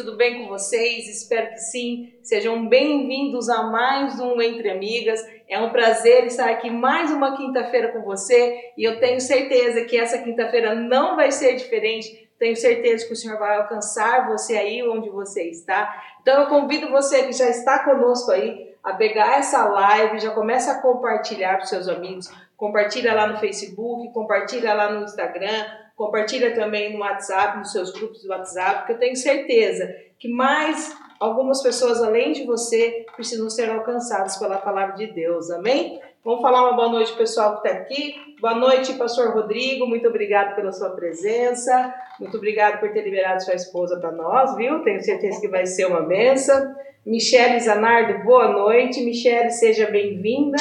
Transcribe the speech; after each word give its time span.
tudo 0.00 0.16
bem 0.16 0.42
com 0.42 0.48
vocês? 0.48 1.06
Espero 1.08 1.50
que 1.50 1.58
sim. 1.58 2.14
Sejam 2.22 2.66
bem-vindos 2.66 3.50
a 3.50 3.64
mais 3.64 4.18
um 4.18 4.40
Entre 4.40 4.70
Amigas. 4.70 5.20
É 5.46 5.60
um 5.60 5.68
prazer 5.68 6.24
estar 6.24 6.48
aqui 6.48 6.70
mais 6.70 7.10
uma 7.10 7.36
quinta-feira 7.36 7.88
com 7.92 8.00
você 8.00 8.72
e 8.78 8.82
eu 8.82 8.98
tenho 8.98 9.20
certeza 9.20 9.84
que 9.84 9.98
essa 9.98 10.16
quinta-feira 10.16 10.74
não 10.74 11.16
vai 11.16 11.30
ser 11.30 11.54
diferente. 11.56 12.30
Tenho 12.38 12.56
certeza 12.56 13.06
que 13.06 13.12
o 13.12 13.16
Senhor 13.16 13.38
vai 13.38 13.58
alcançar 13.58 14.26
você 14.26 14.56
aí 14.56 14.82
onde 14.88 15.10
você 15.10 15.50
está. 15.50 16.02
Então 16.22 16.44
eu 16.44 16.48
convido 16.48 16.88
você 16.88 17.24
que 17.24 17.32
já 17.32 17.50
está 17.50 17.84
conosco 17.84 18.30
aí 18.30 18.74
a 18.82 18.94
pegar 18.94 19.38
essa 19.38 19.68
live, 19.68 20.18
já 20.18 20.30
começa 20.30 20.72
a 20.72 20.80
compartilhar 20.80 21.56
para 21.56 21.66
seus 21.66 21.88
amigos, 21.88 22.32
compartilha 22.56 23.12
lá 23.12 23.26
no 23.26 23.38
Facebook, 23.38 24.14
compartilha 24.14 24.72
lá 24.72 24.90
no 24.90 25.04
Instagram, 25.04 25.66
compartilha 26.00 26.54
também 26.54 26.94
no 26.94 27.00
WhatsApp, 27.00 27.58
nos 27.58 27.72
seus 27.72 27.92
grupos 27.92 28.22
do 28.22 28.30
WhatsApp, 28.30 28.78
porque 28.78 28.92
eu 28.94 28.98
tenho 28.98 29.14
certeza 29.14 29.86
que 30.18 30.28
mais 30.28 30.96
algumas 31.20 31.62
pessoas 31.62 32.02
além 32.02 32.32
de 32.32 32.44
você 32.44 33.04
precisam 33.14 33.50
ser 33.50 33.68
alcançadas 33.68 34.38
pela 34.38 34.56
palavra 34.56 34.96
de 34.96 35.08
Deus. 35.08 35.50
Amém? 35.50 36.00
Vamos 36.24 36.40
falar 36.40 36.62
uma 36.62 36.72
boa 36.72 36.88
noite 36.88 37.12
pessoal 37.12 37.60
que 37.60 37.68
está 37.68 37.78
aqui. 37.78 38.14
Boa 38.40 38.54
noite, 38.54 38.94
pastor 38.94 39.34
Rodrigo. 39.34 39.86
Muito 39.86 40.08
obrigado 40.08 40.56
pela 40.56 40.72
sua 40.72 40.88
presença. 40.88 41.94
Muito 42.18 42.38
obrigado 42.38 42.80
por 42.80 42.90
ter 42.94 43.02
liberado 43.02 43.42
sua 43.42 43.54
esposa 43.54 44.00
para 44.00 44.10
nós, 44.10 44.56
viu? 44.56 44.82
Tenho 44.82 45.02
certeza 45.02 45.38
que 45.38 45.48
vai 45.48 45.66
ser 45.66 45.84
uma 45.84 46.00
benção. 46.00 46.74
Michele 47.04 47.60
Zanardo, 47.60 48.24
boa 48.24 48.48
noite. 48.48 49.04
Michele, 49.04 49.50
seja 49.50 49.90
bem-vinda 49.90 50.56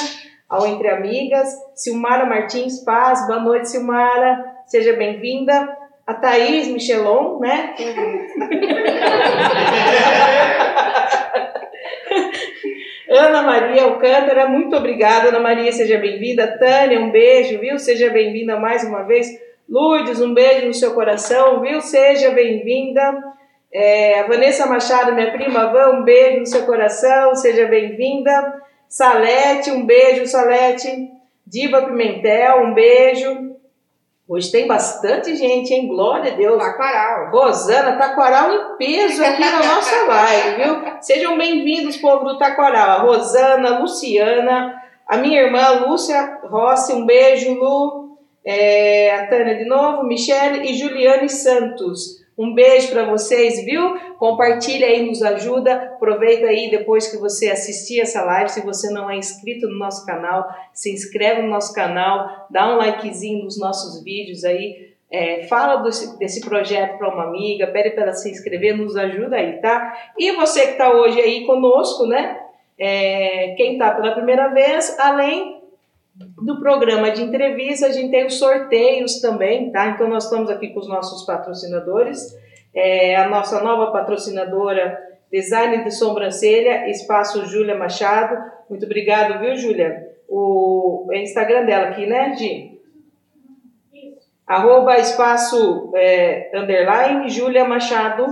ao 0.49 0.67
Entre 0.67 0.89
Amigas. 0.89 1.47
Silmara 1.75 2.25
Martins 2.25 2.83
Paz, 2.83 3.25
boa 3.25 3.39
noite, 3.39 3.69
Silmara 3.69 4.48
seja 4.69 4.93
bem-vinda. 4.93 5.77
A 6.07 6.13
Thaís 6.13 6.67
Michelon, 6.67 7.39
né? 7.39 7.75
Ana 13.09 13.41
Maria 13.41 13.83
Alcântara, 13.83 14.47
muito 14.47 14.75
obrigada. 14.75 15.29
Ana 15.29 15.39
Maria, 15.39 15.71
seja 15.71 15.97
bem-vinda. 15.97 16.57
Tânia, 16.59 16.99
um 16.99 17.11
beijo, 17.11 17.59
viu? 17.59 17.77
Seja 17.77 18.09
bem-vinda 18.09 18.59
mais 18.59 18.83
uma 18.83 19.03
vez. 19.03 19.27
Lourdes, 19.67 20.21
um 20.21 20.33
beijo 20.33 20.67
no 20.67 20.73
seu 20.73 20.93
coração, 20.93 21.61
viu? 21.61 21.81
Seja 21.81 22.31
bem-vinda. 22.31 23.23
É, 23.71 24.19
a 24.19 24.27
Vanessa 24.27 24.65
Machado, 24.65 25.13
minha 25.13 25.31
prima 25.31 25.67
Van, 25.71 25.99
um 25.99 26.03
beijo 26.03 26.39
no 26.39 26.45
seu 26.45 26.65
coração, 26.65 27.35
seja 27.35 27.67
bem-vinda. 27.67 28.61
Salete, 28.87 29.69
um 29.69 29.85
beijo, 29.85 30.25
Salete. 30.25 31.09
Diva 31.45 31.83
Pimentel, 31.83 32.63
um 32.63 32.73
beijo. 32.73 33.48
Hoje 34.29 34.51
tem 34.51 34.67
bastante 34.67 35.35
gente, 35.35 35.73
hein? 35.73 35.87
Glória 35.87 36.31
a 36.31 36.35
Deus. 36.35 36.61
Taquaral. 36.61 37.31
Rosana, 37.31 37.97
Taquaral 37.97 38.53
em 38.53 38.77
peso 38.77 39.25
aqui 39.25 39.39
na 39.39 39.57
nossa 39.57 40.05
live, 40.05 40.63
viu? 40.63 41.01
Sejam 41.01 41.35
bem-vindos, 41.35 41.97
povo 41.97 42.25
do 42.25 42.37
Taquaral. 42.37 42.89
A 42.91 43.01
Rosana, 43.01 43.79
Luciana, 43.79 44.79
a 45.07 45.17
minha 45.17 45.41
irmã 45.41 45.87
Lúcia 45.87 46.41
Rossi, 46.43 46.93
um 46.93 47.07
beijo, 47.07 47.55
Lu. 47.55 48.19
É, 48.45 49.15
a 49.15 49.27
Tânia 49.29 49.57
de 49.57 49.65
novo, 49.65 50.03
Michele 50.03 50.69
e 50.69 50.75
Juliane 50.75 51.27
Santos. 51.27 52.18
Um 52.39 52.53
beijo 52.53 52.89
para 52.91 53.03
vocês, 53.03 53.65
viu? 53.65 53.99
Compartilha 54.17 54.87
aí, 54.87 55.05
nos 55.05 55.21
ajuda. 55.21 55.73
Aproveita 55.73 56.47
aí 56.47 56.71
depois 56.71 57.11
que 57.11 57.17
você 57.17 57.49
assistir 57.49 57.99
essa 57.99 58.23
live, 58.23 58.49
se 58.49 58.65
você 58.65 58.89
não 58.91 59.11
é 59.11 59.17
inscrito 59.17 59.67
no 59.67 59.77
nosso 59.77 60.05
canal, 60.05 60.47
se 60.71 60.89
inscreve 60.89 61.41
no 61.41 61.49
nosso 61.49 61.75
canal, 61.75 62.47
dá 62.49 62.73
um 62.73 62.77
likezinho 62.77 63.43
nos 63.43 63.59
nossos 63.59 64.01
vídeos 64.05 64.45
aí. 64.45 64.93
É, 65.11 65.47
fala 65.47 65.83
desse, 65.83 66.17
desse 66.17 66.39
projeto 66.39 66.97
para 66.97 67.13
uma 67.13 67.25
amiga, 67.25 67.67
pede 67.67 67.89
para 67.89 68.03
ela 68.03 68.13
se 68.13 68.31
inscrever, 68.31 68.77
nos 68.77 68.95
ajuda 68.95 69.35
aí, 69.35 69.59
tá? 69.59 69.93
E 70.17 70.31
você 70.31 70.61
que 70.61 70.71
está 70.73 70.93
hoje 70.93 71.19
aí 71.19 71.45
conosco, 71.45 72.05
né? 72.05 72.39
É, 72.77 73.53
quem 73.57 73.73
está 73.73 73.91
pela 73.91 74.13
primeira 74.13 74.47
vez, 74.53 74.97
além 74.97 75.58
do 76.19 76.59
programa 76.59 77.11
de 77.11 77.23
entrevista, 77.23 77.87
a 77.87 77.91
gente 77.91 78.11
tem 78.11 78.25
os 78.25 78.37
sorteios 78.37 79.21
também, 79.21 79.71
tá? 79.71 79.87
Então, 79.87 80.07
nós 80.07 80.25
estamos 80.25 80.49
aqui 80.49 80.69
com 80.69 80.79
os 80.79 80.87
nossos 80.87 81.25
patrocinadores. 81.25 82.37
É, 82.73 83.15
a 83.15 83.29
nossa 83.29 83.63
nova 83.63 83.91
patrocinadora, 83.91 84.97
Design 85.31 85.83
de 85.83 85.91
Sobrancelha, 85.91 86.89
Espaço 86.89 87.45
Júlia 87.45 87.77
Machado. 87.77 88.37
Muito 88.69 88.85
obrigado, 88.85 89.39
viu, 89.39 89.55
Júlia? 89.55 90.09
O 90.27 91.07
é 91.11 91.21
Instagram 91.21 91.65
dela 91.65 91.87
aqui, 91.87 92.05
né, 92.05 92.35
Gi? 92.35 92.79
Arroba 94.45 94.97
espaço 94.97 95.91
é, 95.95 96.51
underline 96.53 97.29
Júlia 97.29 97.65
Machado. 97.65 98.25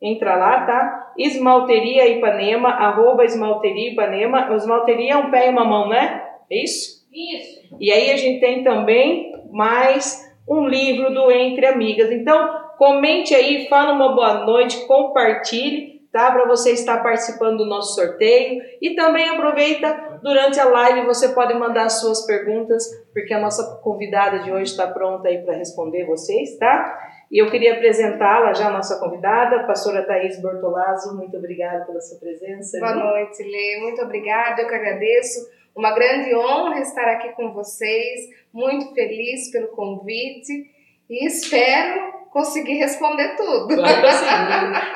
Entra 0.00 0.36
lá, 0.36 0.66
tá? 0.66 1.12
Esmalteria 1.16 2.08
Ipanema, 2.08 2.68
arroba 2.68 3.24
esmalteria 3.24 3.92
Ipanema. 3.92 4.54
Esmalteria 4.54 5.14
é 5.14 5.16
um 5.16 5.30
pé 5.30 5.46
e 5.46 5.50
uma 5.50 5.64
mão, 5.64 5.88
né? 5.88 6.22
É 6.50 6.62
isso? 6.62 7.01
Isso. 7.12 7.76
E 7.78 7.92
aí 7.92 8.10
a 8.10 8.16
gente 8.16 8.40
tem 8.40 8.64
também 8.64 9.32
mais 9.52 10.32
um 10.48 10.66
livro 10.66 11.12
do 11.12 11.30
Entre 11.30 11.66
Amigas. 11.66 12.10
Então, 12.10 12.62
comente 12.78 13.34
aí, 13.34 13.68
fala 13.68 13.92
uma 13.92 14.14
boa 14.14 14.44
noite, 14.44 14.86
compartilhe, 14.86 16.00
tá? 16.10 16.30
Para 16.32 16.46
você 16.46 16.72
estar 16.72 17.02
participando 17.02 17.58
do 17.58 17.66
nosso 17.66 17.94
sorteio. 17.94 18.62
E 18.80 18.94
também 18.94 19.28
aproveita, 19.28 20.18
durante 20.22 20.58
a 20.58 20.64
live 20.64 21.06
você 21.06 21.28
pode 21.28 21.54
mandar 21.54 21.88
suas 21.90 22.24
perguntas, 22.26 22.84
porque 23.12 23.34
a 23.34 23.40
nossa 23.40 23.80
convidada 23.82 24.40
de 24.40 24.50
hoje 24.50 24.72
está 24.72 24.86
pronta 24.86 25.28
aí 25.28 25.38
para 25.38 25.54
responder 25.54 26.06
vocês, 26.06 26.56
tá? 26.58 26.98
E 27.30 27.38
eu 27.38 27.50
queria 27.50 27.74
apresentá-la 27.74 28.52
já, 28.52 28.68
a 28.68 28.72
nossa 28.72 29.00
convidada, 29.00 29.56
a 29.56 29.64
pastora 29.64 30.02
Thaís 30.06 30.40
Bortolazzo. 30.40 31.16
Muito 31.16 31.36
obrigada 31.36 31.84
pela 31.86 32.00
sua 32.00 32.18
presença. 32.18 32.78
Boa 32.78 32.94
noite, 32.94 33.42
Lê. 33.42 33.80
Muito 33.80 34.02
obrigada, 34.02 34.60
eu 34.60 34.68
que 34.68 34.74
agradeço. 34.74 35.61
Uma 35.74 35.94
grande 35.94 36.34
honra 36.34 36.80
estar 36.80 37.08
aqui 37.08 37.30
com 37.30 37.52
vocês, 37.52 38.28
muito 38.52 38.94
feliz 38.94 39.50
pelo 39.50 39.68
convite 39.68 40.70
e 41.08 41.26
espero 41.26 42.12
conseguir 42.30 42.74
responder 42.74 43.36
tudo. 43.36 43.74
Sim. 43.74 43.82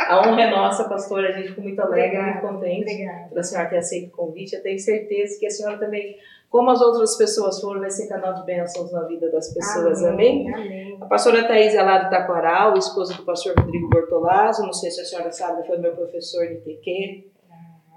A 0.09 0.23
honra 0.27 0.43
é 0.43 0.51
nossa, 0.51 0.89
pastora. 0.89 1.29
A 1.29 1.33
gente 1.33 1.49
ficou 1.49 1.65
muito 1.65 1.81
alegre, 1.81 2.21
muito 2.21 2.41
contente 2.41 2.91
Obrigada. 2.91 3.29
pela 3.29 3.43
senhora 3.43 3.69
ter 3.69 3.79
aceito 3.79 4.09
o 4.09 4.17
convite. 4.17 4.55
Eu 4.57 4.63
tenho 4.63 4.79
certeza 4.79 5.39
que 5.39 5.47
a 5.47 5.51
senhora 5.51 5.79
também, 5.79 6.17
como 6.49 6.71
as 6.71 6.81
outras 6.81 7.17
pessoas 7.17 7.61
foram, 7.61 7.81
vai 7.81 7.91
ser 7.91 8.09
canal 8.09 8.35
de 8.35 8.45
bênçãos 8.45 8.91
na 8.93 9.03
vida 9.03 9.31
das 9.31 9.53
pessoas. 9.53 10.03
Amém? 10.05 10.53
Amém. 10.55 10.99
A 11.01 11.07
pastora 11.07 11.47
Thais 11.47 11.75
é 11.75 11.83
lá 11.83 11.99
do 11.99 12.11
Taquaral, 12.11 12.77
esposa 12.79 13.15
do 13.15 13.25
pastor 13.25 13.55
Rodrigo 13.59 13.89
Bortolazzo. 13.91 14.63
Não 14.63 14.73
sei 14.73 14.91
se 14.91 15.03
a 15.03 15.05
senhora 15.05 15.31
sabe, 15.31 15.67
foi 15.67 15.77
meu 15.79 15.95
professor 15.95 16.47
de 16.47 16.57
TQ. 16.57 17.36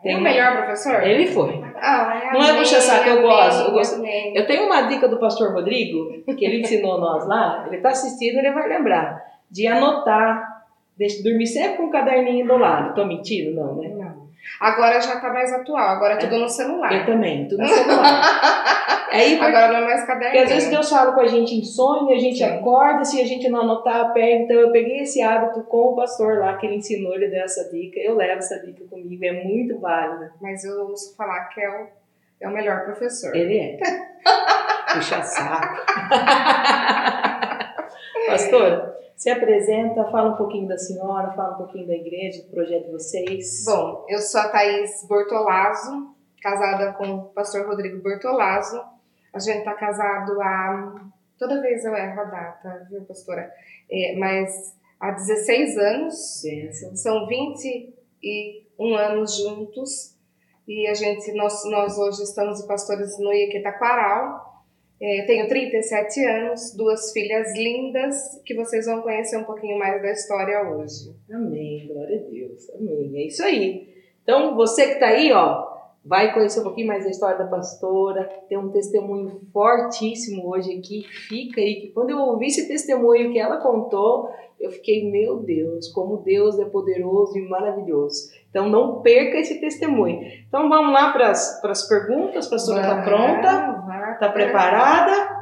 Tem 0.02 0.16
o 0.16 0.22
melhor 0.22 0.58
professor? 0.58 1.04
Ele 1.04 1.28
foi. 1.28 1.62
Ah, 1.76 2.32
Não 2.34 2.42
é 2.42 2.50
amém, 2.50 2.62
puxa-saco, 2.62 3.10
eu 3.10 3.22
gosto, 3.22 3.68
eu 3.68 3.72
gosto. 3.72 4.04
Eu 4.06 4.46
tenho 4.48 4.66
uma 4.66 4.84
dica 4.84 5.08
do 5.08 5.18
pastor 5.20 5.54
Rodrigo, 5.54 6.24
que 6.38 6.46
ele 6.46 6.62
ensinou 6.62 7.00
nós 7.02 7.28
lá, 7.28 7.64
ele 7.68 7.78
está 7.78 7.90
assistindo, 7.90 8.38
ele 8.38 8.52
vai 8.52 8.68
lembrar, 8.68 9.22
de 9.50 9.68
anotar, 9.68 10.64
de 10.98 11.24
dormir 11.24 11.48
sempre 11.48 11.78
com 11.78 11.84
um 11.84 11.92
caderninho 11.92 12.48
do 12.48 12.58
lado. 12.58 12.96
Tô 12.96 13.06
mentindo? 13.06 13.56
Não, 13.56 13.76
né? 13.76 13.90
Não. 13.90 14.30
Agora 14.60 15.00
já 15.00 15.20
tá 15.20 15.32
mais 15.32 15.54
atual, 15.54 15.90
agora 15.90 16.14
é 16.16 16.18
tudo 16.18 16.40
no 16.40 16.50
celular. 16.50 16.94
Eu 16.94 17.06
também, 17.06 17.48
tudo 17.48 17.62
no 17.62 17.68
celular. 17.68 18.22
Aí, 19.12 19.38
porque, 19.38 19.46
Agora 19.46 19.68
não 19.68 19.80
é 19.80 19.82
mais 19.86 20.02
porque 20.02 20.14
caderninho. 20.14 20.44
às 20.44 20.50
vezes 20.50 20.70
Deus 20.70 20.90
fala 20.90 21.14
com 21.14 21.22
a 21.22 21.28
gente 21.28 21.56
em 21.56 21.64
sonho, 21.64 22.10
a 22.10 22.20
gente 22.20 22.38
Sim. 22.38 22.44
acorda, 22.44 23.04
se 23.04 23.22
a 23.22 23.26
gente 23.26 23.50
não 23.50 23.62
anotar, 23.62 24.14
pega. 24.14 24.44
Então 24.44 24.58
eu 24.58 24.72
peguei 24.72 25.00
esse 25.00 25.22
hábito 25.22 25.64
com 25.64 25.94
o 25.94 25.96
pastor 25.96 26.40
lá, 26.40 26.58
que 26.58 26.66
ele 26.66 26.76
ensinou, 26.76 27.14
ele 27.14 27.28
deu 27.28 27.44
essa 27.44 27.70
dica. 27.70 28.00
Eu 28.00 28.16
levo 28.16 28.40
essa 28.40 28.60
dica 28.60 28.84
comigo, 28.86 29.26
é 29.26 29.44
muito 29.44 29.80
válida. 29.80 30.34
Mas 30.42 30.64
eu 30.64 30.88
ouço 30.88 31.16
falar 31.16 31.46
que 31.46 31.62
é 31.62 31.70
o, 31.70 31.88
é 32.42 32.48
o 32.48 32.52
melhor 32.52 32.86
professor. 32.86 33.36
Ele 33.36 33.58
é. 33.58 33.78
Puxa 34.94 35.22
saco. 35.22 35.86
Pastor, 38.28 38.96
se 39.16 39.30
apresenta, 39.30 40.06
fala 40.06 40.32
um 40.32 40.38
pouquinho 40.38 40.68
da 40.68 40.78
senhora, 40.78 41.32
fala 41.32 41.54
um 41.56 41.58
pouquinho 41.58 41.88
da 41.88 41.94
igreja, 41.94 42.42
do 42.44 42.50
projeto 42.50 42.86
de 42.86 42.92
vocês. 42.92 43.66
Bom, 43.66 44.06
eu 44.08 44.20
sou 44.20 44.40
a 44.42 44.50
Thaís 44.50 45.06
Bortolazzo, 45.08 46.16
casada 46.42 46.94
com 46.94 47.16
o 47.16 47.24
pastor 47.26 47.68
Rodrigo 47.68 48.02
Bortolazzo. 48.02 48.82
A 49.34 49.40
gente 49.40 49.64
tá 49.64 49.74
casado 49.74 50.42
há. 50.42 51.10
Toda 51.38 51.62
vez 51.62 51.86
eu 51.86 51.96
erro 51.96 52.22
a 52.22 52.26
data, 52.26 52.88
viu, 52.90 53.02
pastora? 53.02 53.52
É, 53.90 54.16
mas 54.18 54.76
há 55.00 55.12
16 55.12 55.78
anos. 55.78 56.42
Bênção. 56.44 56.96
São 56.96 57.28
21 57.28 58.96
anos 58.96 59.38
juntos. 59.38 60.16
E 60.68 60.88
a 60.88 60.94
gente, 60.94 61.32
nós, 61.34 61.64
nós 61.66 61.98
hoje 61.98 62.24
estamos 62.24 62.62
de 62.62 62.68
pastores 62.68 63.18
no 63.20 63.34
Iquitaquaral. 63.34 64.50
É, 65.02 65.24
tenho 65.26 65.48
37 65.48 66.26
anos, 66.26 66.76
duas 66.76 67.14
filhas 67.14 67.58
lindas, 67.58 68.42
que 68.46 68.54
vocês 68.54 68.86
vão 68.86 69.02
conhecer 69.02 69.38
um 69.38 69.46
pouquinho 69.46 69.80
mais 69.80 70.02
da 70.02 70.12
história 70.12 70.62
hoje. 70.70 71.16
Amém, 71.32 71.88
glória 71.88 72.20
a 72.20 72.30
Deus. 72.30 72.70
Amém. 72.72 73.12
É 73.16 73.28
isso 73.28 73.42
aí. 73.42 73.88
Então, 74.22 74.56
você 74.56 74.94
que 74.94 75.00
tá 75.00 75.08
aí, 75.08 75.32
ó, 75.32 75.69
vai 76.04 76.34
conhecer 76.34 76.62
um 76.62 76.64
pouquinho 76.64 76.88
mais 76.88 77.04
da 77.04 77.10
história 77.10 77.38
da 77.38 77.48
pastora, 77.48 78.24
tem 78.48 78.58
um 78.58 78.70
testemunho 78.70 79.42
fortíssimo 79.52 80.50
hoje 80.50 80.78
aqui, 80.78 81.04
fica 81.28 81.62
aí, 81.62 81.82
que 81.82 81.88
quando 81.90 82.10
eu 82.10 82.18
ouvi 82.18 82.48
esse 82.48 82.68
testemunho 82.68 83.32
que 83.32 83.40
ela 83.40 83.58
contou, 83.58 84.30
eu 84.60 84.72
fiquei, 84.72 85.10
meu 85.10 85.38
Deus, 85.38 85.88
como 85.90 86.18
Deus 86.18 86.60
é 86.60 86.66
poderoso 86.66 87.38
e 87.38 87.48
maravilhoso. 87.48 88.30
Então 88.50 88.68
não 88.68 89.02
perca 89.02 89.38
esse 89.38 89.60
testemunho. 89.62 90.22
Então 90.48 90.68
vamos 90.68 90.92
lá 90.92 91.12
para 91.14 91.30
as 91.30 91.88
perguntas, 91.88 92.48
a 92.48 92.50
pastora 92.50 92.82
está 92.82 93.02
pronta? 93.02 94.14
Está 94.14 94.30
preparada? 94.30 95.40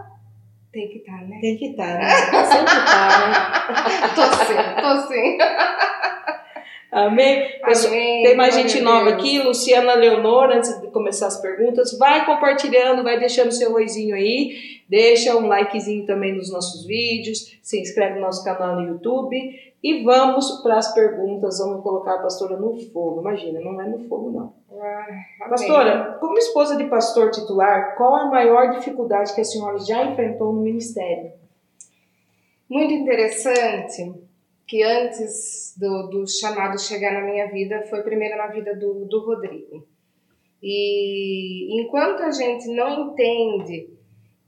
Tem 0.71 0.89
que 0.89 0.99
estar, 0.99 1.19
tá, 1.19 1.25
né? 1.25 1.39
Tem 1.41 1.57
que 1.57 1.65
estar, 1.69 1.93
tá, 1.93 1.97
né? 1.97 2.09
Sempre 2.45 2.75
tá, 2.85 3.07
né? 3.19 4.07
tô 4.13 4.21
sim, 4.45 4.81
tô 4.81 5.07
sim. 5.07 5.37
Amém? 6.91 7.59
Amém. 7.61 8.23
Tem 8.23 8.35
mais 8.35 8.55
gente 8.55 8.79
nova 8.79 9.09
aqui, 9.09 9.39
Luciana 9.39 9.93
Leonor, 9.93 10.51
antes 10.51 10.79
de 10.79 10.87
começar 10.87 11.27
as 11.27 11.41
perguntas, 11.41 11.97
vai 11.97 12.25
compartilhando, 12.25 13.03
vai 13.03 13.19
deixando 13.19 13.51
seu 13.51 13.73
oizinho 13.73 14.15
aí, 14.15 14.81
deixa 14.87 15.35
um 15.35 15.47
likezinho 15.47 16.05
também 16.05 16.33
nos 16.33 16.51
nossos 16.51 16.85
vídeos, 16.85 17.57
se 17.61 17.81
inscreve 17.81 18.15
no 18.15 18.21
nosso 18.21 18.43
canal 18.43 18.75
no 18.75 18.87
YouTube 18.87 19.37
e 19.83 20.03
vamos 20.03 20.61
para 20.61 20.77
as 20.77 20.93
perguntas. 20.93 21.59
Vamos 21.59 21.83
colocar 21.83 22.15
a 22.15 22.19
pastora 22.19 22.57
no 22.57 22.77
fogo. 22.91 23.21
Imagina, 23.21 23.59
não 23.59 23.79
é 23.81 23.85
no 23.85 24.07
fogo, 24.07 24.31
não. 24.31 24.53
Ah, 24.79 25.49
pastora, 25.49 26.17
como 26.19 26.37
esposa 26.37 26.75
de 26.75 26.85
pastor 26.85 27.31
titular, 27.31 27.95
qual 27.95 28.15
a 28.15 28.25
maior 28.25 28.71
dificuldade 28.71 29.33
que 29.33 29.41
a 29.41 29.45
senhora 29.45 29.79
já 29.79 30.05
enfrentou 30.05 30.53
no 30.53 30.61
ministério? 30.61 31.31
Muito 32.69 32.93
interessante 32.93 34.26
que 34.67 34.83
antes 34.83 35.73
do, 35.77 36.09
do 36.09 36.27
chamado 36.27 36.77
chegar 36.79 37.13
na 37.13 37.21
minha 37.21 37.47
vida 37.47 37.83
foi 37.89 38.03
primeiro 38.03 38.37
na 38.37 38.47
vida 38.47 38.75
do, 38.75 39.05
do 39.05 39.25
Rodrigo. 39.25 39.87
E 40.61 41.81
enquanto 41.81 42.21
a 42.21 42.31
gente 42.31 42.67
não 42.67 43.11
entende 43.11 43.89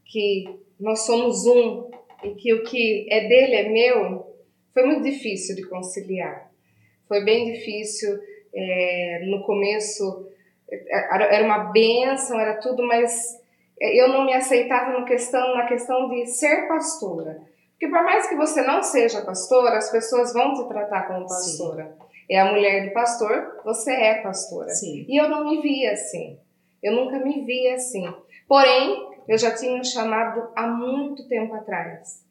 que 0.05 0.59
nós 0.79 1.05
somos 1.05 1.45
um 1.45 1.89
e 2.23 2.31
que 2.35 2.53
o 2.53 2.63
que 2.63 3.07
é 3.09 3.27
dele 3.27 3.55
é 3.55 3.69
meu, 3.69 4.35
foi 4.73 4.83
muito 4.85 5.03
difícil 5.03 5.55
de 5.55 5.63
conciliar. 5.63 6.51
Foi 7.07 7.23
bem 7.23 7.53
difícil 7.53 8.19
é, 8.53 9.25
no 9.25 9.41
começo, 9.43 10.27
era 10.69 11.45
uma 11.45 11.71
benção, 11.71 12.39
era 12.39 12.55
tudo, 12.55 12.85
mas 12.85 13.39
eu 13.79 14.09
não 14.09 14.25
me 14.25 14.33
aceitava 14.33 14.99
no 14.99 15.05
questão, 15.05 15.55
na 15.55 15.65
questão 15.65 16.09
de 16.09 16.25
ser 16.25 16.67
pastora. 16.67 17.41
Porque 17.79 17.95
por 17.95 18.03
mais 18.03 18.27
que 18.27 18.35
você 18.35 18.61
não 18.61 18.83
seja 18.83 19.21
pastora, 19.21 19.77
as 19.77 19.89
pessoas 19.89 20.33
vão 20.33 20.53
te 20.53 20.67
tratar 20.67 21.07
como 21.07 21.25
pastora. 21.25 21.85
Sim. 21.85 22.09
É 22.29 22.37
a 22.41 22.51
mulher 22.51 22.89
do 22.89 22.93
pastor, 22.93 23.61
você 23.63 23.93
é 23.93 24.15
pastora. 24.15 24.69
Sim. 24.71 25.05
E 25.07 25.17
eu 25.17 25.29
não 25.29 25.49
me 25.49 25.61
via 25.61 25.93
assim. 25.93 26.37
Eu 26.83 26.91
nunca 26.91 27.17
me 27.19 27.45
via 27.45 27.75
assim. 27.75 28.05
Porém, 28.49 29.07
eu 29.29 29.37
já 29.37 29.55
tinha 29.55 29.79
um 29.79 29.83
chamado 29.83 30.49
há 30.57 30.67
muito 30.67 31.25
tempo 31.29 31.53
atrás. 31.53 32.21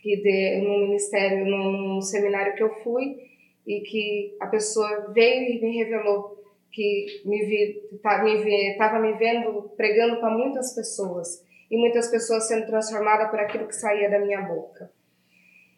Que 0.00 0.16
de, 0.16 0.62
no 0.66 0.86
ministério, 0.86 1.44
num, 1.44 1.72
num 1.72 2.00
seminário 2.00 2.54
que 2.54 2.62
eu 2.62 2.70
fui, 2.82 3.18
e 3.66 3.80
que 3.80 4.34
a 4.40 4.46
pessoa 4.46 5.12
veio 5.12 5.42
e 5.42 5.60
me 5.60 5.76
revelou 5.76 6.42
que 6.72 7.22
me 7.24 7.44
vi, 7.44 7.98
tá, 8.02 8.22
me 8.22 8.34
estava 8.70 8.98
me 8.98 9.12
vendo 9.14 9.70
pregando 9.76 10.20
para 10.20 10.30
muitas 10.30 10.74
pessoas 10.74 11.44
e 11.70 11.76
muitas 11.76 12.10
pessoas 12.10 12.46
sendo 12.46 12.66
transformadas 12.66 13.30
por 13.30 13.40
aquilo 13.40 13.66
que 13.66 13.74
saía 13.74 14.10
da 14.10 14.18
minha 14.18 14.42
boca. 14.42 14.90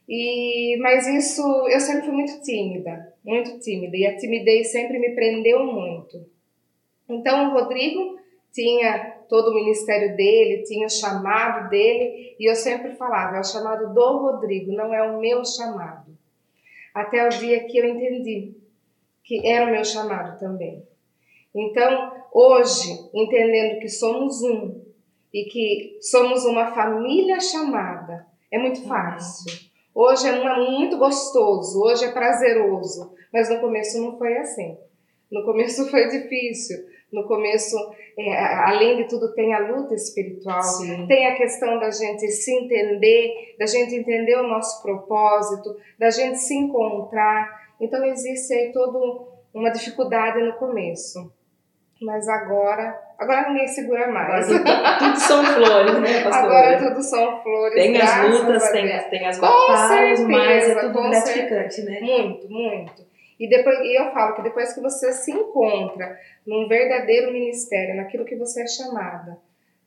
E, 0.09 0.79
mas 0.81 1.07
isso, 1.07 1.43
eu 1.69 1.81
sempre 1.81 2.07
fui 2.07 2.15
muito 2.15 2.41
tímida, 2.41 3.15
muito 3.25 3.59
tímida, 3.59 3.97
e 3.97 4.07
a 4.07 4.17
timidez 4.17 4.73
sempre 4.73 4.99
me 4.99 5.15
prendeu 5.15 5.65
muito. 5.65 6.27
Então, 7.09 7.51
o 7.51 7.53
Rodrigo 7.53 8.19
tinha 8.53 9.19
todo 9.29 9.51
o 9.51 9.55
ministério 9.55 10.17
dele, 10.17 10.63
tinha 10.65 10.87
o 10.87 10.91
chamado 10.91 11.69
dele, 11.69 12.37
e 12.39 12.51
eu 12.51 12.57
sempre 12.57 12.95
falava: 12.95 13.37
é 13.37 13.41
o 13.41 13.45
chamado 13.45 13.93
do 13.93 14.19
Rodrigo, 14.19 14.73
não 14.73 14.95
é 14.95 15.03
o 15.03 15.21
meu 15.21 15.45
chamado. 15.45 16.17
Até 16.95 17.27
o 17.27 17.29
dia 17.29 17.65
que 17.65 17.79
eu 17.79 17.87
entendi 17.87 18.55
que 19.29 19.47
era 19.47 19.67
o 19.67 19.71
meu 19.71 19.85
chamado 19.85 20.39
também. 20.41 20.83
Então, 21.55 22.13
hoje, 22.33 23.11
entendendo 23.13 23.79
que 23.79 23.89
somos 23.89 24.43
um, 24.43 24.81
e 25.33 25.45
que 25.45 25.99
somos 26.01 26.45
uma 26.45 26.75
família 26.75 27.41
chamada, 27.41 28.27
é 28.51 28.59
muito 28.59 28.87
fácil. 28.87 29.69
Hoje 29.95 30.29
é 30.29 30.57
muito 30.57 30.97
gostoso, 30.97 31.83
hoje 31.83 32.05
é 32.05 32.13
prazeroso, 32.13 33.13
mas 33.33 33.51
no 33.51 33.61
começo 33.61 34.01
não 34.01 34.17
foi 34.17 34.37
assim. 34.39 34.77
No 35.31 35.45
começo 35.45 35.91
foi 35.91 36.09
difícil. 36.09 36.79
No 37.13 37.27
começo, 37.27 37.75
é, 38.19 38.37
além 38.37 38.99
de 38.99 39.09
tudo, 39.09 39.33
tem 39.35 39.55
a 39.55 39.59
luta 39.59 39.95
espiritual, 39.95 40.63
Sim. 40.63 41.07
tem 41.07 41.27
a 41.27 41.37
questão 41.37 41.79
da 41.79 41.91
gente 41.91 42.29
se 42.29 42.53
entender, 42.53 43.57
da 43.59 43.65
gente 43.65 43.95
entender 43.95 44.37
o 44.37 44.47
nosso 44.47 44.83
propósito, 44.83 45.75
da 45.99 46.11
gente 46.11 46.39
se 46.39 46.55
encontrar. 46.55 47.73
Então, 47.81 48.05
existe 48.05 48.53
aí 48.53 48.73
toda 48.73 49.25
uma 49.55 49.71
dificuldade 49.71 50.43
no 50.43 50.53
começo. 50.55 51.33
Mas 52.03 52.29
agora, 52.29 53.01
agora 53.19 53.49
ninguém 53.49 53.69
segura 53.69 54.07
mais. 54.07 54.47
Tudo, 54.47 54.65
tudo, 54.99 55.17
são 55.21 55.45
flores, 55.45 56.01
né, 56.01 56.23
pastor? 56.25 56.45
Agora 56.45 56.79
tudo 56.79 57.03
são 57.03 57.43
flores. 57.43 57.75
Tem 57.75 58.01
as 58.01 58.31
lutas, 58.31 58.71
tem, 58.71 59.11
tem 59.11 59.27
as 59.27 59.39
batalhas, 59.39 60.21
mas 60.21 60.69
é 60.69 60.81
tudo 60.81 61.11
gratificante, 61.11 61.83
né? 61.83 62.01
Muito, 62.01 62.49
muito. 62.49 63.09
E 63.39 63.49
depois, 63.49 63.79
e 63.81 64.01
eu 64.01 64.11
falo 64.13 64.35
que 64.35 64.43
depois 64.43 64.73
que 64.73 64.81
você 64.81 65.13
se 65.13 65.31
encontra 65.31 66.19
num 66.47 66.67
verdadeiro 66.67 67.33
ministério, 67.33 67.97
naquilo 67.97 68.25
que 68.25 68.35
você 68.35 68.63
é 68.63 68.67
chamada, 68.67 69.39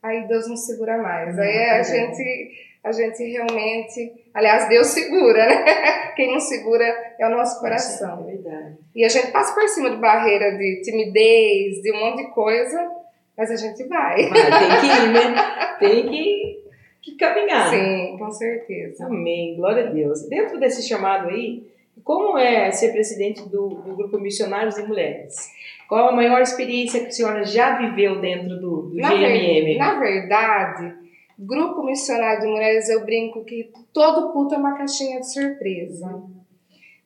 aí 0.02 0.28
Deus 0.28 0.48
não 0.48 0.56
segura 0.56 0.98
mais. 0.98 1.36
Não, 1.36 1.44
aí 1.44 1.70
a 1.70 1.84
gente 1.84 2.72
a 2.84 2.92
gente 2.92 3.24
realmente. 3.24 4.12
Aliás, 4.34 4.68
Deus 4.68 4.88
segura, 4.88 5.46
né? 5.46 6.12
Quem 6.16 6.32
não 6.32 6.40
segura 6.40 6.84
é 7.20 7.28
o 7.28 7.30
nosso 7.30 7.60
coração. 7.60 8.28
É 8.28 8.32
verdade. 8.32 8.78
E 8.96 9.06
a 9.06 9.10
gente 9.10 9.32
passa 9.32 9.54
por 9.54 9.68
cima 9.70 9.92
de 9.92 9.98
barreira 9.98 10.58
de 10.58 10.82
timidez, 10.82 11.82
de 11.82 11.92
um 11.92 12.00
monte 12.00 12.26
de 12.26 12.32
coisa, 12.32 12.92
mas 13.38 13.52
a 13.52 13.56
gente 13.56 13.84
vai. 13.88 14.16
Tem 14.18 14.80
que 14.80 14.86
ir, 14.88 15.12
né? 15.12 15.36
Tem 15.80 16.10
que, 16.10 16.64
que 17.02 17.16
caminhar. 17.16 17.70
Sim, 17.70 18.16
com 18.18 18.32
certeza. 18.32 19.06
Amém, 19.06 19.56
glória 19.56 19.88
a 19.88 19.90
Deus. 19.90 20.28
Dentro 20.28 20.60
desse 20.60 20.88
chamado 20.88 21.30
aí, 21.30 21.64
como 22.04 22.38
é 22.38 22.72
ser 22.72 22.92
presidente 22.92 23.42
do, 23.48 23.70
do 23.70 23.96
Grupo 23.96 24.20
Missionários 24.20 24.78
e 24.78 24.84
Mulheres? 24.84 25.52
Qual 25.88 26.10
a 26.10 26.12
maior 26.12 26.42
experiência 26.42 27.02
que 27.02 27.08
a 27.08 27.12
senhora 27.12 27.44
já 27.44 27.78
viveu 27.78 28.22
dentro 28.22 28.60
do, 28.60 28.90
do 28.90 28.96
na 28.96 29.10
GMM? 29.10 29.66
Ver, 29.66 29.78
na 29.78 30.00
verdade, 30.00 30.96
Grupo 31.38 31.84
Missionário 31.84 32.42
de 32.42 32.48
Mulheres, 32.48 32.90
eu 32.90 33.04
brinco 33.04 33.44
que 33.44 33.72
todo 33.94 34.32
culto 34.32 34.56
é 34.56 34.58
uma 34.58 34.78
caixinha 34.78 35.20
de 35.20 35.32
surpresa. 35.32 36.24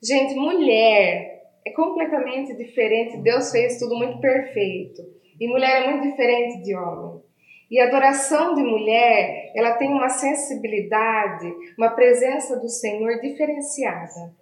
Gente, 0.02 0.36
mulher 0.36 1.42
é 1.66 1.72
completamente 1.72 2.54
diferente. 2.56 3.18
Deus 3.18 3.52
fez 3.52 3.80
tudo 3.80 3.96
muito 3.96 4.20
perfeito. 4.20 5.15
E 5.40 5.48
mulher 5.48 5.84
é 5.84 5.92
muito 5.92 6.10
diferente 6.10 6.64
de 6.64 6.76
homem. 6.76 7.22
E 7.70 7.80
a 7.80 7.88
adoração 7.88 8.54
de 8.54 8.62
mulher, 8.62 9.52
ela 9.56 9.74
tem 9.74 9.92
uma 9.92 10.10
sensibilidade, 10.10 11.52
uma 11.78 11.90
presença 11.90 12.60
do 12.60 12.70
Senhor 12.70 13.20
diferenciada. 13.20 14.34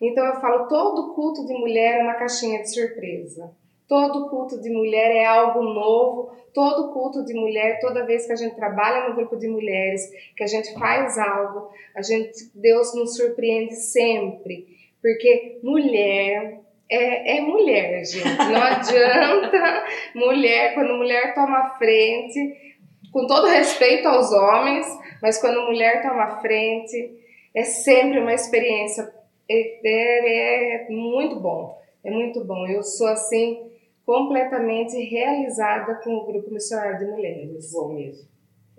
Então 0.00 0.24
eu 0.24 0.40
falo, 0.40 0.68
todo 0.68 1.14
culto 1.14 1.46
de 1.46 1.54
mulher 1.54 1.98
é 1.98 2.02
uma 2.02 2.14
caixinha 2.14 2.62
de 2.62 2.72
surpresa. 2.72 3.50
Todo 3.88 4.28
culto 4.28 4.60
de 4.60 4.68
mulher 4.68 5.10
é 5.10 5.24
algo 5.24 5.62
novo, 5.62 6.30
todo 6.52 6.92
culto 6.92 7.24
de 7.24 7.32
mulher, 7.32 7.80
toda 7.80 8.04
vez 8.04 8.26
que 8.26 8.32
a 8.32 8.36
gente 8.36 8.54
trabalha 8.54 9.08
no 9.08 9.16
grupo 9.16 9.34
de 9.36 9.48
mulheres, 9.48 10.02
que 10.36 10.44
a 10.44 10.46
gente 10.46 10.74
faz 10.74 11.16
algo, 11.16 11.70
a 11.96 12.02
gente 12.02 12.50
Deus 12.54 12.94
nos 12.94 13.16
surpreende 13.16 13.74
sempre, 13.74 14.66
porque 15.00 15.58
mulher 15.62 16.60
é, 16.90 17.38
é 17.38 17.40
mulher, 17.40 18.04
gente. 18.04 18.26
Não 18.26 18.62
adianta 18.62 19.84
mulher, 20.14 20.74
quando 20.74 20.94
mulher 20.94 21.34
toma 21.34 21.76
frente, 21.78 22.76
com 23.12 23.26
todo 23.26 23.46
respeito 23.46 24.08
aos 24.08 24.32
homens, 24.32 24.86
mas 25.22 25.40
quando 25.40 25.66
mulher 25.66 26.02
toma 26.02 26.40
frente, 26.40 27.18
é 27.54 27.64
sempre 27.64 28.20
uma 28.20 28.32
experiência 28.32 29.12
é, 29.50 29.80
é, 29.84 30.74
é 30.74 30.90
muito 30.90 31.40
bom. 31.40 31.78
É 32.04 32.10
muito 32.10 32.44
bom. 32.44 32.66
Eu 32.66 32.82
sou 32.82 33.08
assim 33.08 33.68
completamente 34.04 34.96
realizada 34.98 35.96
com 35.96 36.14
o 36.14 36.26
grupo 36.26 36.50
missionário 36.50 36.98
de 36.98 37.04
mulheres. 37.06 37.50
Muito 37.50 37.72
bom 37.72 37.94
mesmo. 37.94 38.28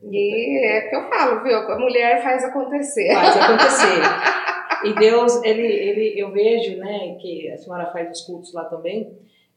E 0.03 0.65
é 0.65 0.81
que 0.81 0.95
eu 0.95 1.09
falo, 1.09 1.43
viu? 1.43 1.57
A 1.57 1.77
mulher 1.77 2.23
faz 2.23 2.43
acontecer. 2.45 3.13
Faz 3.13 3.37
acontecer. 3.37 4.01
e 4.86 4.93
Deus, 4.93 5.43
ele, 5.43 5.65
ele, 5.65 6.19
eu 6.19 6.31
vejo, 6.31 6.77
né, 6.77 7.17
que 7.19 7.50
a 7.51 7.57
senhora 7.57 7.91
faz 7.91 8.09
os 8.12 8.25
cultos 8.25 8.53
lá 8.53 8.65
também, 8.65 9.12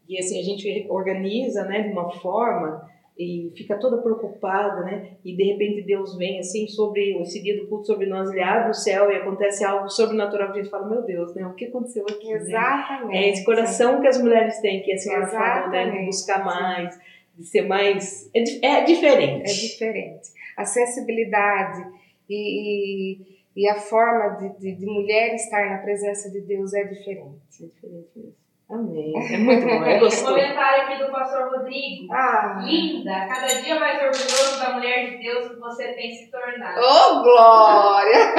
e 0.08 0.18
assim, 0.18 0.38
a 0.38 0.42
gente 0.42 0.86
organiza, 0.88 1.64
né, 1.64 1.82
de 1.82 1.92
uma 1.92 2.10
forma 2.10 2.90
e 3.18 3.52
fica 3.56 3.78
toda 3.78 3.98
preocupada, 3.98 4.82
né? 4.82 5.10
E 5.24 5.36
de 5.36 5.44
repente 5.44 5.82
Deus 5.82 6.16
vem 6.16 6.38
assim 6.38 6.66
sobre 6.66 7.20
esse 7.20 7.42
dia 7.42 7.60
do 7.60 7.68
culto 7.68 7.86
sobre 7.86 8.06
nós, 8.06 8.30
ele 8.30 8.42
abre 8.42 8.70
o 8.70 8.74
céu 8.74 9.10
e 9.10 9.16
acontece 9.16 9.64
algo 9.64 9.88
sobrenatural, 9.88 10.50
a 10.50 10.54
gente 10.54 10.70
fala, 10.70 10.88
meu 10.88 11.02
Deus, 11.02 11.34
né? 11.34 11.46
O 11.46 11.54
que 11.54 11.66
aconteceu 11.66 12.04
aqui? 12.08 12.26
Né? 12.26 12.34
Exatamente. 12.34 13.12
Né? 13.12 13.24
É 13.24 13.28
esse 13.28 13.44
coração 13.44 14.00
que 14.00 14.08
as 14.08 14.20
mulheres 14.20 14.60
têm, 14.60 14.82
que 14.82 14.92
a 14.92 14.96
senhora 14.96 15.26
falou, 15.26 15.70
né? 15.70 15.90
De 15.90 16.06
buscar 16.06 16.44
mais, 16.44 16.98
de 17.36 17.44
ser 17.44 17.62
mais. 17.62 18.30
É, 18.34 18.66
é 18.66 18.84
diferente. 18.84 19.50
É 19.50 19.54
diferente. 19.54 20.28
A 20.56 20.64
sensibilidade 20.64 21.86
e, 22.28 23.12
e, 23.12 23.41
e 23.54 23.68
a 23.68 23.76
forma 23.76 24.36
de, 24.36 24.58
de, 24.58 24.74
de 24.76 24.86
mulher 24.86 25.34
estar 25.34 25.70
na 25.70 25.78
presença 25.78 26.30
de 26.30 26.40
Deus 26.40 26.72
é 26.72 26.84
diferente. 26.84 27.40
É 27.60 27.66
diferente 27.66 28.08
mesmo. 28.16 28.42
Amém. 28.70 29.12
É 29.14 29.36
muito 29.36 29.66
bom, 29.66 29.84
é 29.84 29.98
gostoso. 29.98 30.32
Comentário 30.32 30.84
aqui 30.84 31.04
do 31.04 31.12
pastor 31.12 31.50
Rodrigo. 31.50 32.10
Ah. 32.10 32.62
Linda, 32.64 33.26
cada 33.28 33.60
dia 33.60 33.78
mais 33.78 33.96
orgulhoso 34.02 34.58
da 34.58 34.72
mulher 34.72 35.10
de 35.10 35.18
Deus 35.18 35.48
que 35.48 35.60
você 35.60 35.92
tem 35.92 36.14
se 36.14 36.30
tornado. 36.30 36.80
Oh, 36.80 37.22
glória! 37.22 38.34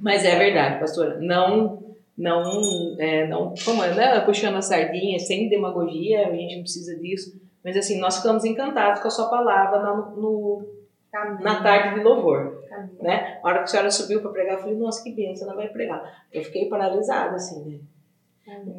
Mas 0.00 0.22
é 0.24 0.36
verdade, 0.36 0.78
pastor. 0.80 1.16
Não, 1.20 1.96
não, 2.16 2.94
é, 2.98 3.26
não, 3.26 3.54
como 3.64 3.82
é, 3.82 3.94
né? 3.94 4.20
Puxando 4.20 4.56
a 4.56 4.62
sardinha, 4.62 5.18
sem 5.18 5.48
demagogia, 5.48 6.28
a 6.28 6.30
gente 6.32 6.56
não 6.56 6.62
precisa 6.62 6.94
disso. 6.94 7.40
Mas 7.64 7.74
assim, 7.74 7.98
nós 7.98 8.18
ficamos 8.18 8.44
encantados 8.44 9.00
com 9.00 9.08
a 9.08 9.10
sua 9.10 9.30
palavra 9.30 9.80
no, 9.80 10.16
no 10.16 10.77
na 11.12 11.62
tarde 11.62 11.94
de 11.94 12.04
louvor. 12.04 12.64
Né? 13.00 13.38
A 13.42 13.48
hora 13.48 13.58
que 13.58 13.64
a 13.64 13.66
senhora 13.66 13.90
subiu 13.90 14.20
para 14.20 14.30
pregar, 14.30 14.54
eu 14.54 14.60
falei, 14.60 14.76
nossa, 14.76 15.02
que 15.02 15.12
bênção, 15.12 15.48
ela 15.48 15.56
vai 15.56 15.68
pregar. 15.68 16.02
Eu 16.32 16.42
fiquei 16.44 16.68
paralisada, 16.68 17.36
assim, 17.36 17.64
né? 17.64 17.78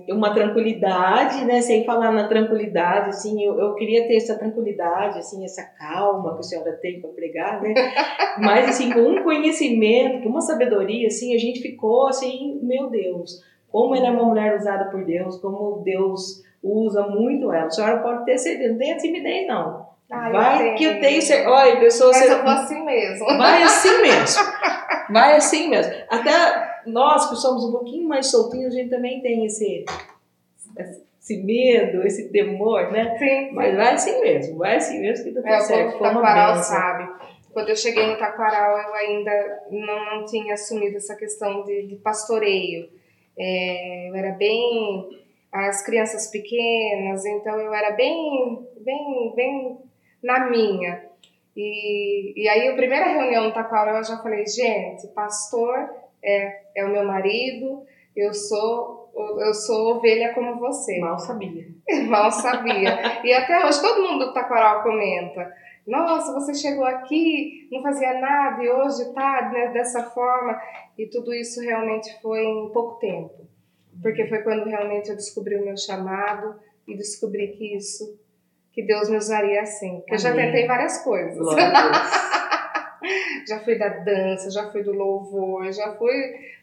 Uma 0.10 0.34
tranquilidade, 0.34 1.46
né? 1.46 1.62
Sem 1.62 1.86
falar 1.86 2.12
na 2.12 2.28
tranquilidade, 2.28 3.10
assim, 3.10 3.44
eu, 3.44 3.60
eu 3.60 3.76
queria 3.76 4.08
ter 4.08 4.16
essa 4.16 4.36
tranquilidade, 4.36 5.20
assim, 5.20 5.44
essa 5.46 5.64
calma 5.64 6.34
que 6.34 6.40
a 6.40 6.44
senhora 6.44 6.74
tem 6.74 7.00
para 7.00 7.12
pregar, 7.12 7.62
né? 7.62 7.74
Mas, 8.40 8.70
assim, 8.70 8.92
com 8.92 9.02
um 9.02 9.24
conhecimento, 9.24 10.24
com 10.24 10.30
uma 10.30 10.42
sabedoria, 10.42 11.08
assim, 11.08 11.36
a 11.36 11.38
gente 11.38 11.62
ficou 11.62 12.08
assim, 12.08 12.60
meu 12.64 12.90
Deus, 12.90 13.44
como 13.72 13.96
ela 13.96 14.08
é 14.08 14.12
uma 14.12 14.26
mulher 14.26 14.58
usada 14.58 14.90
por 14.90 15.06
Deus, 15.06 15.38
como 15.38 15.84
Deus 15.84 16.44
usa 16.64 17.08
muito 17.08 17.54
ela. 17.54 17.68
A 17.68 17.70
senhora 17.70 18.02
pode 18.02 18.26
ter 18.26 18.38
certeza, 18.40 18.72
não 18.72 18.80
tem 18.80 18.98
timidez, 18.98 19.48
não. 19.48 19.88
Ai, 20.12 20.32
vai 20.32 20.72
eu 20.72 20.76
que 20.76 20.84
eu 20.84 21.00
tenho 21.00 21.22
certeza. 21.22 21.50
Olha, 21.50 21.80
pessoas. 21.80 22.18
Mas 22.18 22.30
eu 22.30 22.44
vou 22.44 22.52
assim 22.52 22.86
mesmo. 22.86 23.26
Vai 23.26 23.64
assim 23.64 23.98
mesmo. 24.02 24.44
Vai 25.10 25.36
assim 25.36 25.70
mesmo. 25.70 25.94
Até 26.10 26.82
nós 26.88 27.30
que 27.30 27.36
somos 27.36 27.64
um 27.66 27.72
pouquinho 27.72 28.08
mais 28.08 28.32
soltinhos, 28.32 28.74
a 28.74 28.78
gente 28.78 28.90
também 28.90 29.22
tem 29.22 29.46
esse, 29.46 29.86
esse 31.20 31.44
medo, 31.44 32.06
esse 32.06 32.30
temor, 32.32 32.92
né? 32.92 33.18
Sim. 33.20 33.52
Mas 33.54 33.76
vai 33.76 33.94
assim 33.94 34.20
mesmo. 34.22 34.58
Vai 34.58 34.78
assim 34.78 35.00
mesmo 35.00 35.26
que 35.26 35.32
tá 35.32 35.42
tudo 35.42 35.54
é, 35.54 35.60
certo. 35.60 35.98
O 35.98 36.00
Taquaral 36.00 36.56
sabe. 36.56 37.10
Quando 37.54 37.70
eu 37.70 37.76
cheguei 37.76 38.08
no 38.08 38.18
Taquaral, 38.18 38.80
eu 38.80 38.94
ainda 38.96 39.64
não, 39.70 40.06
não 40.18 40.26
tinha 40.26 40.56
assumido 40.56 40.98
essa 40.98 41.16
questão 41.16 41.64
de, 41.66 41.88
de 41.88 41.96
pastoreio. 41.98 42.90
É, 43.38 44.10
eu 44.10 44.16
era 44.16 44.32
bem 44.32 45.20
as 45.52 45.84
crianças 45.84 46.28
pequenas, 46.28 47.26
então 47.26 47.60
eu 47.60 47.74
era 47.74 47.92
bem, 47.92 48.68
bem, 48.82 49.34
bem 49.36 49.78
na 50.24 50.50
minha. 50.50 51.04
E, 51.56 52.34
e 52.36 52.48
aí, 52.48 52.68
a 52.68 52.76
primeira 52.76 53.06
reunião 53.06 53.46
no 53.46 53.54
Taquara, 53.54 53.98
eu 53.98 54.04
já 54.04 54.18
falei, 54.18 54.46
gente, 54.46 55.08
pastor 55.14 55.90
é, 56.24 56.62
é 56.76 56.86
o 56.86 56.90
meu 56.90 57.06
marido, 57.06 57.86
eu 58.16 58.34
sou 58.34 59.00
eu 59.14 59.54
sou 59.54 59.96
ovelha 59.96 60.34
como 60.34 60.60
você. 60.60 61.00
Mal 61.00 61.20
sabia. 61.20 61.68
Mal 62.08 62.32
sabia. 62.32 63.26
e 63.26 63.34
até 63.34 63.66
hoje 63.66 63.82
todo 63.82 64.02
mundo 64.02 64.28
do 64.28 64.34
Taquaral 64.34 64.84
comenta. 64.84 65.54
Nossa, 65.86 66.34
você 66.34 66.54
chegou 66.54 66.86
aqui, 66.86 67.68
não 67.72 67.82
fazia 67.82 68.20
nada 68.20 68.64
e 68.64 68.70
hoje 68.70 69.12
tá 69.14 69.50
né, 69.52 69.70
dessa 69.70 70.04
forma. 70.12 70.60
E 70.98 71.08
tudo 71.08 71.34
isso 71.34 71.60
realmente 71.62 72.22
foi 72.22 72.44
em 72.44 72.70
pouco 72.70 73.00
tempo. 73.00 73.48
Porque 74.02 74.28
foi 74.28 74.44
quando 74.44 74.66
realmente 74.66 75.10
eu 75.10 75.16
descobri 75.16 75.56
o 75.56 75.66
meu 75.66 75.76
chamado 75.76 76.60
e 76.88 76.96
descobri 76.96 77.50
que 77.50 77.76
isso 77.76 78.20
que 78.80 78.88
Deus 78.88 79.10
me 79.10 79.18
usaria 79.18 79.62
assim. 79.62 79.98
Porque 79.98 80.14
eu 80.14 80.20
já 80.20 80.34
tentei 80.34 80.66
várias 80.66 81.04
coisas. 81.04 81.38
já 83.48 83.60
fui 83.60 83.78
da 83.78 83.90
dança, 83.90 84.50
já 84.50 84.72
fui 84.72 84.84
do 84.84 84.94
louvor, 84.94 85.70
já 85.72 85.92
fui. 85.96 86.16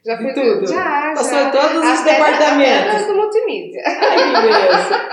Já 0.04 0.16
fui 0.16 0.32
tudo. 0.32 0.61
Do, 0.61 0.66
já, 0.66 1.12
Passou 1.14 1.38
já. 1.38 1.49
em 1.49 1.50
todos 1.50 1.76
os 1.76 2.04
departamentos. 2.04 2.94
Até 2.94 3.04
do 3.12 3.16
multimídia. 3.16 3.82
Ai, 3.85 4.16
que 4.16 4.32
beleza. 4.40 5.08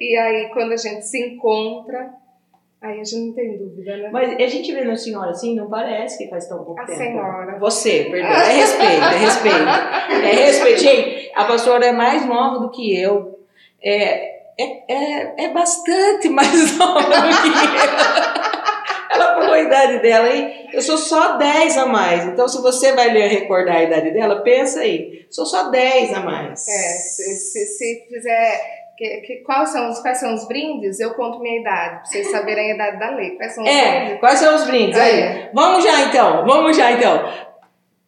e 0.00 0.16
aí, 0.16 0.50
quando 0.54 0.72
a 0.72 0.76
gente 0.76 1.02
se 1.06 1.18
encontra, 1.26 2.10
aí 2.80 3.00
a 3.00 3.04
gente 3.04 3.26
não 3.26 3.34
tem 3.34 3.58
dúvida, 3.58 3.96
né? 3.98 4.08
Mas 4.10 4.32
a 4.32 4.46
gente 4.46 4.72
vê 4.72 4.84
na 4.84 4.96
senhora 4.96 5.30
assim, 5.32 5.54
não 5.54 5.68
parece 5.68 6.16
que 6.16 6.30
faz 6.30 6.48
tão 6.48 6.64
pouco 6.64 6.80
a 6.80 6.84
tempo. 6.86 6.98
senhora. 6.98 7.58
Você, 7.58 8.08
perdão. 8.10 8.30
É 8.30 8.52
respeito, 8.52 9.04
é 9.04 9.18
respeito. 9.18 9.68
É 10.10 10.32
respeito. 10.46 10.80
Gente, 10.80 11.32
a 11.34 11.44
pastora 11.44 11.84
é 11.86 11.92
mais 11.92 12.24
nova 12.24 12.60
do 12.60 12.70
que 12.70 12.98
eu. 12.98 13.38
É, 13.84 14.31
é, 14.58 14.92
é, 14.92 15.44
é 15.44 15.48
bastante 15.48 16.28
mais 16.28 16.76
nova 16.78 17.00
do 17.00 17.42
que 17.42 17.48
eu. 17.48 18.52
Ela 19.14 19.34
falou 19.34 19.52
a 19.52 19.60
idade 19.60 19.98
dela 20.00 20.26
aí, 20.26 20.68
eu 20.72 20.80
sou 20.80 20.96
só 20.96 21.36
10 21.36 21.76
a 21.76 21.86
mais. 21.86 22.24
Então, 22.24 22.48
se 22.48 22.60
você 22.62 22.92
vai 22.92 23.10
ler 23.10 23.28
recordar 23.28 23.76
a 23.76 23.82
idade 23.82 24.10
dela, 24.10 24.40
pensa 24.42 24.80
aí, 24.80 25.26
sou 25.30 25.44
só 25.44 25.68
10 25.70 26.14
a 26.14 26.20
mais. 26.20 26.66
É, 26.66 26.72
se, 26.72 27.34
se, 27.36 27.66
se 27.66 28.06
fizer. 28.08 28.82
Que, 28.96 29.20
que, 29.22 29.36
quais, 29.36 29.70
são 29.70 29.90
os, 29.90 29.98
quais 30.00 30.18
são 30.18 30.34
os 30.34 30.46
brindes? 30.46 31.00
Eu 31.00 31.14
conto 31.14 31.40
minha 31.40 31.60
idade, 31.60 31.96
pra 31.96 32.04
vocês 32.04 32.30
saberem 32.30 32.72
a 32.72 32.74
idade 32.74 32.98
da 32.98 33.10
lei. 33.10 33.30
Quais 33.36 33.54
são 33.54 33.64
os 33.64 33.70
é, 33.70 34.00
brindes? 34.00 34.20
quais 34.20 34.38
são 34.38 34.54
os 34.54 34.64
brindes? 34.64 34.98
Aí, 34.98 35.20
É. 35.20 35.50
vamos 35.52 35.84
já 35.84 36.00
então, 36.02 36.44
vamos 36.46 36.76
já 36.76 36.92
então. 36.92 37.32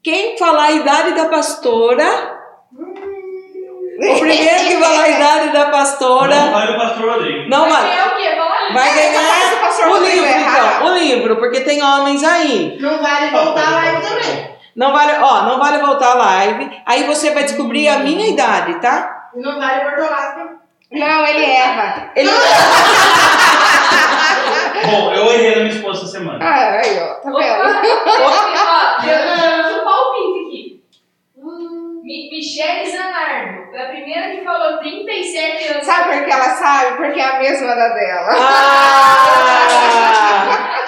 Quem 0.03 0.37
falar 0.39 0.65
a 0.65 0.73
idade 0.73 1.15
da 1.15 1.27
pastora, 1.29 2.34
o 3.99 4.19
primeiro 4.21 4.65
que 4.67 4.77
falar 4.77 5.03
a 5.05 5.09
idade 5.09 5.49
da 5.53 5.67
pastora. 5.71 6.35
Não 6.35 6.53
vai 6.53 6.67
do 6.67 6.75
pastor 6.77 7.11
Rodrigo. 7.13 7.49
Não 7.49 7.69
Vai 7.69 7.73
vai. 7.73 7.83
ganhar 7.91 8.07
o 8.07 8.11
quê? 8.17 8.35
Vai 8.35 8.73
Mas 8.73 8.93
o 8.93 8.95
ganhar 8.95 9.91
o 9.91 9.97
livro, 10.05 10.27
é 10.27 10.41
então. 10.41 10.87
O 10.87 10.95
livro, 10.99 11.37
porque 11.37 11.61
tem 11.61 11.83
homens 11.83 12.25
aí. 12.25 12.79
Não 12.81 13.03
vale 13.03 13.31
voltar 13.31 13.71
lá 13.71 13.93
e 13.93 14.01
também. 14.01 14.55
Não 14.75 14.93
vale, 14.93 15.13
ó, 15.21 15.43
não 15.43 15.59
vale 15.59 15.79
voltar 15.79 16.13
a 16.13 16.15
live. 16.15 16.71
Aí 16.87 17.05
você 17.05 17.31
vai 17.33 17.45
descobrir 17.45 17.87
a 17.89 17.99
minha 17.99 18.27
idade, 18.29 18.75
tá? 18.81 19.29
Não 19.35 19.59
vale 19.61 19.85
Bortolasco. 19.85 20.55
Não, 20.91 21.27
ele 21.27 21.45
erra. 21.45 22.11
Ele 22.17 22.31
Bom, 24.87 25.13
eu 25.13 25.33
errei 25.33 25.51
na 25.57 25.63
minha 25.63 25.75
esposa 25.75 26.03
essa 26.03 26.13
semana. 26.13 26.39
Ah, 26.45 26.81
aí, 26.81 26.99
ó, 26.99 27.15
tá 27.15 27.31
vendo 27.31 27.35
um 29.81 29.85
palpite 29.85 30.39
aqui. 30.47 30.83
Mi- 32.03 32.29
Michele 32.31 32.91
Zanardo. 32.91 33.71
Foi 33.71 33.81
a 33.81 33.87
primeira 33.89 34.31
que 34.37 34.45
falou 34.45 34.73
37 34.85 35.73
anos. 35.73 35.87
Sabe 35.87 36.15
por 36.15 36.25
que 36.25 36.31
ela 36.31 36.51
sabe? 36.51 36.97
Porque 36.97 37.19
é 37.21 37.25
a 37.25 37.39
mesma 37.39 37.75
da 37.75 37.89
dela. 37.89 38.35
Ah! 38.37 39.65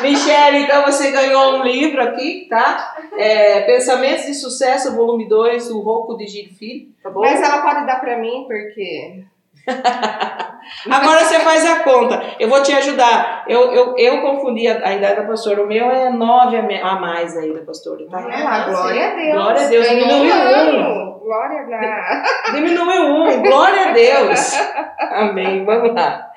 Michele, 0.02 0.58
então 0.64 0.84
você 0.84 1.10
ganhou 1.10 1.56
um 1.56 1.62
livro 1.62 2.02
aqui, 2.02 2.46
tá? 2.50 2.96
É, 3.16 3.62
Pensamentos 3.62 4.26
de 4.26 4.34
Sucesso, 4.34 4.94
volume 4.94 5.26
2, 5.26 5.68
do 5.68 5.80
Rocco 5.80 6.18
de 6.18 6.26
Gil 6.26 6.50
Filho, 6.50 6.88
tá 7.02 7.08
bom? 7.10 7.20
Mas 7.20 7.40
ela 7.40 7.62
pode 7.62 7.86
dar 7.86 7.98
pra 7.98 8.18
mim, 8.18 8.44
porque. 8.46 9.24
Agora 10.90 11.24
você 11.24 11.40
faz 11.40 11.64
a 11.64 11.82
conta. 11.82 12.36
Eu 12.38 12.48
vou 12.48 12.62
te 12.62 12.72
ajudar. 12.72 13.44
Eu, 13.48 13.72
eu, 13.72 13.96
eu 13.96 14.20
confundi 14.20 14.66
a, 14.66 14.88
a 14.88 14.94
idade 14.94 15.16
da 15.16 15.26
pastora. 15.26 15.62
O 15.62 15.66
meu 15.66 15.90
é 15.90 16.10
9 16.10 16.56
a, 16.56 16.88
a 16.88 17.00
mais 17.00 17.36
aí 17.36 17.52
da 17.52 17.60
pastora, 17.60 18.06
tá? 18.08 18.18
Ah, 18.18 18.68
glória 18.68 19.12
a 19.12 19.14
Deus. 19.14 19.32
Glória 19.32 19.62
a 19.62 19.68
Deus, 19.68 19.88
diminuiu 19.88 20.34
um. 20.34 21.18
Glória 21.20 21.60
a 21.60 21.64
Deus. 21.64 22.54
Diminuiu 22.54 23.02
um, 23.02 23.42
glória 23.42 23.88
a 23.88 23.92
Deus. 23.92 24.54
Amém, 24.98 25.64
vamos 25.64 25.92
lá. 25.92 26.30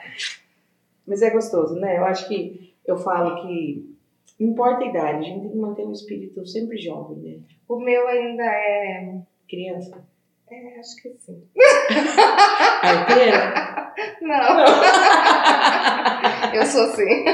Mas 1.07 1.21
é 1.21 1.29
gostoso, 1.29 1.75
né? 1.75 1.97
Eu 1.97 2.05
acho 2.05 2.27
que 2.27 2.73
eu 2.87 2.97
falo 2.97 3.41
que 3.41 3.95
não 4.39 4.49
importa 4.49 4.83
a 4.83 4.87
idade, 4.87 5.17
a 5.17 5.21
gente 5.21 5.41
tem 5.41 5.49
que 5.51 5.57
manter 5.57 5.85
um 5.85 5.91
espírito 5.91 6.43
sempre 6.47 6.77
jovem, 6.77 7.17
né? 7.17 7.39
O 7.67 7.77
meu 7.77 8.07
ainda 8.07 8.43
é. 8.43 9.15
Criança. 9.47 10.03
É, 10.51 10.79
acho 10.79 10.95
que 11.01 11.15
sim. 11.19 11.43
Arteira? 12.81 13.93
Não. 14.21 14.65
Eu 16.53 16.65
sou 16.65 16.87
sim. 16.95 17.25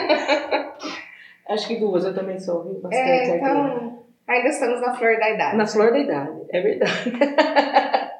Acho 1.47 1.67
que 1.67 1.75
duas, 1.77 2.03
eu 2.03 2.13
também 2.13 2.39
sou, 2.39 2.63
viu? 2.63 2.81
Bastante 2.81 2.95
É, 3.07 3.19
arteira. 3.19 3.37
então, 3.37 4.03
ainda 4.27 4.49
estamos 4.49 4.81
na 4.81 4.95
flor 4.95 5.17
da 5.19 5.29
idade. 5.29 5.57
Na 5.57 5.67
flor 5.67 5.91
da 5.91 5.99
idade, 5.99 6.41
é 6.49 6.61
verdade. 6.61 7.11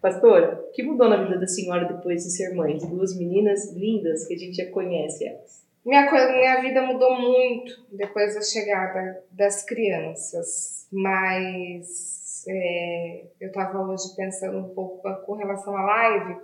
Pastora, 0.00 0.64
o 0.68 0.72
que 0.72 0.82
mudou 0.82 1.08
na 1.08 1.22
vida 1.22 1.38
da 1.38 1.46
senhora 1.46 1.84
depois 1.84 2.24
de 2.24 2.30
ser 2.30 2.54
mãe 2.54 2.78
de 2.78 2.86
duas 2.86 3.16
meninas 3.18 3.70
lindas 3.74 4.26
que 4.26 4.34
a 4.34 4.38
gente 4.38 4.56
já 4.56 4.70
conhece 4.70 5.28
elas? 5.28 5.60
Minha, 5.84 6.10
minha 6.10 6.60
vida 6.62 6.82
mudou 6.82 7.14
muito 7.20 7.84
depois 7.92 8.34
da 8.34 8.40
chegada 8.40 9.22
das 9.30 9.62
crianças, 9.64 10.86
mas 10.90 12.19
é, 12.48 13.24
eu 13.40 13.48
estava 13.48 13.80
hoje 13.80 14.14
pensando 14.16 14.58
um 14.58 14.74
pouco 14.74 15.02
com 15.24 15.34
relação 15.34 15.76
à 15.76 15.82
live 15.82 16.40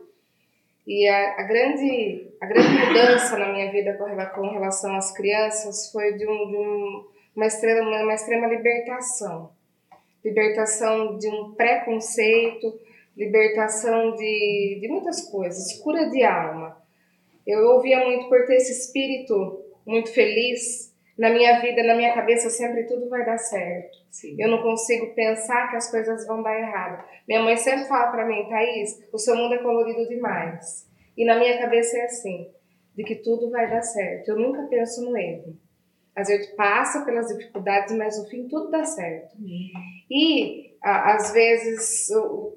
E 0.86 1.08
a, 1.08 1.40
a, 1.40 1.42
grande, 1.42 2.30
a 2.40 2.46
grande 2.46 2.68
mudança 2.68 3.38
na 3.38 3.52
minha 3.52 3.70
vida 3.70 3.94
com, 3.94 4.50
relação 4.50 4.94
às 4.96 5.12
crianças 5.12 5.90
foi 5.90 6.14
de, 6.14 6.26
um, 6.26 6.50
de 6.50 6.56
um, 6.56 7.06
uma, 7.34 7.46
extrema, 7.46 8.02
uma 8.02 8.14
extrema 8.14 8.46
libertação. 8.46 9.50
Libertação 10.24 11.18
de 11.18 11.28
um 11.28 11.52
preconceito, 11.54 12.78
libertação 13.16 14.14
de, 14.16 14.78
de 14.80 14.88
muitas 14.88 15.28
coisas, 15.30 15.78
cura 15.80 16.10
de 16.10 16.22
alma. 16.22 16.76
Eu 17.46 17.60
ouvia 17.70 18.04
muito 18.04 18.28
por 18.28 18.44
ter 18.46 18.56
esse 18.56 18.72
espírito 18.72 19.64
muito 19.86 20.12
feliz, 20.12 20.92
na 21.18 21.30
minha 21.30 21.60
vida, 21.60 21.82
na 21.82 21.94
minha 21.94 22.14
cabeça, 22.14 22.50
sempre 22.50 22.84
tudo 22.84 23.08
vai 23.08 23.24
dar 23.24 23.38
certo. 23.38 23.96
Sim. 24.10 24.36
Eu 24.38 24.48
não 24.48 24.62
consigo 24.62 25.14
pensar 25.14 25.70
que 25.70 25.76
as 25.76 25.90
coisas 25.90 26.26
vão 26.26 26.42
dar 26.42 26.58
errado. 26.58 27.04
Minha 27.26 27.42
mãe 27.42 27.56
sempre 27.56 27.86
fala 27.86 28.10
para 28.10 28.26
mim, 28.26 28.48
Thaís, 28.48 29.02
o 29.12 29.18
seu 29.18 29.34
mundo 29.34 29.54
é 29.54 29.58
colorido 29.58 30.06
demais. 30.08 30.86
E 31.16 31.24
na 31.24 31.38
minha 31.38 31.58
cabeça 31.58 31.96
é 31.96 32.04
assim, 32.04 32.50
de 32.94 33.02
que 33.02 33.16
tudo 33.16 33.50
vai 33.50 33.68
dar 33.70 33.82
certo. 33.82 34.28
Eu 34.28 34.36
nunca 34.36 34.62
penso 34.64 35.02
no 35.02 35.16
erro. 35.16 35.56
Às 36.14 36.28
vezes 36.28 36.54
passa 36.54 37.04
pelas 37.04 37.28
dificuldades, 37.28 37.94
mas 37.94 38.18
no 38.18 38.28
fim 38.28 38.48
tudo 38.48 38.70
dá 38.70 38.84
certo. 38.84 39.36
E 40.10 40.76
às 40.82 41.32
vezes, 41.32 42.08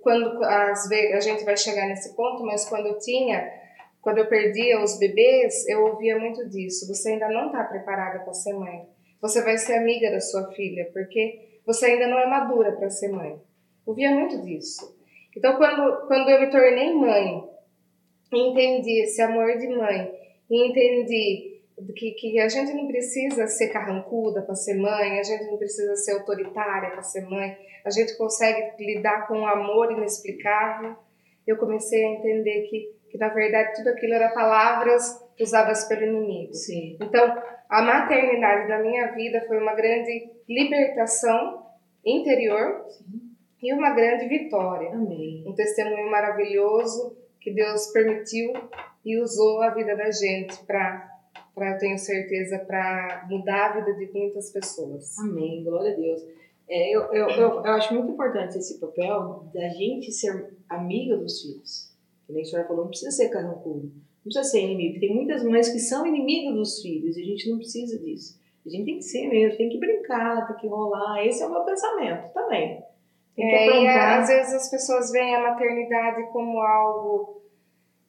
quando 0.01 0.43
às 0.43 0.87
vezes, 0.87 1.15
a 1.15 1.19
gente 1.19 1.43
vai 1.43 1.57
chegar 1.57 1.87
nesse 1.87 2.15
ponto, 2.15 2.45
mas 2.45 2.67
quando 2.67 2.87
eu 2.87 2.99
tinha 2.99 3.58
quando 4.01 4.19
eu 4.19 4.27
perdia 4.27 4.81
os 4.81 4.97
bebês, 4.97 5.67
eu 5.67 5.85
ouvia 5.85 6.17
muito 6.17 6.47
disso. 6.47 6.87
Você 6.87 7.11
ainda 7.11 7.29
não 7.29 7.47
está 7.47 7.63
preparada 7.63 8.19
para 8.19 8.33
ser 8.33 8.53
mãe. 8.53 8.87
Você 9.21 9.43
vai 9.43 9.57
ser 9.57 9.73
amiga 9.73 10.09
da 10.11 10.21
sua 10.21 10.51
filha, 10.51 10.89
porque 10.93 11.59
você 11.65 11.87
ainda 11.87 12.07
não 12.07 12.17
é 12.17 12.25
madura 12.25 12.71
para 12.73 12.89
ser 12.89 13.09
mãe. 13.09 13.39
Ouvia 13.85 14.11
muito 14.11 14.41
disso. 14.41 14.97
Então, 15.35 15.57
quando, 15.57 16.07
quando 16.07 16.29
eu 16.29 16.39
me 16.39 16.49
tornei 16.49 16.93
mãe, 16.93 17.43
entendi 18.31 19.01
esse 19.03 19.21
amor 19.21 19.57
de 19.57 19.67
mãe, 19.67 20.11
e 20.49 20.67
entendi 20.67 21.61
que, 21.95 22.11
que 22.11 22.39
a 22.39 22.47
gente 22.47 22.73
não 22.73 22.87
precisa 22.87 23.47
ser 23.47 23.69
carrancuda 23.69 24.41
para 24.41 24.55
ser 24.55 24.75
mãe, 24.75 25.19
a 25.19 25.23
gente 25.23 25.45
não 25.45 25.57
precisa 25.57 25.95
ser 25.95 26.13
autoritária 26.13 26.91
para 26.91 27.01
ser 27.01 27.21
mãe, 27.21 27.57
a 27.85 27.89
gente 27.89 28.17
consegue 28.17 28.83
lidar 28.83 29.27
com 29.27 29.39
um 29.39 29.47
amor 29.47 29.91
inexplicável. 29.91 30.95
Eu 31.47 31.57
comecei 31.57 32.03
a 32.03 32.11
entender 32.11 32.63
que 32.63 32.93
que 33.09 33.17
na 33.17 33.29
verdade 33.29 33.75
tudo 33.75 33.89
aquilo 33.89 34.13
era 34.13 34.29
palavras 34.29 35.19
usadas 35.39 35.85
pelo 35.87 36.03
inimigo. 36.03 36.53
Sim. 36.53 36.97
Então, 37.01 37.41
a 37.69 37.81
maternidade 37.81 38.67
da 38.67 38.79
minha 38.79 39.11
vida 39.13 39.43
foi 39.47 39.57
uma 39.57 39.73
grande 39.73 40.29
libertação 40.47 41.65
interior 42.05 42.85
Sim. 42.89 43.21
e 43.61 43.73
uma 43.73 43.91
grande 43.91 44.27
vitória. 44.27 44.91
Amém. 44.91 45.43
Um 45.45 45.53
testemunho 45.53 46.09
maravilhoso 46.09 47.17
que 47.39 47.53
Deus 47.53 47.87
permitiu 47.87 48.53
e 49.05 49.19
usou 49.21 49.61
a 49.61 49.69
vida 49.69 49.95
da 49.95 50.11
gente 50.11 50.57
para 50.65 51.07
para 51.55 51.77
tenho 51.77 51.97
certeza 51.97 52.57
para 52.59 53.27
mudar 53.29 53.71
a 53.71 53.79
vida 53.79 53.93
de 53.93 54.09
muitas 54.13 54.49
pessoas. 54.49 55.17
Amém. 55.19 55.61
Glória 55.61 55.91
a 55.91 55.95
Deus. 55.95 56.25
É, 56.69 56.95
eu, 56.95 57.01
eu, 57.11 57.29
eu, 57.31 57.49
eu 57.65 57.71
acho 57.73 57.93
muito 57.93 58.11
importante 58.11 58.57
esse 58.57 58.79
papel 58.79 59.45
da 59.53 59.67
gente 59.67 60.09
ser 60.09 60.53
amiga 60.69 61.17
dos 61.17 61.41
filhos 61.41 61.88
que 62.29 62.33
nem 62.33 62.43
a 62.43 62.45
senhora 62.45 62.67
falou, 62.67 62.83
não 62.83 62.89
precisa 62.89 63.09
ser 63.09 63.29
carrancudo, 63.29 63.87
não 63.87 64.23
precisa 64.23 64.43
ser 64.43 64.61
inimigo. 64.61 64.99
Tem 64.99 65.15
muitas 65.15 65.43
mães 65.43 65.69
que 65.69 65.79
são 65.79 66.05
inimigas 66.05 66.53
dos 66.53 66.81
filhos 66.81 67.17
e 67.17 67.21
a 67.23 67.25
gente 67.25 67.49
não 67.49 67.57
precisa 67.57 67.97
disso. 67.97 68.39
A 68.63 68.69
gente 68.69 68.85
tem 68.85 68.97
que 68.97 69.03
ser 69.03 69.27
mesmo, 69.27 69.57
tem 69.57 69.69
que 69.69 69.79
brincar, 69.79 70.47
tem 70.47 70.57
que 70.57 70.67
rolar. 70.67 71.25
Esse 71.25 71.41
é 71.41 71.47
o 71.47 71.51
meu 71.51 71.63
pensamento 71.63 72.31
também. 72.31 72.83
Tem 73.35 73.49
que 73.49 73.55
é, 73.55 73.83
e 73.83 73.87
às 73.87 74.27
vezes 74.27 74.53
as 74.53 74.69
pessoas 74.69 75.11
veem 75.11 75.33
a 75.33 75.41
maternidade 75.41 76.31
como 76.31 76.59
algo. 76.59 77.41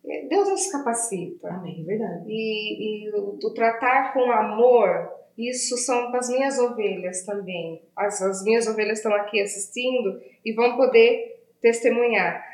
É, 0.05 0.27
Deus 0.27 0.51
nos 0.51 0.71
capacita. 0.71 1.49
Amém, 1.49 1.83
verdade. 1.85 2.25
E, 2.29 3.07
e 3.07 3.11
o, 3.15 3.39
o 3.43 3.55
tratar 3.55 4.13
com 4.13 4.31
amor, 4.31 5.09
isso 5.39 5.79
são 5.79 6.11
para 6.11 6.21
as 6.21 6.29
minhas 6.29 6.59
ovelhas 6.59 7.25
também. 7.25 7.81
As, 7.97 8.21
as 8.21 8.45
minhas 8.45 8.67
ovelhas 8.67 8.99
estão 8.99 9.15
aqui 9.15 9.41
assistindo 9.41 10.21
e 10.45 10.53
vão 10.53 10.77
poder 10.77 11.43
testemunhar. 11.63 12.45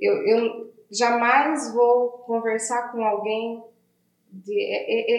Eu, 0.00 0.14
eu, 0.26 0.71
Jamais 0.92 1.72
vou 1.72 2.10
conversar 2.26 2.92
com 2.92 3.02
alguém 3.02 3.64
de 4.30 4.54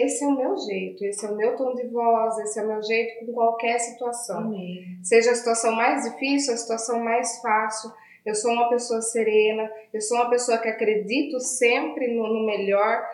esse 0.04 0.24
é 0.24 0.26
o 0.26 0.36
meu 0.36 0.56
jeito, 0.56 1.04
esse 1.04 1.24
é 1.24 1.30
o 1.30 1.36
meu 1.36 1.56
tom 1.56 1.74
de 1.74 1.86
voz, 1.88 2.38
esse 2.38 2.58
é 2.58 2.62
o 2.62 2.68
meu 2.68 2.82
jeito 2.82 3.26
com 3.26 3.32
qualquer 3.32 3.78
situação. 3.78 4.38
Amém. 4.38 4.98
Seja 5.02 5.32
a 5.32 5.34
situação 5.34 5.72
mais 5.72 6.04
difícil, 6.04 6.54
a 6.54 6.56
situação 6.56 6.98
mais 7.02 7.40
fácil. 7.40 7.92
Eu 8.24 8.34
sou 8.34 8.52
uma 8.52 8.68
pessoa 8.68 9.02
serena, 9.02 9.70
eu 9.92 10.00
sou 10.00 10.16
uma 10.16 10.30
pessoa 10.30 10.58
que 10.58 10.68
acredito 10.68 11.38
sempre 11.40 12.14
no, 12.14 12.26
no 12.26 12.46
melhor 12.46 13.04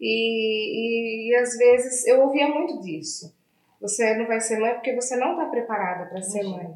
e, 0.00 1.28
e, 1.28 1.30
e, 1.30 1.36
às 1.36 1.56
vezes 1.56 2.06
eu 2.06 2.22
ouvia 2.22 2.48
muito 2.48 2.80
disso. 2.80 3.34
Você 3.80 4.14
não 4.16 4.26
vai 4.26 4.40
ser 4.40 4.58
mãe 4.58 4.74
porque 4.74 4.94
você 4.94 5.16
não 5.16 5.32
está 5.32 5.46
preparada 5.46 6.06
para 6.06 6.22
ser 6.22 6.42
mãe. 6.44 6.74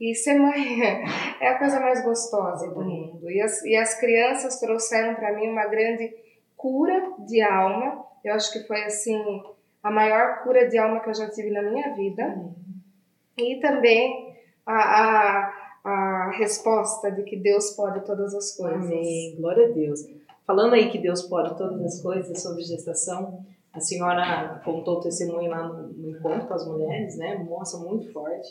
E 0.00 0.14
ser 0.14 0.38
mãe 0.38 0.80
é 1.40 1.48
a 1.48 1.58
coisa 1.58 1.78
mais 1.78 2.02
gostosa 2.02 2.68
do 2.70 2.80
mundo. 2.82 3.30
E 3.30 3.40
as, 3.40 3.62
e 3.62 3.76
as 3.76 4.00
crianças 4.00 4.58
trouxeram 4.58 5.14
para 5.14 5.34
mim 5.34 5.48
uma 5.48 5.66
grande 5.66 6.14
cura 6.56 7.12
de 7.18 7.42
alma. 7.42 8.02
Eu 8.24 8.34
acho 8.34 8.50
que 8.50 8.66
foi 8.66 8.82
assim 8.84 9.22
a 9.82 9.90
maior 9.90 10.42
cura 10.42 10.66
de 10.68 10.78
alma 10.78 11.00
que 11.00 11.10
eu 11.10 11.14
já 11.14 11.28
tive 11.30 11.50
na 11.50 11.62
minha 11.62 11.94
vida. 11.94 12.26
Uhum. 12.28 12.54
E 13.38 13.60
também 13.60 14.34
a, 14.64 14.72
a, 14.72 15.52
a 15.84 16.30
resposta 16.38 17.10
de 17.12 17.22
que 17.22 17.36
Deus 17.36 17.70
pode 17.72 18.04
todas 18.06 18.34
as 18.34 18.56
coisas. 18.56 18.86
Amém. 18.86 19.36
Glória 19.36 19.66
a 19.66 19.70
Deus. 19.70 20.00
Falando 20.46 20.74
aí 20.74 20.90
que 20.90 20.98
Deus 20.98 21.22
pode 21.22 21.56
todas 21.58 21.80
as 21.84 22.02
coisas 22.02 22.42
sobre 22.42 22.62
gestação, 22.62 23.44
a 23.72 23.80
senhora 23.80 24.60
contou 24.64 24.96
o 24.96 25.00
testemunho 25.00 25.50
lá 25.50 25.68
no, 25.68 25.88
no 25.88 26.10
encontro 26.10 26.48
com 26.48 26.54
as 26.54 26.66
mulheres, 26.66 27.16
né? 27.18 27.36
Moça 27.36 27.78
muito 27.78 28.10
forte. 28.12 28.48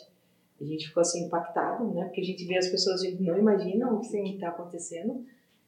A 0.60 0.64
gente 0.64 0.88
ficou 0.88 1.00
assim 1.00 1.24
impactado, 1.24 1.92
né? 1.94 2.04
Porque 2.04 2.20
a 2.20 2.24
gente 2.24 2.44
vê 2.44 2.58
as 2.58 2.68
pessoas, 2.68 3.02
a 3.02 3.06
gente 3.06 3.22
não 3.22 3.38
imagina 3.38 3.90
o 3.90 4.00
que 4.00 4.16
está 4.18 4.48
acontecendo. 4.48 5.24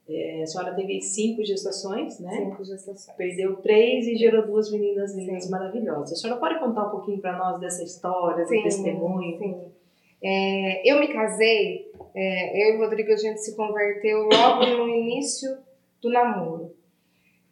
É, 0.08 0.42
a 0.42 0.46
senhora 0.46 0.74
teve 0.74 1.00
cinco 1.00 1.42
gestações, 1.44 2.18
né? 2.20 2.36
Cinco 2.36 2.64
gestações. 2.64 3.16
Perdeu 3.16 3.56
três 3.56 4.06
e 4.06 4.16
gerou 4.16 4.46
duas 4.46 4.70
meninas 4.70 5.14
lindas, 5.14 5.48
maravilhosas. 5.48 6.12
A 6.12 6.16
senhora 6.20 6.40
pode 6.40 6.58
contar 6.58 6.88
um 6.88 6.90
pouquinho 6.90 7.18
para 7.20 7.38
nós 7.38 7.58
dessa 7.60 7.82
história, 7.82 8.44
sim, 8.44 8.62
desse 8.62 8.82
testemunho? 8.82 9.38
Sim. 9.38 9.72
É, 10.22 10.90
eu 10.90 11.00
me 11.00 11.08
casei, 11.08 11.90
é, 12.14 12.70
eu 12.70 12.74
e 12.74 12.76
o 12.76 12.80
Rodrigo, 12.80 13.12
a 13.12 13.16
gente 13.16 13.40
se 13.40 13.56
converteu 13.56 14.28
logo 14.28 14.66
no 14.66 14.88
início 14.88 15.56
do 16.00 16.10
namoro. 16.10 16.74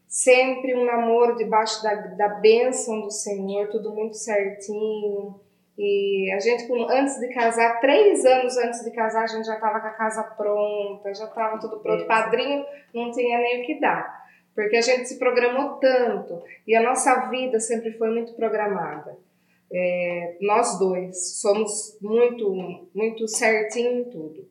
Sempre 0.06 0.76
um 0.76 0.84
namoro 0.84 1.36
debaixo 1.36 1.82
da, 1.82 1.94
da 1.94 2.28
bênção 2.28 3.00
do 3.00 3.10
Senhor, 3.10 3.68
tudo 3.70 3.94
muito 3.94 4.16
certinho 4.16 5.40
e 5.78 6.30
a 6.32 6.38
gente, 6.38 6.70
antes 6.90 7.18
de 7.18 7.28
casar, 7.32 7.80
três 7.80 8.24
anos 8.24 8.56
antes 8.58 8.84
de 8.84 8.90
casar, 8.90 9.24
a 9.24 9.26
gente 9.26 9.46
já 9.46 9.54
estava 9.54 9.80
com 9.80 9.86
a 9.86 9.90
casa 9.90 10.22
pronta, 10.22 11.14
já 11.14 11.24
estava 11.24 11.58
tudo 11.58 11.80
pronto. 11.80 12.06
Padrinho 12.06 12.64
não 12.94 13.10
tinha 13.10 13.38
nem 13.38 13.62
o 13.62 13.66
que 13.66 13.80
dar, 13.80 14.24
porque 14.54 14.76
a 14.76 14.82
gente 14.82 15.06
se 15.08 15.18
programou 15.18 15.78
tanto 15.78 16.42
e 16.66 16.76
a 16.76 16.82
nossa 16.82 17.28
vida 17.28 17.58
sempre 17.58 17.92
foi 17.92 18.10
muito 18.10 18.34
programada. 18.34 19.16
É, 19.72 20.36
nós 20.40 20.78
dois 20.78 21.40
somos 21.40 21.96
muito, 22.00 22.88
muito 22.94 23.28
certinho 23.28 24.00
em 24.00 24.04
tudo. 24.04 24.48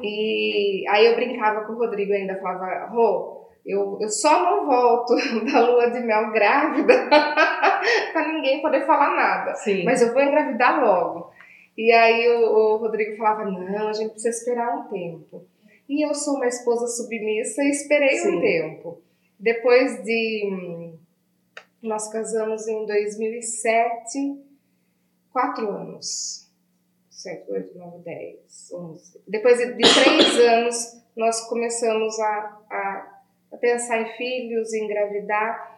E 0.00 0.84
aí 0.88 1.06
eu 1.06 1.16
brincava 1.16 1.64
com 1.64 1.72
o 1.72 1.78
Rodrigo 1.78 2.12
ainda, 2.12 2.36
falava, 2.36 2.86
Rô, 2.86 3.35
eu, 3.66 3.98
eu 4.00 4.08
só 4.08 4.42
não 4.44 4.66
volto 4.66 5.14
da 5.50 5.68
lua 5.68 5.90
de 5.90 6.00
mel 6.00 6.30
grávida 6.30 6.94
para 8.12 8.32
ninguém 8.32 8.62
poder 8.62 8.86
falar 8.86 9.16
nada. 9.16 9.54
Sim. 9.56 9.84
Mas 9.84 10.00
eu 10.00 10.12
vou 10.12 10.22
engravidar 10.22 10.80
logo. 10.80 11.32
E 11.76 11.92
aí 11.92 12.28
o, 12.28 12.42
o, 12.42 12.76
Rodrigo 12.76 13.16
falava: 13.16 13.44
não, 13.50 13.88
a 13.88 13.92
gente 13.92 14.12
precisa 14.12 14.38
esperar 14.38 14.78
um 14.78 14.88
tempo. 14.88 15.44
E 15.88 16.06
eu 16.06 16.14
sou 16.14 16.36
uma 16.36 16.46
esposa 16.46 16.86
submissa 16.86 17.62
e 17.62 17.70
esperei 17.70 18.16
Sim. 18.16 18.36
um 18.36 18.40
tempo. 18.40 19.02
Depois 19.38 20.02
de. 20.04 20.94
Nós 21.82 22.10
casamos 22.10 22.66
em 22.66 22.86
2007, 22.86 24.42
quatro 25.32 25.68
anos. 25.70 26.46
7, 27.10 27.50
8, 27.50 27.78
9, 27.78 27.98
10, 28.04 28.72
11. 28.72 29.20
Depois 29.26 29.58
de, 29.58 29.72
de 29.74 29.82
três 29.82 30.38
anos, 30.40 31.02
nós 31.16 31.48
começamos 31.48 32.18
a, 32.20 32.60
a 32.70 32.95
a 33.52 33.56
pensar 33.56 34.00
em 34.00 34.16
filhos, 34.16 34.72
em 34.72 34.84
engravidar. 34.84 35.76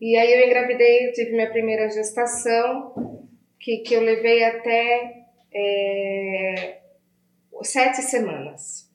E 0.00 0.16
aí 0.16 0.32
eu 0.32 0.46
engravidei, 0.46 1.08
eu 1.08 1.12
tive 1.12 1.32
minha 1.32 1.50
primeira 1.50 1.88
gestação, 1.88 3.28
que, 3.58 3.78
que 3.78 3.94
eu 3.94 4.00
levei 4.00 4.44
até 4.44 5.24
é, 5.52 6.78
sete 7.62 8.02
semanas. 8.02 8.90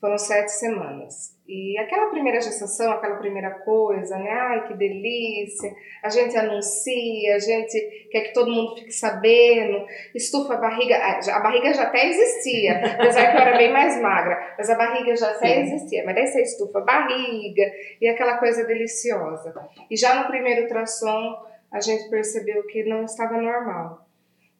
Foram 0.00 0.18
sete 0.18 0.52
semanas. 0.52 1.37
E 1.48 1.78
aquela 1.78 2.10
primeira 2.10 2.42
gestação, 2.42 2.92
aquela 2.92 3.16
primeira 3.16 3.50
coisa, 3.60 4.18
né? 4.18 4.30
Ai, 4.30 4.68
que 4.68 4.74
delícia! 4.74 5.72
A 6.02 6.10
gente 6.10 6.36
anuncia, 6.36 7.34
a 7.34 7.38
gente 7.38 8.08
quer 8.10 8.20
que 8.20 8.34
todo 8.34 8.50
mundo 8.52 8.76
fique 8.76 8.92
sabendo, 8.92 9.86
estufa 10.14 10.54
a 10.54 10.58
barriga. 10.58 10.94
A 10.96 11.40
barriga 11.40 11.72
já 11.72 11.84
até 11.84 12.06
existia, 12.06 12.78
apesar 13.00 13.30
que 13.30 13.36
eu 13.38 13.40
era 13.40 13.56
bem 13.56 13.72
mais 13.72 13.98
magra, 13.98 14.54
mas 14.58 14.68
a 14.68 14.74
barriga 14.76 15.16
já 15.16 15.30
até 15.30 15.62
existia. 15.62 16.04
Mas 16.04 16.16
daí 16.16 16.26
você 16.26 16.42
estufa 16.42 16.80
a 16.80 16.84
barriga 16.84 17.72
e 17.98 18.06
aquela 18.06 18.36
coisa 18.36 18.64
deliciosa. 18.66 19.54
E 19.90 19.96
já 19.96 20.20
no 20.22 20.28
primeiro 20.28 20.64
ultrassom, 20.64 21.34
a 21.72 21.80
gente 21.80 22.10
percebeu 22.10 22.66
que 22.66 22.84
não 22.84 23.04
estava 23.04 23.38
normal. 23.40 24.06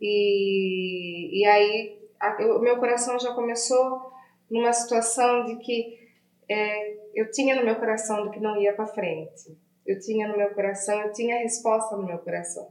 E, 0.00 1.40
e 1.42 1.44
aí, 1.46 1.98
a- 2.18 2.36
o 2.56 2.60
meu 2.60 2.78
coração 2.78 3.18
já 3.18 3.34
começou 3.34 4.10
numa 4.50 4.72
situação 4.72 5.44
de 5.44 5.56
que 5.56 5.97
é, 6.48 6.96
eu 7.14 7.30
tinha 7.30 7.54
no 7.56 7.64
meu 7.64 7.76
coração 7.76 8.24
do 8.24 8.30
que 8.30 8.40
não 8.40 8.60
ia 8.60 8.72
para 8.72 8.86
frente. 8.86 9.56
Eu 9.86 9.98
tinha 9.98 10.28
no 10.28 10.36
meu 10.36 10.50
coração, 10.54 11.00
eu 11.02 11.12
tinha 11.12 11.36
a 11.36 11.40
resposta 11.40 11.96
no 11.96 12.06
meu 12.06 12.18
coração. 12.18 12.68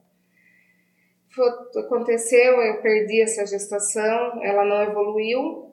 Aconteceu, 1.77 2.61
eu 2.61 2.81
perdi 2.81 3.21
essa 3.21 3.45
gestação, 3.45 4.43
ela 4.43 4.65
não 4.65 4.81
evoluiu, 4.81 5.71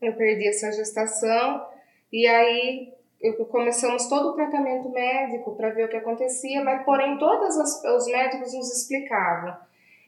eu 0.00 0.14
perdi 0.14 0.48
essa 0.48 0.72
gestação 0.72 1.66
e 2.10 2.26
aí 2.26 2.92
eu- 3.20 3.44
começamos 3.46 4.08
todo 4.08 4.30
o 4.30 4.34
tratamento 4.34 4.88
médico 4.88 5.54
para 5.56 5.70
ver 5.70 5.84
o 5.84 5.88
que 5.88 5.96
acontecia, 5.96 6.62
mas 6.64 6.82
porém 6.84 7.18
todos 7.18 7.56
os, 7.56 7.84
os 7.84 8.06
médicos 8.06 8.54
nos 8.54 8.72
explicavam. 8.74 9.56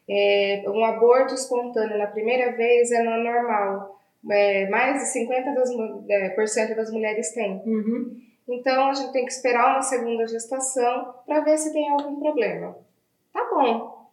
É, 0.08 0.64
um 0.68 0.82
aborto 0.84 1.34
espontâneo 1.34 1.98
na 1.98 2.06
primeira 2.06 2.52
vez 2.52 2.90
é 2.90 3.02
não 3.02 3.22
normal. 3.22 3.97
É, 4.30 4.68
mais 4.68 5.12
de 5.12 5.20
50% 5.20 5.54
das, 5.54 5.70
é, 6.10 6.28
por 6.30 6.48
cento 6.48 6.74
das 6.74 6.90
mulheres 6.90 7.32
têm. 7.32 7.62
Uhum. 7.64 8.20
Então 8.48 8.88
a 8.88 8.94
gente 8.94 9.12
tem 9.12 9.24
que 9.24 9.32
esperar 9.32 9.74
uma 9.74 9.82
segunda 9.82 10.26
gestação 10.26 11.14
para 11.26 11.40
ver 11.40 11.58
se 11.58 11.72
tem 11.72 11.88
algum 11.90 12.18
problema. 12.18 12.76
Tá 13.32 13.48
bom. 13.50 14.08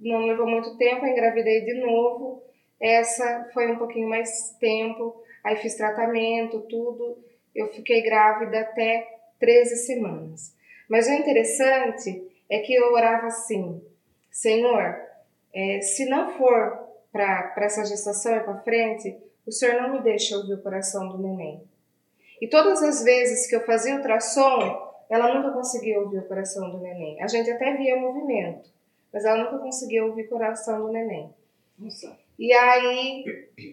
Não 0.00 0.26
levou 0.26 0.46
muito 0.46 0.76
tempo, 0.76 1.06
engravidei 1.06 1.64
de 1.64 1.74
novo. 1.74 2.42
Essa 2.80 3.48
foi 3.54 3.70
um 3.70 3.78
pouquinho 3.78 4.08
mais 4.08 4.56
tempo. 4.60 5.22
Aí 5.42 5.56
fiz 5.56 5.76
tratamento, 5.76 6.60
tudo. 6.62 7.18
Eu 7.54 7.68
fiquei 7.72 8.02
grávida 8.02 8.60
até 8.60 9.06
13 9.38 9.76
semanas. 9.76 10.54
Mas 10.88 11.06
o 11.06 11.12
interessante 11.12 12.26
é 12.50 12.58
que 12.58 12.74
eu 12.74 12.92
orava 12.92 13.28
assim: 13.28 13.80
Senhor, 14.30 14.96
eh, 15.54 15.80
se 15.80 16.06
não 16.06 16.30
for 16.32 16.84
para 17.14 17.54
essa 17.58 17.86
gestação 17.86 18.34
e 18.34 18.40
para 18.40 18.58
frente, 18.58 19.16
o 19.46 19.52
Senhor 19.52 19.80
não 19.80 19.92
me 19.92 20.02
deixa 20.02 20.36
ouvir 20.36 20.54
o 20.54 20.62
coração 20.62 21.08
do 21.10 21.18
neném. 21.18 21.62
E 22.40 22.48
todas 22.48 22.82
as 22.82 23.04
vezes 23.04 23.46
que 23.46 23.54
eu 23.54 23.64
fazia 23.64 23.94
ultrassom, 23.94 24.92
ela 25.08 25.32
nunca 25.32 25.52
conseguia 25.52 26.00
ouvir 26.00 26.18
o 26.18 26.26
coração 26.26 26.72
do 26.72 26.78
neném. 26.78 27.22
A 27.22 27.28
gente 27.28 27.48
até 27.48 27.76
via 27.76 27.96
movimento, 27.96 28.68
mas 29.12 29.24
ela 29.24 29.44
nunca 29.44 29.58
conseguia 29.58 30.04
ouvir 30.04 30.24
o 30.24 30.28
coração 30.28 30.84
do 30.86 30.92
neném. 30.92 31.32
Nossa. 31.78 32.18
E 32.36 32.52
aí 32.52 33.24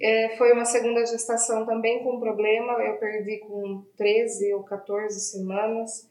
é, 0.04 0.38
foi 0.38 0.54
uma 0.54 0.66
segunda 0.66 1.04
gestação 1.04 1.66
também 1.66 2.04
com 2.04 2.20
problema. 2.20 2.74
Eu 2.74 2.98
perdi 2.98 3.40
com 3.40 3.84
13 3.98 4.54
ou 4.54 4.62
14 4.64 5.20
semanas. 5.20 6.08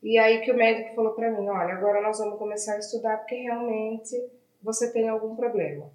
E 0.00 0.16
aí 0.18 0.40
que 0.42 0.52
o 0.52 0.56
médico 0.56 0.94
falou 0.94 1.14
para 1.14 1.32
mim, 1.32 1.48
olha, 1.48 1.74
agora 1.74 2.00
nós 2.00 2.18
vamos 2.18 2.38
começar 2.38 2.74
a 2.74 2.78
estudar 2.78 3.16
porque 3.16 3.34
realmente 3.34 4.14
você 4.62 4.92
tem 4.92 5.08
algum 5.08 5.34
problema. 5.34 5.90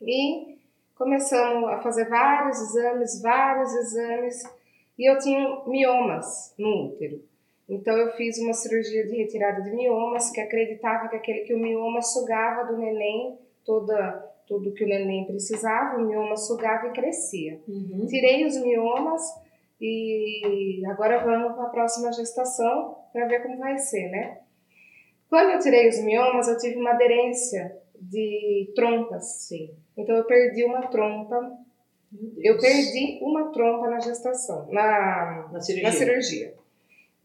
E 0.00 0.58
começamos 0.94 1.68
a 1.70 1.80
fazer 1.80 2.08
vários 2.08 2.60
exames, 2.60 3.22
vários 3.22 3.72
exames, 3.74 4.42
e 4.98 5.10
eu 5.10 5.18
tinha 5.18 5.62
miomas 5.66 6.54
no 6.58 6.86
útero. 6.86 7.22
Então 7.68 7.96
eu 7.96 8.12
fiz 8.12 8.38
uma 8.38 8.54
cirurgia 8.54 9.06
de 9.06 9.16
retirada 9.16 9.62
de 9.62 9.70
miomas, 9.70 10.30
que 10.30 10.40
acreditava 10.40 11.08
que 11.08 11.16
aquele 11.16 11.40
que 11.40 11.54
o 11.54 11.58
mioma 11.58 12.00
sugava 12.00 12.64
do 12.64 12.78
neném 12.78 13.38
toda 13.64 14.26
tudo 14.48 14.72
que 14.72 14.82
o 14.82 14.88
neném 14.88 15.26
precisava, 15.26 15.98
o 15.98 16.06
mioma 16.06 16.34
sugava 16.34 16.88
e 16.88 16.92
crescia. 16.92 17.60
Uhum. 17.68 18.06
Tirei 18.06 18.46
os 18.46 18.56
miomas 18.56 19.22
e 19.78 20.82
agora 20.86 21.22
vamos 21.22 21.54
para 21.54 21.64
a 21.64 21.70
próxima 21.70 22.10
gestação 22.14 22.96
para 23.12 23.26
ver 23.26 23.42
como 23.42 23.58
vai 23.58 23.76
ser, 23.76 24.08
né? 24.08 24.38
Quando 25.28 25.50
eu 25.50 25.58
tirei 25.58 25.86
os 25.90 26.02
miomas, 26.02 26.48
eu 26.48 26.56
tive 26.56 26.76
uma 26.76 26.92
aderência 26.92 27.76
de 28.00 28.72
trompas, 28.74 29.46
sim. 29.46 29.70
Então 29.96 30.16
eu 30.16 30.24
perdi 30.24 30.64
uma 30.64 30.86
trompa. 30.86 31.58
Eu 32.38 32.58
perdi 32.58 33.18
uma 33.22 33.52
trompa 33.52 33.88
na 33.88 34.00
gestação, 34.00 34.66
na, 34.70 35.48
Na 35.52 35.60
cirurgia. 35.60 35.82
na 35.90 35.92
cirurgia. 35.92 36.54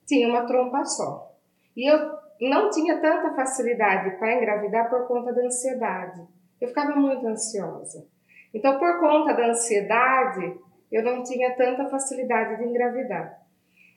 Tinha 0.05 0.27
uma 0.27 0.45
trompa 0.45 0.83
só. 0.83 1.33
E 1.75 1.89
eu 1.89 2.17
não 2.41 2.69
tinha 2.69 2.99
tanta 2.99 3.33
facilidade 3.33 4.17
para 4.17 4.35
engravidar 4.35 4.89
por 4.89 5.07
conta 5.07 5.31
da 5.31 5.41
ansiedade. 5.45 6.21
Eu 6.59 6.67
ficava 6.67 6.95
muito 6.95 7.25
ansiosa. 7.25 8.05
Então, 8.53 8.77
por 8.77 8.99
conta 8.99 9.33
da 9.33 9.47
ansiedade, 9.47 10.57
eu 10.91 11.03
não 11.03 11.23
tinha 11.23 11.55
tanta 11.55 11.89
facilidade 11.89 12.57
de 12.57 12.69
engravidar. 12.69 13.41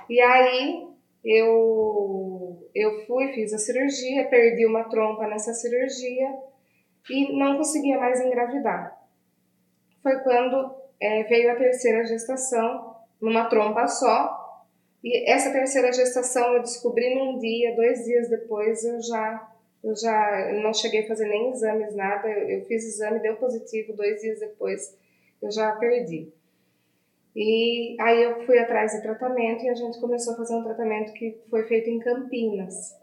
E 0.08 0.20
aí 0.20 0.86
eu 1.24 2.68
eu 2.74 3.06
fui, 3.06 3.32
fiz 3.32 3.52
a 3.52 3.58
cirurgia, 3.58 4.28
perdi 4.28 4.66
uma 4.66 4.84
trompa 4.84 5.26
nessa 5.26 5.52
cirurgia 5.52 6.28
e 7.10 7.36
não 7.38 7.56
conseguia 7.56 7.98
mais 7.98 8.20
engravidar. 8.20 8.96
Foi 10.02 10.18
quando 10.20 10.74
eh, 11.00 11.24
veio 11.24 11.52
a 11.52 11.56
terceira 11.56 12.04
gestação, 12.04 12.96
numa 13.20 13.46
trompa 13.46 13.86
só, 13.86 14.64
e 15.02 15.30
essa 15.30 15.52
terceira 15.52 15.92
gestação 15.92 16.54
eu 16.54 16.62
descobri 16.62 17.14
num 17.14 17.38
dia, 17.38 17.76
dois 17.76 18.04
dias 18.04 18.28
depois 18.28 18.84
eu 18.84 19.00
já 19.00 19.52
eu 19.84 19.94
já 19.94 20.52
não 20.62 20.74
cheguei 20.74 21.04
a 21.04 21.06
fazer 21.06 21.28
nem 21.28 21.50
exames 21.50 21.94
nada. 21.94 22.28
Eu, 22.28 22.48
eu 22.48 22.64
fiz 22.66 22.84
exame, 22.84 23.20
deu 23.20 23.36
positivo, 23.36 23.92
dois 23.92 24.20
dias 24.20 24.40
depois 24.40 24.96
eu 25.40 25.50
já 25.50 25.76
perdi. 25.76 26.32
E 27.36 27.96
aí 28.00 28.22
eu 28.22 28.44
fui 28.46 28.58
atrás 28.58 28.92
de 28.92 29.02
tratamento 29.02 29.62
e 29.62 29.68
a 29.68 29.74
gente 29.74 30.00
começou 30.00 30.32
a 30.32 30.36
fazer 30.38 30.56
um 30.56 30.64
tratamento 30.64 31.12
que 31.12 31.38
foi 31.50 31.64
feito 31.64 31.88
em 31.88 32.00
Campinas. 32.00 32.96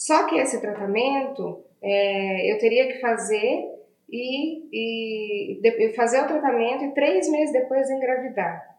Só 0.00 0.26
que 0.26 0.36
esse 0.38 0.58
tratamento 0.62 1.62
é, 1.82 2.50
eu 2.50 2.58
teria 2.58 2.86
que 2.90 3.00
fazer 3.00 3.66
e, 4.10 4.64
e 4.72 5.60
de- 5.60 5.92
fazer 5.94 6.22
o 6.22 6.26
tratamento 6.26 6.84
e 6.84 6.94
três 6.94 7.30
meses 7.30 7.52
depois 7.52 7.90
engravidar. 7.90 8.78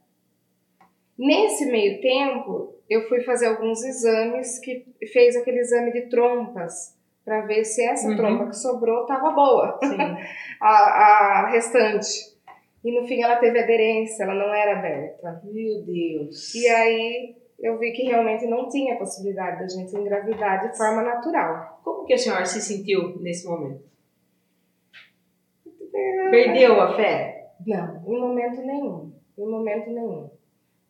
Nesse 1.16 1.68
meio 1.68 2.02
tempo, 2.02 2.74
eu 2.90 3.08
fui 3.08 3.22
fazer 3.22 3.46
alguns 3.50 3.84
exames 3.84 4.58
que 4.60 4.84
fez 5.14 5.36
aquele 5.36 5.60
exame 5.60 5.92
de 5.94 6.10
trompas 6.10 6.98
para 7.24 7.42
ver 7.42 7.64
se 7.66 7.84
essa 7.86 8.10
Uhum. 8.10 8.18
trompa 8.18 8.48
que 8.48 8.56
sobrou 8.58 9.02
estava 9.04 9.30
boa, 9.30 9.80
a, 10.60 10.70
a 11.46 11.50
restante. 11.52 12.32
E 12.84 13.00
no 13.00 13.06
fim 13.08 13.22
ela 13.22 13.36
teve 13.36 13.60
aderência, 13.60 14.24
ela 14.24 14.34
não 14.34 14.52
era 14.52 14.80
aberta. 14.80 15.40
Meu 15.44 15.84
Deus. 15.84 16.56
E 16.56 16.68
aí 16.68 17.36
eu 17.62 17.78
vi 17.78 17.92
que 17.92 18.04
realmente 18.04 18.46
não 18.48 18.68
tinha 18.70 18.98
possibilidade 18.98 19.60
da 19.60 19.68
gente 19.68 19.96
engravidar 19.96 20.68
de 20.70 20.76
forma 20.78 21.02
natural. 21.04 21.80
Como 21.84 22.06
que 22.06 22.14
a 22.14 22.18
senhora 22.18 22.46
se 22.46 22.62
sentiu 22.62 23.20
nesse 23.22 23.48
momento? 23.48 23.84
Perdeu 26.32 26.82
a 26.82 26.96
fé? 26.96 27.52
Não, 27.66 28.04
em 28.08 28.20
momento 28.20 28.62
nenhum. 28.62 29.12
Em 29.38 29.46
momento 29.48 29.90
nenhum. 29.90 30.30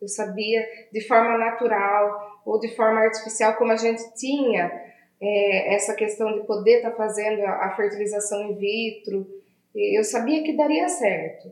Eu 0.01 0.07
sabia 0.07 0.65
de 0.91 1.01
forma 1.07 1.37
natural 1.37 2.41
ou 2.45 2.59
de 2.59 2.75
forma 2.75 3.01
artificial, 3.01 3.55
como 3.55 3.71
a 3.71 3.75
gente 3.75 4.01
tinha 4.15 4.71
é, 5.19 5.75
essa 5.75 5.93
questão 5.93 6.33
de 6.33 6.45
poder 6.45 6.77
estar 6.77 6.91
fazendo 6.91 7.43
a, 7.45 7.75
fertilização 7.75 8.49
in 8.49 8.55
vitro, 8.55 9.27
eu 9.75 10.03
sabia 10.03 10.43
que 10.43 10.57
daria 10.57 10.87
certo. 10.89 11.51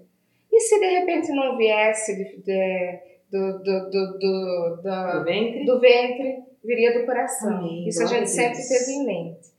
E 0.51 0.60
se 0.62 0.79
de 0.79 0.88
repente 0.88 1.32
não 1.32 1.58
viesse 1.58 2.15
de- 2.15 2.41
de- 2.41 2.99
do, 3.32 3.60
do, 3.60 3.89
do, 3.89 4.18
do, 4.20 4.82
da- 4.84 5.18
Do 5.20 5.24
ventre? 5.26 5.65
do 5.65 5.80
ventre, 5.80 6.44
viria 6.63 7.00
do 7.00 7.06
coração. 7.06 7.58
Amém. 7.58 7.88
Isso 7.88 8.02
a 8.04 8.06
gente 8.06 8.30
sempre 8.30 8.60
teve 8.68 8.92
em 8.92 9.06
mente. 9.06 9.50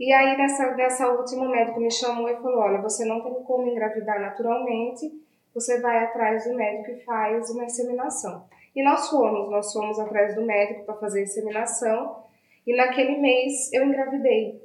E 0.00 0.12
aí, 0.12 0.36
nessa, 0.36 0.74
nessa 0.76 1.08
última, 1.08 1.46
o 1.46 1.50
médico 1.50 1.80
me 1.80 1.90
chamou 1.90 2.28
e 2.28 2.36
falou: 2.36 2.58
Olha, 2.60 2.80
você 2.80 3.04
não 3.04 3.20
tem 3.22 3.34
como 3.42 3.66
engravidar 3.68 4.20
naturalmente, 4.20 5.10
você 5.54 5.80
vai 5.80 6.04
atrás 6.04 6.44
do 6.44 6.54
médico 6.54 6.90
e 6.92 7.04
faz 7.04 7.50
uma 7.50 7.64
inseminação. 7.64 8.44
E 8.76 8.82
nós 8.84 9.08
fomos, 9.08 9.50
nós 9.50 9.72
fomos 9.72 9.98
atrás 9.98 10.34
do 10.36 10.42
médico 10.42 10.84
para 10.84 10.94
fazer 10.96 11.20
a 11.20 11.22
inseminação, 11.24 12.22
e 12.66 12.76
naquele 12.76 13.18
mês 13.18 13.72
eu 13.72 13.82
engravidei, 13.84 14.60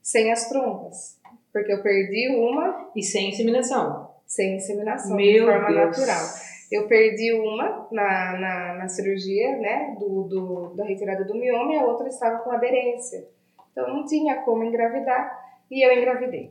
sem 0.00 0.32
as 0.32 0.48
trompas, 0.48 1.18
porque 1.52 1.70
eu 1.72 1.82
perdi 1.82 2.34
uma 2.34 2.90
E 2.96 3.02
sem 3.02 3.28
inseminação. 3.28 4.10
sem 4.26 4.56
inseminação, 4.56 5.16
Meu 5.16 5.44
de 5.44 5.52
forma 5.52 5.66
Deus. 5.68 5.98
natural. 5.98 6.51
Eu 6.72 6.88
perdi 6.88 7.32
uma 7.34 7.86
na, 7.92 8.38
na, 8.38 8.74
na 8.74 8.88
cirurgia, 8.88 9.58
né, 9.58 9.96
do, 9.98 10.22
do, 10.24 10.74
da 10.74 10.84
retirada 10.84 11.24
do 11.24 11.34
mioma, 11.34 11.74
e 11.74 11.78
a 11.78 11.84
outra 11.84 12.08
estava 12.08 12.38
com 12.38 12.50
aderência. 12.50 13.28
Então 13.70 13.88
não 13.88 14.06
tinha 14.06 14.42
como 14.42 14.64
engravidar, 14.64 15.38
e 15.70 15.86
eu 15.86 15.92
engravidei. 15.96 16.50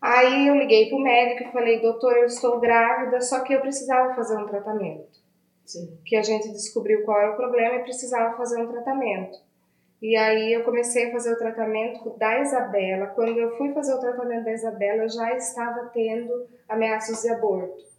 Aí 0.00 0.48
eu 0.48 0.56
liguei 0.56 0.88
pro 0.88 0.98
médico 0.98 1.48
e 1.48 1.52
falei, 1.52 1.80
doutor, 1.80 2.16
eu 2.16 2.26
estou 2.26 2.60
grávida, 2.60 3.20
só 3.20 3.40
que 3.40 3.54
eu 3.54 3.60
precisava 3.60 4.14
fazer 4.14 4.36
um 4.36 4.46
tratamento. 4.46 5.24
Sim. 5.64 5.98
que 6.04 6.14
a 6.14 6.22
gente 6.22 6.52
descobriu 6.52 7.04
qual 7.04 7.18
era 7.18 7.32
o 7.32 7.36
problema 7.36 7.76
e 7.76 7.82
precisava 7.82 8.36
fazer 8.36 8.62
um 8.62 8.68
tratamento. 8.68 9.38
E 10.02 10.14
aí 10.14 10.52
eu 10.52 10.62
comecei 10.62 11.08
a 11.08 11.12
fazer 11.12 11.32
o 11.32 11.38
tratamento 11.38 12.10
da 12.18 12.38
Isabela. 12.40 13.06
Quando 13.06 13.38
eu 13.38 13.56
fui 13.56 13.72
fazer 13.72 13.94
o 13.94 14.00
tratamento 14.00 14.44
da 14.44 14.52
Isabela, 14.52 15.04
eu 15.04 15.08
já 15.08 15.34
estava 15.34 15.90
tendo 15.94 16.46
ameaças 16.68 17.22
de 17.22 17.30
aborto. 17.30 17.93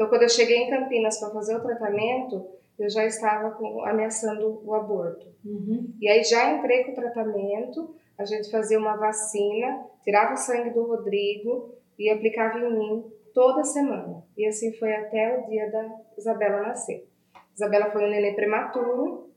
Então, 0.00 0.08
quando 0.08 0.22
eu 0.22 0.30
cheguei 0.30 0.56
em 0.56 0.70
Campinas 0.70 1.20
para 1.20 1.28
fazer 1.28 1.54
o 1.54 1.60
tratamento, 1.60 2.48
eu 2.78 2.88
já 2.88 3.04
estava 3.04 3.50
com, 3.50 3.84
ameaçando 3.84 4.58
o 4.64 4.72
aborto. 4.72 5.26
Uhum. 5.44 5.92
E 6.00 6.08
aí 6.08 6.24
já 6.24 6.54
entrei 6.54 6.84
com 6.84 6.92
o 6.92 6.94
tratamento, 6.94 7.94
a 8.16 8.24
gente 8.24 8.50
fazia 8.50 8.78
uma 8.78 8.96
vacina, 8.96 9.84
tirava 10.02 10.32
o 10.32 10.38
sangue 10.38 10.70
do 10.70 10.86
Rodrigo 10.86 11.74
e 11.98 12.08
aplicava 12.08 12.60
em 12.60 12.78
mim 12.78 13.12
toda 13.34 13.62
semana. 13.62 14.24
E 14.38 14.46
assim 14.46 14.72
foi 14.78 14.90
até 14.94 15.38
o 15.38 15.46
dia 15.50 15.70
da 15.70 15.86
Isabela 16.16 16.62
nascer. 16.62 17.06
Isabela 17.54 17.90
foi 17.90 18.02
um 18.06 18.10
neném 18.10 18.34
prematuro, 18.34 19.28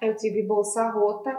eu 0.00 0.14
tive 0.14 0.44
bolsa 0.44 0.88
rota, 0.88 1.36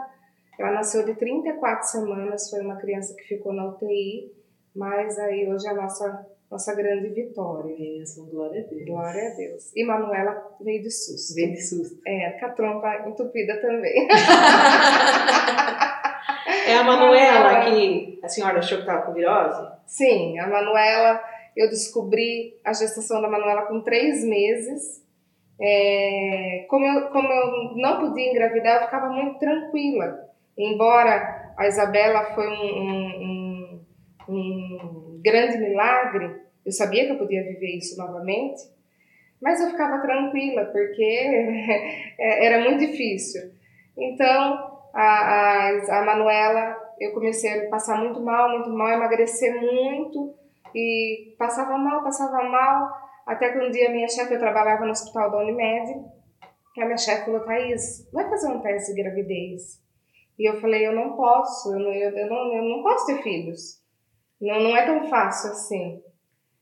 ela 0.59 0.71
nasceu 0.71 1.05
de 1.05 1.15
34 1.15 1.87
semanas, 1.87 2.49
foi 2.49 2.59
uma 2.59 2.75
criança 2.75 3.15
que 3.15 3.23
ficou 3.23 3.53
na 3.53 3.69
UTI, 3.69 4.29
mas 4.75 5.17
aí 5.19 5.49
hoje 5.49 5.65
a 5.69 5.73
nossa, 5.73 6.27
nossa 6.51 6.75
grande 6.75 7.07
vitória. 7.09 7.75
Bênção, 7.77 8.25
glória 8.25 8.61
a 8.61 8.67
Deus. 8.67 8.85
Glória 8.85 9.31
a 9.31 9.35
Deus. 9.35 9.71
E 9.73 9.85
Manuela 9.85 10.55
veio 10.59 10.83
de 10.83 10.91
susto. 10.91 11.33
Vem 11.33 11.53
de 11.53 11.61
susto. 11.61 11.97
É, 12.05 12.31
com 12.31 12.45
a 12.45 12.49
trompa 12.49 13.07
entupida 13.07 13.59
também. 13.61 14.07
É 16.65 16.75
a 16.75 16.83
Manuela 16.83 17.65
que 17.65 18.19
a 18.23 18.27
senhora 18.27 18.59
achou 18.59 18.77
que 18.77 18.83
estava 18.83 19.03
com 19.03 19.13
virose? 19.13 19.67
Sim, 19.85 20.37
a 20.39 20.47
Manuela, 20.47 21.21
eu 21.55 21.69
descobri 21.69 22.59
a 22.63 22.73
gestação 22.73 23.21
da 23.21 23.29
Manuela 23.29 23.63
com 23.63 23.81
três 23.81 24.23
meses. 24.23 25.03
É, 25.59 26.65
como, 26.69 26.85
eu, 26.85 27.09
como 27.09 27.27
eu 27.27 27.75
não 27.75 27.99
podia 27.99 28.29
engravidar, 28.29 28.77
eu 28.77 28.85
ficava 28.85 29.09
muito 29.09 29.39
tranquila. 29.39 30.29
Embora 30.57 31.53
a 31.57 31.67
Isabela 31.67 32.33
foi 32.35 32.47
um, 32.47 32.63
um, 32.63 33.85
um, 34.29 35.09
um 35.09 35.10
grande 35.21 35.57
milagre, 35.57 36.41
eu 36.65 36.71
sabia 36.71 37.05
que 37.05 37.11
eu 37.11 37.17
podia 37.17 37.43
viver 37.43 37.77
isso 37.77 37.97
novamente, 37.97 38.61
mas 39.41 39.59
eu 39.59 39.71
ficava 39.71 39.99
tranquila, 40.01 40.65
porque 40.65 41.27
era 42.19 42.61
muito 42.61 42.79
difícil. 42.79 43.51
Então, 43.97 44.79
a, 44.93 45.01
a, 45.01 45.99
a 45.99 46.05
Manuela, 46.05 46.77
eu 46.99 47.13
comecei 47.13 47.65
a 47.65 47.69
passar 47.69 47.97
muito 47.97 48.21
mal, 48.21 48.49
muito 48.49 48.69
mal, 48.69 48.89
emagrecer 48.89 49.59
muito, 49.59 50.35
e 50.75 51.35
passava 51.37 51.77
mal, 51.77 52.03
passava 52.03 52.43
mal, 52.43 52.89
até 53.25 53.51
que 53.51 53.59
um 53.59 53.71
dia 53.71 53.89
minha 53.89 54.07
chefe, 54.07 54.33
eu 54.33 54.39
trabalhava 54.39 54.85
no 54.85 54.91
hospital 54.91 55.31
da 55.31 55.39
Unimed, 55.39 56.05
a 56.79 56.85
minha 56.85 56.97
chefe 56.97 57.25
falou, 57.25 57.41
Thaís, 57.41 58.07
vai 58.13 58.29
fazer 58.29 58.47
um 58.47 58.61
teste 58.61 58.93
de 58.93 59.01
gravidez. 59.01 59.81
E 60.39 60.49
eu 60.49 60.59
falei, 60.61 60.87
eu 60.87 60.93
não 60.93 61.15
posso, 61.15 61.73
eu 61.73 61.79
não, 61.79 61.93
eu 61.93 62.29
não, 62.29 62.55
eu 62.55 62.63
não 62.63 62.83
posso 62.83 63.05
ter 63.07 63.21
filhos. 63.21 63.80
Não, 64.41 64.59
não 64.59 64.75
é 64.75 64.85
tão 64.85 65.07
fácil 65.07 65.51
assim. 65.51 66.01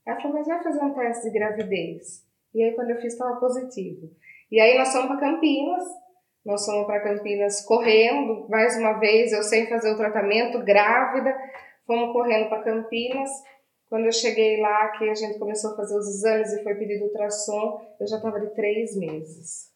Ela 0.06 0.20
falou, 0.20 0.38
mas 0.38 0.48
vai 0.48 0.62
fazer 0.62 0.84
um 0.84 0.94
teste 0.94 1.24
de 1.24 1.32
gravidez. 1.32 2.26
E 2.54 2.64
aí 2.64 2.74
quando 2.74 2.90
eu 2.90 2.98
fiz, 2.98 3.14
estava 3.14 3.40
positivo. 3.40 4.10
E 4.52 4.60
aí 4.60 4.78
nós 4.78 4.92
fomos 4.92 5.08
para 5.08 5.20
Campinas, 5.20 5.84
nós 6.46 6.66
fomos 6.66 6.88
para 6.88 7.02
Campinas 7.02 7.62
correndo, 7.62 8.48
mais 8.50 8.78
uma 8.78 8.94
vez, 8.94 9.32
eu 9.32 9.44
sem 9.44 9.68
fazer 9.68 9.92
o 9.92 9.98
tratamento, 9.98 10.64
grávida, 10.64 11.36
fomos 11.86 12.12
correndo 12.12 12.50
para 12.50 12.64
Campinas. 12.64 13.30
Quando 13.88 14.06
eu 14.06 14.12
cheguei 14.12 14.60
lá, 14.60 14.90
que 14.90 15.10
a 15.10 15.16
gente 15.16 15.40
começou 15.40 15.74
a 15.74 15.76
fazer 15.76 15.98
os 15.98 16.08
exames 16.08 16.54
e 16.54 16.64
foi 16.64 16.76
pedido 16.76 17.06
ultrassom, 17.06 17.82
eu 18.00 18.08
já 18.08 18.18
estava 18.18 18.40
de 18.40 18.54
três 18.54 18.96
meses. 18.96 19.72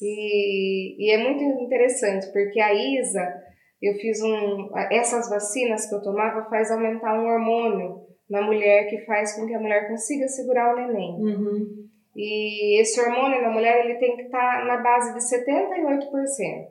E, 0.00 0.96
e 0.98 1.10
é 1.10 1.18
muito 1.18 1.42
interessante, 1.62 2.26
porque 2.32 2.60
a 2.60 2.74
Isa, 2.74 3.42
eu 3.82 3.94
fiz 3.94 4.22
um. 4.22 4.70
Essas 4.90 5.28
vacinas 5.28 5.86
que 5.88 5.94
eu 5.94 6.02
tomava 6.02 6.48
faz 6.48 6.70
aumentar 6.70 7.18
um 7.18 7.26
hormônio 7.26 8.06
na 8.28 8.42
mulher 8.42 8.88
que 8.88 9.04
faz 9.04 9.36
com 9.36 9.46
que 9.46 9.54
a 9.54 9.60
mulher 9.60 9.88
consiga 9.88 10.26
segurar 10.28 10.74
o 10.74 10.76
neném. 10.76 11.14
Uhum. 11.20 11.86
E 12.14 12.80
esse 12.80 13.00
hormônio 13.00 13.42
na 13.42 13.50
mulher 13.50 13.84
ele 13.84 13.98
tem 13.98 14.16
que 14.16 14.22
estar 14.22 14.60
tá 14.60 14.64
na 14.64 14.78
base 14.78 15.12
de 15.12 15.20
78%. 15.20 16.68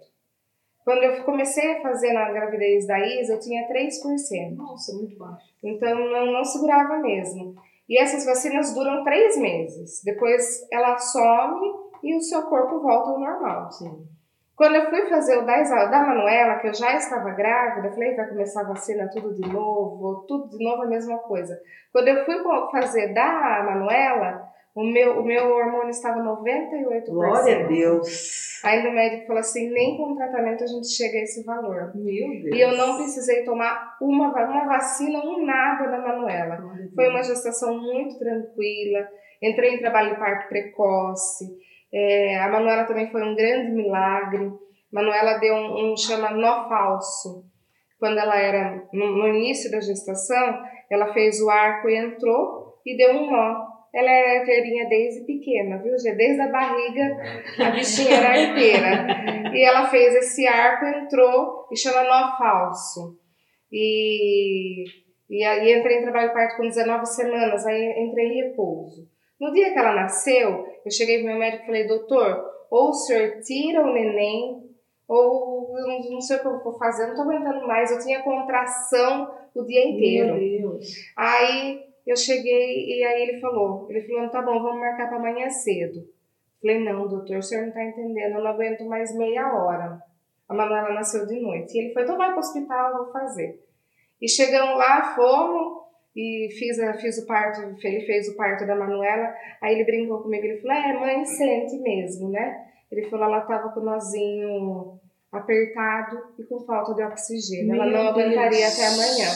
Quando 0.84 1.04
eu 1.04 1.24
comecei 1.24 1.74
a 1.74 1.82
fazer 1.82 2.14
na 2.14 2.32
gravidez 2.32 2.86
da 2.86 3.00
Isa, 3.00 3.34
eu 3.34 3.40
tinha 3.40 3.68
3%. 3.68 4.56
Nossa, 4.56 4.94
muito 4.94 5.18
baixo. 5.18 5.46
Então 5.64 5.98
não, 6.12 6.32
não 6.32 6.44
segurava 6.44 6.98
mesmo. 6.98 7.56
E 7.88 8.00
essas 8.00 8.26
vacinas 8.26 8.74
duram 8.74 9.04
três 9.04 9.38
meses. 9.38 10.02
Depois 10.04 10.68
ela 10.72 10.98
some 10.98 11.60
e 12.04 12.16
o 12.16 12.22
seu 12.22 12.44
corpo 12.44 12.80
volta 12.80 13.12
ao 13.12 13.20
normal. 13.20 13.72
Sim. 13.72 14.08
Quando 14.56 14.76
eu 14.76 14.90
fui 14.90 15.06
fazer 15.08 15.38
o 15.38 15.46
da, 15.46 15.64
da 15.64 16.00
Manuela, 16.02 16.60
que 16.60 16.68
eu 16.68 16.74
já 16.74 16.96
estava 16.96 17.32
grávida, 17.32 17.92
falei, 17.92 18.16
vai 18.16 18.28
começar 18.28 18.62
a 18.62 18.68
vacina 18.68 19.10
tudo 19.12 19.34
de 19.34 19.48
novo, 19.52 20.26
tudo 20.28 20.50
de 20.50 20.64
novo 20.64 20.84
a 20.84 20.88
mesma 20.88 21.18
coisa. 21.20 21.60
Quando 21.92 22.08
eu 22.08 22.24
fui 22.24 22.38
fazer 22.72 23.14
da 23.14 23.64
Manuela, 23.66 24.50
o 24.76 24.84
meu, 24.84 25.20
o 25.20 25.26
meu 25.26 25.50
hormônio 25.50 25.90
estava 25.90 26.22
98%. 26.22 27.06
Glória 27.08 27.64
a 27.64 27.68
Deus. 27.68 28.62
Aí 28.64 28.86
o 28.86 28.94
médico 28.94 29.28
falou 29.28 29.40
assim, 29.40 29.70
nem 29.72 29.98
com 29.98 30.16
tratamento 30.16 30.64
a 30.66 30.68
gente 30.68 30.88
chega 30.88 31.18
a 31.18 31.22
esse 31.22 31.44
valor. 31.46 31.94
Meu 31.96 32.30
Deus. 32.44 32.56
E 32.56 32.60
eu 32.60 32.76
não 32.76 32.98
precisei 32.98 33.46
tomar 33.46 33.98
uma, 34.02 34.28
uma 34.28 34.66
vacina, 34.66 35.20
um 35.20 35.46
nada 35.46 35.90
da 35.90 35.98
Manuela. 36.00 36.62
Foi 36.94 37.10
uma 37.10 37.24
gestação 37.24 37.78
muito 37.78 38.20
tranquila, 38.20 39.08
entrei 39.42 39.76
em 39.76 39.80
trabalho 39.80 40.14
de 40.14 40.20
parto 40.20 40.50
precoce, 40.50 41.46
é, 41.98 42.38
a 42.40 42.50
Manuela 42.50 42.84
também 42.84 43.10
foi 43.10 43.24
um 43.24 43.34
grande 43.34 43.72
milagre. 43.72 44.52
Manuela 44.92 45.38
deu 45.38 45.56
um, 45.56 45.94
um 45.94 45.98
chama 45.98 46.30
nó 46.32 46.68
falso. 46.68 47.46
Quando 47.98 48.18
ela 48.18 48.38
era 48.38 48.86
no, 48.92 49.16
no, 49.16 49.28
início 49.30 49.72
da 49.72 49.80
gestação, 49.80 50.62
ela 50.92 51.14
fez 51.14 51.40
o 51.40 51.50
arco 51.50 51.88
e 51.88 51.96
entrou 51.96 52.82
e 52.86 52.98
deu 52.98 53.12
um 53.12 53.32
nó. 53.32 53.66
Ela 53.94 54.12
era 54.12 54.40
arteirinha 54.42 54.90
desde 54.90 55.26
pequena, 55.26 55.82
viu? 55.82 55.98
Já 55.98 56.14
desde 56.16 56.42
a 56.42 56.52
barriga 56.52 57.18
a 57.66 57.72
bichinha 57.72 58.18
era 58.18 58.50
arteira. 58.50 59.54
E 59.56 59.64
ela 59.64 59.88
fez 59.88 60.16
esse 60.16 60.46
arco, 60.46 60.86
entrou 60.86 61.66
e 61.72 61.78
chama 61.78 62.04
nó 62.04 62.38
falso. 62.38 63.18
E, 63.72 64.84
e 65.30 65.46
aí 65.46 65.80
entrei 65.80 66.00
em 66.00 66.04
trabalho 66.04 66.34
parto 66.34 66.58
com 66.58 66.68
19 66.68 67.06
semanas, 67.06 67.66
aí 67.66 68.06
entrei 68.06 68.26
em 68.26 68.50
repouso. 68.50 69.15
No 69.40 69.52
dia 69.52 69.74
que 69.74 69.80
ela 69.80 69.94
nasceu, 69.94 70.68
eu 70.86 70.92
cheguei 70.92 71.18
pro 71.18 71.28
meu 71.28 71.38
médico 71.38 71.64
e 71.64 71.66
falei, 71.66 71.88
doutor, 71.88 72.46
ou 72.70 72.90
o 72.90 72.94
senhor 72.94 73.42
tira 73.42 73.82
o 73.82 73.94
neném, 73.94 74.66
ou 75.08 75.78
eu 75.78 75.88
não, 75.88 76.00
não 76.12 76.22
sei 76.22 76.38
o 76.38 76.40
que 76.40 76.48
eu 76.48 76.64
vou 76.64 76.78
fazer, 76.78 77.04
eu 77.04 77.08
não 77.10 77.16
tô 77.16 77.22
aguentando 77.22 77.68
mais. 77.68 77.92
Eu 77.92 78.00
tinha 78.00 78.24
contração 78.24 79.34
o 79.54 79.64
dia 79.64 79.88
inteiro. 79.88 80.36
Meu 80.36 80.60
Deus. 80.60 80.88
Aí 81.16 81.86
eu 82.06 82.16
cheguei 82.16 83.00
e 83.00 83.04
aí 83.04 83.24
ele 83.24 83.40
falou, 83.40 83.88
ele 83.90 84.02
falou, 84.02 84.30
tá 84.30 84.42
bom, 84.42 84.62
vamos 84.62 84.80
marcar 84.80 85.08
para 85.08 85.18
amanhã 85.18 85.50
cedo. 85.50 86.08
Falei, 86.62 86.84
não, 86.84 87.08
doutor, 87.08 87.38
o 87.38 87.44
senhor 87.44 87.66
não 87.66 87.74
tá 87.74 87.84
entendendo, 87.84 88.38
eu 88.38 88.44
não 88.44 88.52
aguento 88.52 88.86
mais 88.86 89.16
meia 89.16 89.54
hora. 89.54 90.02
A 90.48 90.54
Manuela 90.54 90.94
nasceu 90.94 91.26
de 91.26 91.40
noite. 91.40 91.76
E 91.76 91.82
ele 91.82 91.94
foi, 91.94 92.04
então 92.04 92.18
vai 92.18 92.32
pro 92.32 92.40
hospital, 92.40 92.92
eu 92.92 93.04
vou 93.04 93.12
fazer. 93.12 93.60
E 94.22 94.30
chegamos 94.30 94.78
lá, 94.78 95.16
fomos, 95.16 95.85
e 96.16 96.48
fiz, 96.58 96.80
a, 96.80 96.94
fiz 96.94 97.18
o 97.18 97.28
parto, 97.28 97.62
ele 97.84 98.06
fez 98.06 98.30
o 98.30 98.38
parto 98.38 98.66
da 98.66 98.76
Manuela, 98.76 99.34
aí 99.62 99.76
ele 99.76 99.84
brincou 99.84 100.22
comigo, 100.22 100.46
ele 100.46 100.62
falou, 100.62 100.78
é, 100.78 100.94
mãe 101.00 101.26
sente 101.26 101.78
mesmo, 101.80 102.30
né? 102.30 102.66
Ele 102.92 103.10
falou, 103.10 103.26
ela 103.26 103.42
tava 103.42 103.70
com 103.70 103.82
o 103.82 103.84
nozinho 103.84 105.00
apertado 105.32 106.18
e 106.40 106.44
com 106.44 106.66
falta 106.66 106.94
de 106.94 107.04
oxigênio, 107.04 107.76
ela 107.76 107.86
Meu 107.86 107.94
não 107.94 108.08
aguentaria 108.10 108.50
Deus. 108.50 108.74
até 108.74 108.88
amanhã. 108.88 109.30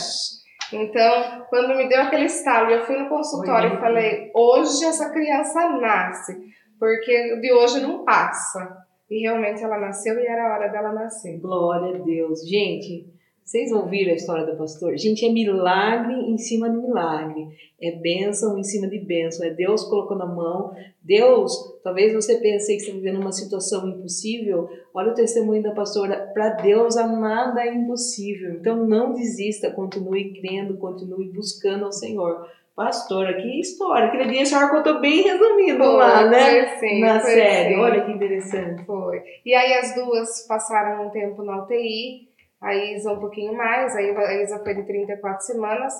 Então, 0.71 1.45
quando 1.49 1.75
me 1.75 1.89
deu 1.89 2.01
aquele 2.01 2.25
estalo, 2.25 2.69
eu 2.69 2.85
fui 2.85 2.97
no 2.97 3.09
consultório 3.09 3.71
Oi, 3.71 3.75
e 3.75 3.79
falei, 3.79 4.31
hoje 4.33 4.85
essa 4.85 5.09
criança 5.09 5.67
nasce, 5.79 6.39
porque 6.79 7.35
de 7.41 7.51
hoje 7.51 7.81
não 7.81 8.05
passa. 8.05 8.85
E 9.09 9.21
realmente 9.21 9.63
ela 9.63 9.79
nasceu 9.79 10.19
e 10.19 10.25
era 10.25 10.47
a 10.47 10.53
hora 10.53 10.67
dela 10.67 10.93
nascer. 10.93 11.39
Glória 11.39 11.95
a 11.95 12.03
Deus. 12.03 12.47
Gente, 12.47 13.07
vocês 13.49 13.71
ouviram 13.71 14.11
a 14.11 14.15
história 14.15 14.45
do 14.45 14.55
pastor? 14.55 14.95
Gente, 14.95 15.25
é 15.25 15.31
milagre 15.31 16.13
em 16.13 16.37
cima 16.37 16.69
de 16.69 16.77
milagre. 16.77 17.47
É 17.81 17.93
bênção 17.93 18.59
em 18.59 18.63
cima 18.63 18.87
de 18.87 18.99
bênção. 18.99 19.43
É 19.43 19.49
Deus 19.49 19.85
colocando 19.85 20.21
a 20.21 20.27
mão. 20.27 20.71
Deus, 21.01 21.51
talvez 21.83 22.13
você 22.13 22.37
pense 22.37 22.67
que 22.67 22.83
está 22.83 22.93
vivendo 22.93 23.19
uma 23.19 23.31
situação 23.31 23.89
impossível. 23.89 24.69
Olha 24.93 25.13
o 25.13 25.15
testemunho 25.15 25.63
da 25.63 25.71
pastora. 25.71 26.29
Para 26.31 26.49
Deus, 26.61 26.95
nada 26.95 27.65
é 27.65 27.73
impossível. 27.73 28.51
Então, 28.51 28.85
não 28.85 29.13
desista. 29.13 29.71
Continue 29.71 30.39
crendo, 30.39 30.77
continue 30.77 31.31
buscando 31.33 31.85
ao 31.85 31.91
Senhor. 31.91 32.47
Pastora, 32.75 33.33
que 33.41 33.59
história. 33.59 34.09
Aquele 34.09 34.29
dia 34.29 34.43
a 34.43 34.45
senhora 34.45 34.69
contou 34.69 35.01
bem 35.01 35.23
resumido 35.23 35.83
lá, 35.83 36.29
né? 36.29 36.77
Foi 36.77 36.87
sim, 36.87 37.01
Na 37.01 37.19
foi 37.19 37.31
série. 37.31 37.73
sim. 37.73 37.81
Olha 37.81 38.05
que 38.05 38.11
interessante. 38.11 38.85
Foi. 38.85 39.23
E 39.43 39.55
aí 39.55 39.73
as 39.73 39.95
duas 39.95 40.45
passaram 40.47 41.07
um 41.07 41.09
tempo 41.09 41.43
na 41.43 41.63
UTI, 41.63 42.28
a 42.61 42.75
Isa 42.75 43.11
um 43.11 43.19
pouquinho 43.19 43.53
mais, 43.55 43.95
aí 43.95 44.15
a 44.15 44.43
Isa 44.43 44.59
foi 44.63 44.75
de 44.75 44.83
34 44.83 45.45
semanas, 45.45 45.93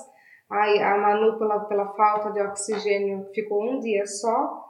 aí 0.50 0.78
a 0.80 0.96
Manu, 0.98 1.38
pela, 1.38 1.60
pela 1.60 1.92
falta 1.94 2.30
de 2.32 2.40
oxigênio, 2.40 3.26
ficou 3.34 3.64
um 3.64 3.80
dia 3.80 4.06
só. 4.06 4.68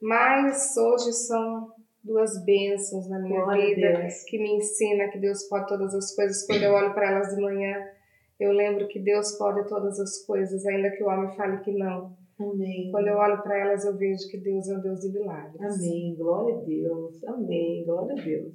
Mas 0.00 0.76
hoje 0.76 1.12
são 1.12 1.72
duas 2.02 2.44
bênçãos 2.44 3.08
na 3.08 3.20
minha 3.20 3.44
Glória 3.44 3.74
vida 3.74 4.08
que 4.26 4.38
me 4.38 4.56
ensina 4.56 5.08
que 5.08 5.18
Deus 5.18 5.44
pode 5.44 5.68
todas 5.68 5.94
as 5.94 6.14
coisas. 6.14 6.44
Quando 6.46 6.62
eu 6.64 6.72
olho 6.72 6.92
para 6.92 7.12
elas 7.12 7.34
de 7.34 7.40
manhã, 7.40 7.76
eu 8.40 8.52
lembro 8.52 8.88
que 8.88 8.98
Deus 8.98 9.32
pode 9.38 9.68
todas 9.68 10.00
as 10.00 10.24
coisas, 10.26 10.66
ainda 10.66 10.90
que 10.90 11.02
o 11.04 11.06
homem 11.06 11.34
fale 11.36 11.58
que 11.58 11.72
não. 11.72 12.16
Amém. 12.40 12.90
Quando 12.90 13.06
eu 13.06 13.16
olho 13.16 13.40
para 13.42 13.56
elas, 13.56 13.84
eu 13.84 13.96
vejo 13.96 14.28
que 14.28 14.38
Deus 14.38 14.68
é 14.68 14.76
um 14.76 14.80
Deus 14.80 15.00
de 15.00 15.12
milagres. 15.12 15.60
Amém. 15.60 16.16
Glória 16.16 16.56
a 16.56 16.60
Deus. 16.60 17.24
Amém. 17.24 17.84
Glória 17.84 18.20
a 18.20 18.24
Deus. 18.24 18.54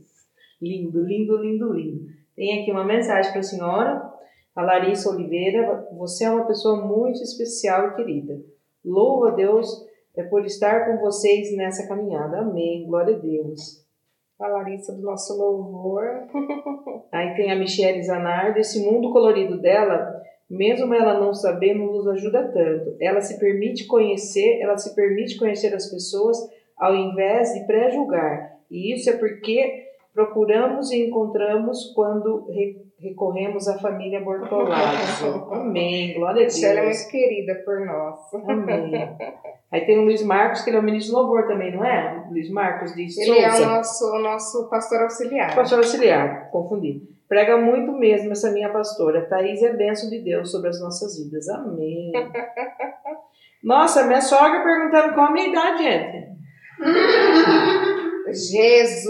Lindo, 0.61 1.03
lindo, 1.03 1.37
lindo, 1.37 1.71
lindo. 1.71 2.05
Tem 2.37 2.61
aqui 2.61 2.71
uma 2.71 2.85
mensagem 2.85 3.31
para 3.31 3.39
a 3.39 3.43
senhora, 3.43 4.13
a 4.55 4.61
Larissa 4.61 5.09
Oliveira. 5.09 5.87
Você 5.97 6.23
é 6.23 6.29
uma 6.29 6.45
pessoa 6.45 6.85
muito 6.85 7.19
especial 7.23 7.87
e 7.87 7.95
querida. 7.95 8.39
Louvo 8.85 9.25
a 9.25 9.31
Deus 9.31 9.67
é 10.15 10.21
por 10.21 10.45
estar 10.45 10.85
com 10.85 10.99
vocês 11.03 11.57
nessa 11.57 11.87
caminhada. 11.87 12.41
Amém. 12.41 12.85
Glória 12.85 13.15
a 13.15 13.19
Deus. 13.19 13.83
A 14.39 14.47
Larissa 14.49 14.93
do 14.93 15.01
nosso 15.01 15.35
louvor. 15.35 16.03
Aí 17.11 17.35
tem 17.35 17.51
a 17.51 17.55
Michelle 17.55 18.03
Zanardo. 18.03 18.59
Esse 18.59 18.85
mundo 18.85 19.11
colorido 19.11 19.59
dela, 19.59 20.21
mesmo 20.47 20.93
ela 20.93 21.19
não 21.19 21.33
sabendo, 21.33 21.87
nos 21.87 22.07
ajuda 22.07 22.51
tanto. 22.53 22.95
Ela 23.01 23.19
se 23.19 23.39
permite 23.39 23.87
conhecer, 23.87 24.61
ela 24.61 24.77
se 24.77 24.93
permite 24.93 25.39
conhecer 25.39 25.73
as 25.73 25.89
pessoas 25.89 26.37
ao 26.77 26.93
invés 26.93 27.51
de 27.55 27.65
pré-julgar. 27.65 28.59
E 28.69 28.93
isso 28.93 29.09
é 29.09 29.17
porque 29.17 29.86
procuramos 30.17 30.91
e 30.91 31.05
encontramos 31.07 31.93
quando 31.95 32.47
re- 32.49 32.81
recorremos 32.99 33.67
à 33.67 33.77
família 33.77 34.19
Bortolazzo. 34.19 35.47
Amém. 35.53 36.15
Glória 36.15 36.41
a 36.41 36.47
Deus. 36.47 36.63
Ela 36.63 36.79
é 36.79 36.83
muito 36.85 37.07
querida 37.11 37.53
por 37.63 37.85
nós. 37.85 38.17
Amém. 38.49 38.91
Aí 39.71 39.85
tem 39.85 39.99
o 39.99 40.05
Luiz 40.05 40.23
Marcos, 40.23 40.61
que 40.63 40.71
ele 40.71 40.77
é 40.77 40.79
o 40.79 40.83
ministro 40.83 41.11
de 41.13 41.19
louvor 41.21 41.45
também, 41.45 41.71
não 41.75 41.85
é? 41.85 42.25
Luiz 42.31 42.49
Marcos 42.49 42.95
de 42.95 43.03
Ele 43.21 43.39
é 43.39 43.47
o 43.47 43.51
Souza. 43.51 43.65
nosso, 43.67 44.05
o 44.15 44.19
nosso 44.19 44.69
pastor 44.71 45.01
auxiliar. 45.03 45.53
Pastor 45.55 45.77
auxiliar, 45.77 46.49
confundi. 46.49 47.03
Prega 47.29 47.55
muito 47.57 47.91
mesmo 47.91 48.31
essa 48.31 48.49
minha 48.51 48.69
pastora. 48.69 49.27
Thaís 49.29 49.61
é 49.61 49.73
bênção 49.73 50.09
de 50.09 50.19
Deus 50.23 50.49
sobre 50.49 50.69
as 50.69 50.81
nossas 50.81 51.21
vidas. 51.23 51.47
Amém. 51.49 52.11
Nossa, 53.63 54.07
minha 54.07 54.21
sogra 54.21 54.63
perguntando 54.63 55.13
qual 55.13 55.27
a 55.27 55.31
minha 55.31 55.49
idade, 55.49 55.83
gente. 55.83 56.27
Jesus! 58.33 59.07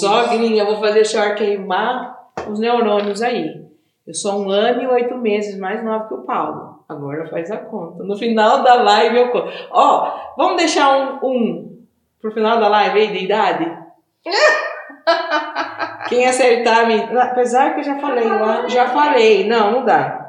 Sogrinha, 0.00 0.64
vou 0.64 0.78
fazer 0.80 1.00
a 1.00 1.04
senhora 1.04 1.34
queimar 1.34 2.30
os 2.48 2.58
neurônios 2.58 3.22
aí. 3.22 3.64
Eu 4.06 4.14
sou 4.14 4.40
um 4.40 4.50
ano 4.50 4.82
e 4.82 4.86
oito 4.86 5.16
meses 5.16 5.58
mais 5.58 5.84
nova 5.84 6.08
que 6.08 6.14
o 6.14 6.22
Paulo. 6.22 6.84
Agora 6.88 7.28
faz 7.28 7.50
a 7.50 7.58
conta. 7.58 8.02
No 8.02 8.16
final 8.16 8.62
da 8.62 8.74
live 8.74 9.16
eu 9.16 9.30
conto. 9.30 9.48
Ó, 9.70 10.34
vamos 10.36 10.56
deixar 10.56 11.20
um, 11.22 11.28
um 11.28 11.78
pro 12.20 12.32
final 12.32 12.58
da 12.58 12.68
live 12.68 12.98
aí 12.98 13.12
de 13.12 13.24
idade? 13.24 13.78
Quem 16.08 16.26
acertar 16.26 16.86
me. 16.86 16.96
Apesar 17.18 17.74
que 17.74 17.80
eu 17.80 17.84
já 17.84 17.98
falei 17.98 18.28
lá. 18.28 18.66
Já 18.68 18.88
falei. 18.88 19.46
Não, 19.46 19.70
não 19.70 19.84
dá. 19.84 20.20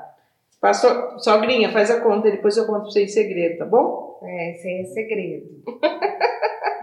Pastor, 0.61 1.19
sogrinha, 1.19 1.71
faz 1.71 1.89
a 1.89 2.01
conta, 2.01 2.29
depois 2.29 2.55
eu 2.55 2.67
conto 2.67 2.83
pra 2.83 2.91
você 2.91 3.05
em 3.05 3.07
segredo, 3.07 3.57
tá 3.57 3.65
bom? 3.65 4.19
É, 4.21 4.51
é 4.51 4.83
segredo. 4.85 5.47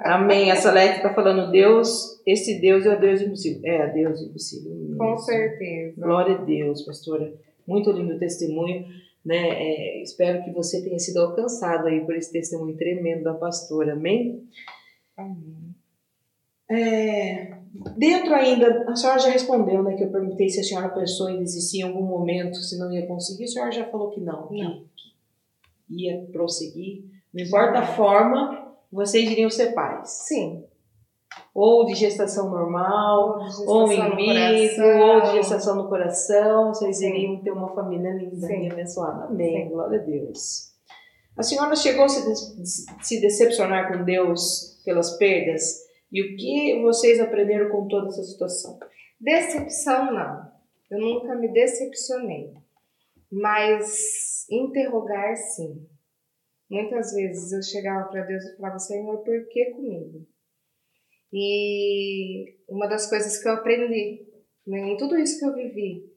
Amém. 0.08 0.50
A 0.52 0.56
Salete 0.56 1.02
tá 1.02 1.12
falando, 1.12 1.50
Deus, 1.50 2.20
esse 2.26 2.60
Deus 2.60 2.86
é 2.86 2.96
o 2.96 3.00
Deus 3.00 3.20
impossível. 3.20 3.60
É, 3.64 3.92
Deus 3.92 4.20
impossível. 4.22 4.74
mesmo. 4.74 4.96
Com 4.96 5.16
certeza. 5.18 6.00
Glória 6.00 6.36
a 6.36 6.44
Deus, 6.44 6.82
pastora. 6.82 7.32
Muito 7.66 7.92
lindo 7.92 8.14
o 8.14 8.18
testemunho. 8.18 8.86
Né? 9.24 9.36
É, 9.36 10.02
espero 10.02 10.42
que 10.42 10.50
você 10.52 10.82
tenha 10.82 10.98
sido 10.98 11.18
alcançado 11.18 11.86
aí 11.86 12.00
por 12.04 12.14
esse 12.16 12.32
testemunho 12.32 12.76
tremendo 12.76 13.24
da 13.24 13.34
pastora. 13.34 13.92
Amém? 13.92 14.48
Amém. 15.16 15.74
É, 16.70 17.54
dentro 17.96 18.34
ainda, 18.34 18.84
a 18.88 18.94
senhora 18.94 19.18
já 19.18 19.30
respondeu, 19.30 19.82
né? 19.82 19.96
Que 19.96 20.04
eu 20.04 20.10
perguntei 20.10 20.48
se 20.48 20.60
a 20.60 20.62
senhora 20.62 20.88
pensou 20.90 21.28
em 21.30 21.42
desistir 21.42 21.80
em 21.80 21.82
algum 21.82 22.02
momento, 22.04 22.56
se 22.56 22.78
não 22.78 22.92
ia 22.92 23.06
conseguir. 23.06 23.44
A 23.44 23.48
senhora 23.48 23.72
já 23.72 23.84
falou 23.86 24.10
que 24.10 24.20
não, 24.20 24.46
que, 24.48 24.62
Não. 24.62 24.84
que 25.86 26.04
ia 26.04 26.26
prosseguir. 26.32 27.04
Não 27.32 27.44
importa 27.44 27.78
a 27.78 27.86
forma, 27.86 28.67
vocês 28.90 29.30
iriam 29.30 29.50
ser 29.50 29.72
pais. 29.72 30.08
Sim. 30.26 30.64
Ou 31.54 31.84
de 31.86 31.94
gestação 31.94 32.50
normal, 32.50 33.40
Ou 33.66 33.92
em 33.92 33.96
coração. 33.98 35.00
ou 35.00 35.20
de 35.22 35.32
gestação 35.32 35.76
no 35.76 35.88
coração, 35.88 36.68
vocês 36.72 36.98
Sim. 36.98 37.08
iriam 37.08 37.42
ter 37.42 37.50
uma 37.50 37.74
família 37.74 38.10
linda 38.12 38.46
Sim. 38.46 38.66
e 38.66 38.72
abençoada. 38.72 39.24
Amém, 39.24 39.64
Sim. 39.64 39.70
glória 39.70 40.00
a 40.00 40.02
Deus. 40.02 40.68
A 41.36 41.42
senhora 41.42 41.76
chegou 41.76 42.04
a 42.04 42.08
se 42.08 43.20
decepcionar 43.20 43.92
com 43.92 44.04
Deus 44.04 44.80
pelas 44.84 45.16
perdas? 45.18 45.86
E 46.10 46.22
o 46.22 46.36
que 46.36 46.82
vocês 46.82 47.20
aprenderam 47.20 47.70
com 47.70 47.86
toda 47.86 48.08
essa 48.08 48.22
situação? 48.22 48.78
Decepção 49.20 50.12
não. 50.12 50.48
Eu 50.90 50.98
nunca 50.98 51.34
me 51.36 51.48
decepcionei. 51.52 52.54
Mas 53.30 54.46
interrogar 54.50 55.36
sim. 55.36 55.86
Muitas 56.70 57.12
vezes 57.14 57.52
eu 57.52 57.62
chegava 57.62 58.08
para 58.08 58.24
Deus 58.24 58.44
e 58.44 58.56
falava, 58.56 58.78
Senhor, 58.78 59.18
por 59.24 59.48
que 59.48 59.70
comigo? 59.72 60.26
E 61.32 62.56
uma 62.68 62.86
das 62.86 63.08
coisas 63.08 63.42
que 63.42 63.48
eu 63.48 63.52
aprendi 63.52 64.26
né, 64.66 64.80
em 64.90 64.96
tudo 64.96 65.16
isso 65.18 65.38
que 65.38 65.46
eu 65.46 65.54
vivi, 65.54 66.08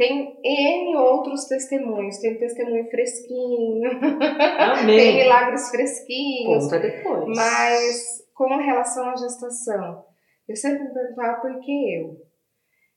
tem 0.00 0.40
N 0.42 0.96
outros 0.96 1.44
testemunhos. 1.44 2.18
Tem 2.18 2.38
testemunho 2.38 2.88
fresquinho, 2.88 3.90
tem 4.86 5.16
milagres 5.16 5.68
fresquinhos, 5.68 6.64
Conta 6.64 6.78
depois. 6.80 7.36
mas 7.36 8.26
com 8.34 8.56
relação 8.56 9.10
à 9.10 9.16
gestação, 9.16 10.06
eu 10.48 10.56
sempre 10.56 10.84
me 10.84 10.94
perguntava 10.94 11.42
por 11.42 11.60
que 11.60 11.94
eu? 11.94 12.16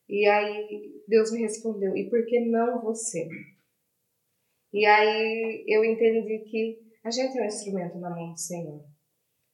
E 0.08 0.26
aí 0.26 1.02
Deus 1.06 1.30
me 1.30 1.42
respondeu, 1.42 1.94
e 1.94 2.08
por 2.08 2.24
que 2.24 2.40
não 2.40 2.80
você? 2.80 3.28
E 4.72 4.86
aí 4.86 5.64
eu 5.68 5.84
entendi 5.84 6.38
que 6.50 6.83
a 7.04 7.10
gente 7.10 7.38
é 7.38 7.42
um 7.42 7.46
instrumento 7.46 7.98
na 7.98 8.10
mão 8.10 8.32
do 8.32 8.38
Senhor. 8.38 8.82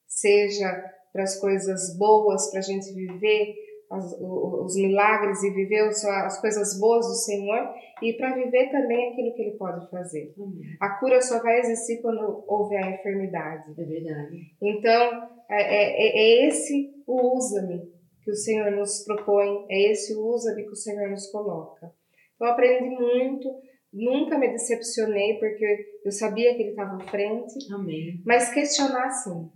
Seja 0.07 0.71
para 1.13 1.25
as 1.25 1.39
coisas 1.41 1.97
boas, 1.99 2.51
para 2.51 2.61
a 2.61 2.63
gente 2.63 2.93
viver 2.95 3.55
as- 3.91 4.17
os 4.21 4.77
milagres 4.77 5.43
e 5.43 5.51
viver 5.51 5.81
as 5.89 6.41
coisas 6.41 6.79
boas 6.79 7.05
do 7.07 7.15
Senhor, 7.15 7.75
e 8.01 8.13
para 8.13 8.35
viver 8.37 8.71
também 8.71 9.11
aquilo 9.11 9.35
que 9.35 9.43
Ele 9.43 9.57
pode 9.59 9.91
fazer. 9.91 10.33
Amém. 10.39 10.77
A 10.81 10.91
cura 11.01 11.21
só 11.21 11.43
vai 11.43 11.59
existir 11.59 12.01
quando 12.01 12.45
houver 12.47 12.85
a 12.85 12.91
enfermidade. 12.93 13.73
É 13.77 13.85
verdade. 13.85 14.37
Então, 14.63 15.29
é, 15.51 15.61
é- 15.61 16.19
é 16.45 16.47
esse 16.47 17.03
o 17.05 17.37
usa-me 17.37 17.91
que 18.23 18.31
o 18.31 18.37
Senhor 18.37 18.71
nos 18.71 19.03
propõe, 19.05 19.67
é 19.69 19.91
esse 19.91 20.15
o 20.15 20.25
usa-me 20.25 20.63
que 20.63 20.71
o 20.71 20.77
Senhor 20.77 21.11
nos 21.11 21.27
coloca. 21.33 21.93
Eu 22.41 22.47
aprendi 22.47 22.89
muito, 22.91 23.49
nunca 23.93 24.39
me 24.39 24.49
decepcionei, 24.49 25.39
porque 25.39 26.01
eu 26.05 26.13
sabia 26.13 26.55
que 26.55 26.63
Ele 26.63 26.71
estava 26.71 26.97
à 26.97 27.01
frente, 27.01 27.55
Amém. 27.73 28.23
mas 28.25 28.53
questionar 28.53 29.11
sim. 29.11 29.51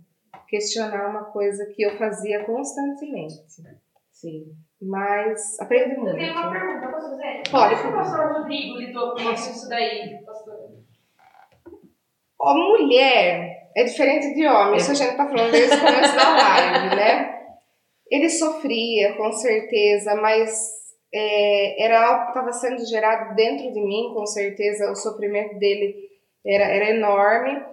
Questionar 0.47 1.05
é 1.05 1.07
uma 1.07 1.25
coisa 1.25 1.65
que 1.73 1.81
eu 1.83 1.97
fazia 1.97 2.43
constantemente. 2.43 3.33
Sim. 4.11 4.45
Mas 4.81 5.59
aprendi 5.59 5.95
muito. 5.95 6.11
Eu 6.11 6.17
tenho 6.17 6.33
uma 6.33 6.51
pergunta, 6.51 6.87
posso 6.87 7.09
fazer? 7.09 7.43
Pode. 7.49 7.75
Como 7.75 7.81
que 7.81 7.87
o 7.87 7.95
pastor 7.95 8.33
Rodrigo 8.33 8.77
lidou 8.77 9.13
com 9.13 9.31
isso 9.31 9.69
daí, 9.69 10.23
pastor? 10.23 10.75
Ó, 12.39 12.53
mulher 12.53 13.71
é 13.75 13.83
diferente 13.83 14.33
de 14.35 14.47
homem, 14.47 14.77
isso 14.77 14.91
a 14.91 14.93
gente 14.93 15.17
tá 15.17 15.27
falando 15.27 15.51
desde 15.51 15.75
o 15.75 15.79
começo 15.79 16.15
da 16.15 16.29
live, 16.29 16.95
né? 16.95 17.35
Ele 18.09 18.29
sofria, 18.29 19.15
com 19.17 19.31
certeza, 19.31 20.15
mas 20.15 20.84
é, 21.17 21.83
era 21.85 22.05
algo 22.07 22.23
que 22.23 22.29
estava 22.31 22.51
sendo 22.51 22.85
gerado 22.85 23.35
dentro 23.35 23.71
de 23.71 23.79
mim, 23.81 24.11
com 24.13 24.25
certeza, 24.25 24.91
o 24.91 24.95
sofrimento 24.95 25.57
dele 25.57 25.95
era, 26.45 26.65
era 26.65 26.89
enorme, 26.91 27.63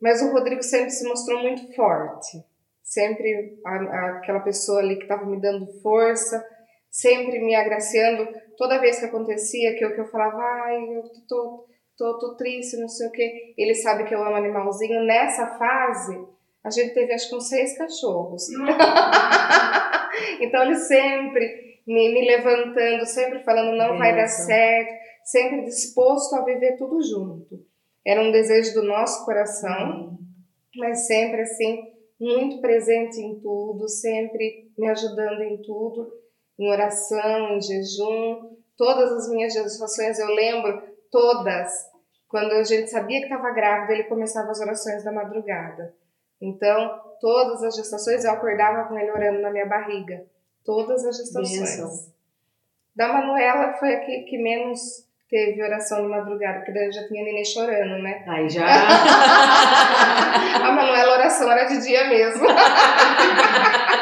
mas 0.00 0.20
o 0.22 0.32
Rodrigo 0.32 0.62
sempre 0.62 0.90
se 0.90 1.06
mostrou 1.08 1.40
muito 1.40 1.74
forte, 1.74 2.38
sempre 2.82 3.58
a- 3.64 3.70
a- 3.70 4.18
aquela 4.18 4.40
pessoa 4.40 4.80
ali 4.80 4.96
que 4.96 5.02
estava 5.04 5.24
me 5.24 5.40
dando 5.40 5.66
força, 5.80 6.44
sempre 6.90 7.38
me 7.38 7.54
agraciando, 7.54 8.28
toda 8.56 8.80
vez 8.80 8.98
que 8.98 9.04
acontecia, 9.06 9.76
que 9.76 9.84
eu, 9.84 9.94
que 9.94 10.00
eu 10.00 10.06
falava, 10.10 10.36
ai, 10.38 10.76
eu 10.96 11.02
tô, 11.28 11.66
tô, 11.96 12.18
tô 12.18 12.36
triste, 12.36 12.76
não 12.78 12.88
sei 12.88 13.06
o 13.08 13.12
quê, 13.12 13.54
ele 13.56 13.74
sabe 13.74 14.04
que 14.04 14.14
eu 14.14 14.22
amo 14.22 14.36
animalzinho, 14.36 15.04
nessa 15.04 15.56
fase, 15.58 16.18
a 16.64 16.70
gente 16.70 16.94
teve 16.94 17.12
acho 17.14 17.28
que 17.28 17.36
uns 17.36 17.48
seis 17.48 17.76
cachorros. 17.78 18.48
Então 20.40 20.62
ele 20.62 20.76
sempre 20.76 21.80
me, 21.86 22.12
me 22.12 22.26
levantando, 22.26 23.06
sempre 23.06 23.42
falando 23.44 23.76
não 23.76 23.98
vai 23.98 24.14
dar 24.14 24.28
certo, 24.28 24.92
sempre 25.24 25.64
disposto 25.64 26.34
a 26.34 26.44
viver 26.44 26.76
tudo 26.76 27.02
junto. 27.02 27.64
Era 28.04 28.20
um 28.20 28.30
desejo 28.30 28.74
do 28.74 28.82
nosso 28.84 29.24
coração, 29.24 30.18
mas 30.76 31.06
sempre 31.06 31.42
assim, 31.42 31.82
muito 32.20 32.60
presente 32.60 33.20
em 33.20 33.40
tudo, 33.40 33.88
sempre 33.88 34.70
me 34.76 34.88
ajudando 34.88 35.42
em 35.42 35.60
tudo, 35.62 36.12
em 36.58 36.70
oração, 36.70 37.56
em 37.56 37.60
jejum. 37.60 38.56
Todas 38.76 39.10
as 39.12 39.30
minhas 39.30 39.52
gestações 39.52 40.18
eu 40.18 40.28
lembro, 40.28 40.82
todas. 41.10 41.72
Quando 42.28 42.52
a 42.52 42.64
gente 42.64 42.90
sabia 42.90 43.18
que 43.18 43.26
estava 43.26 43.50
grávida, 43.50 43.92
ele 43.92 44.04
começava 44.04 44.50
as 44.50 44.60
orações 44.60 45.04
da 45.04 45.12
madrugada. 45.12 45.94
Então, 46.40 47.00
todas 47.20 47.62
as 47.62 47.76
gestações 47.76 48.24
eu 48.24 48.30
acordava 48.30 48.88
com 48.88 48.98
ele 48.98 49.10
orando 49.10 49.40
na 49.40 49.50
minha 49.50 49.66
barriga. 49.66 50.24
Todas 50.64 51.04
as 51.04 51.16
gestações. 51.16 51.58
Bênção. 51.58 52.12
Da 52.94 53.12
Manuela 53.12 53.74
foi 53.74 53.94
a 53.94 54.00
que, 54.00 54.22
que 54.22 54.38
menos 54.38 55.06
teve 55.28 55.62
oração 55.62 56.02
de 56.02 56.08
madrugada, 56.08 56.58
porque 56.58 56.72
daí 56.72 56.86
eu 56.86 56.92
já 56.92 57.06
tinha 57.06 57.24
neném 57.24 57.44
chorando, 57.44 58.02
né? 58.02 58.24
Aí 58.26 58.48
já. 58.48 58.64
A 60.56 60.72
Manuela, 60.72 61.12
a 61.12 61.18
oração 61.18 61.50
era 61.50 61.64
de 61.64 61.80
dia 61.80 62.08
mesmo. 62.08 62.46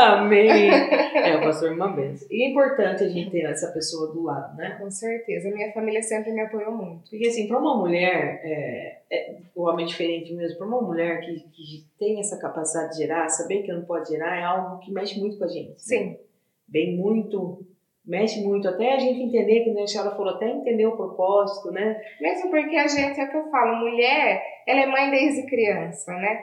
Amém. 0.00 0.70
É, 1.20 1.36
o 1.36 1.40
pastor 1.40 1.76
benção. 1.94 2.28
E 2.30 2.44
é 2.44 2.50
importante 2.50 3.04
a 3.04 3.08
gente 3.08 3.30
ter 3.30 3.42
essa 3.42 3.70
pessoa 3.72 4.12
do 4.12 4.22
lado, 4.22 4.56
né? 4.56 4.76
Com 4.80 4.90
certeza. 4.90 5.50
Minha 5.50 5.72
família 5.72 6.02
sempre 6.02 6.32
me 6.32 6.40
apoiou 6.40 6.72
muito. 6.72 7.10
Porque, 7.10 7.26
assim, 7.26 7.46
para 7.46 7.58
uma 7.58 7.76
mulher, 7.76 8.40
é, 8.42 9.00
é, 9.10 9.36
o 9.54 9.64
homem 9.64 9.84
é 9.84 9.88
diferente 9.88 10.32
mesmo, 10.32 10.56
para 10.56 10.66
uma 10.66 10.80
mulher 10.80 11.20
que, 11.20 11.40
que 11.50 11.84
tem 11.98 12.18
essa 12.18 12.38
capacidade 12.38 12.92
de 12.92 12.98
gerar, 12.98 13.28
saber 13.28 13.62
que 13.62 13.72
não 13.72 13.82
pode 13.82 14.08
gerar 14.08 14.38
é 14.38 14.44
algo 14.44 14.78
que 14.78 14.92
mexe 14.92 15.18
muito 15.20 15.36
com 15.36 15.44
a 15.44 15.48
gente. 15.48 15.68
né? 15.68 15.74
Sim. 15.76 16.16
Bem 16.66 16.96
muito, 16.96 17.66
mexe 18.06 18.40
muito, 18.40 18.66
até 18.66 18.94
a 18.94 18.98
gente 18.98 19.20
entender, 19.20 19.64
que 19.64 19.70
né, 19.72 19.82
a 19.82 19.86
senhora 19.86 20.12
falou, 20.12 20.34
até 20.34 20.48
entender 20.48 20.86
o 20.86 20.96
propósito, 20.96 21.70
né? 21.70 22.00
Mesmo 22.20 22.50
porque 22.50 22.76
a 22.76 22.86
gente, 22.86 23.20
é 23.20 23.24
o 23.24 23.30
que 23.30 23.36
eu 23.36 23.50
falo, 23.50 23.76
mulher, 23.80 24.42
ela 24.66 24.80
é 24.80 24.86
mãe 24.86 25.10
desde 25.10 25.46
criança, 25.46 26.12
né? 26.14 26.40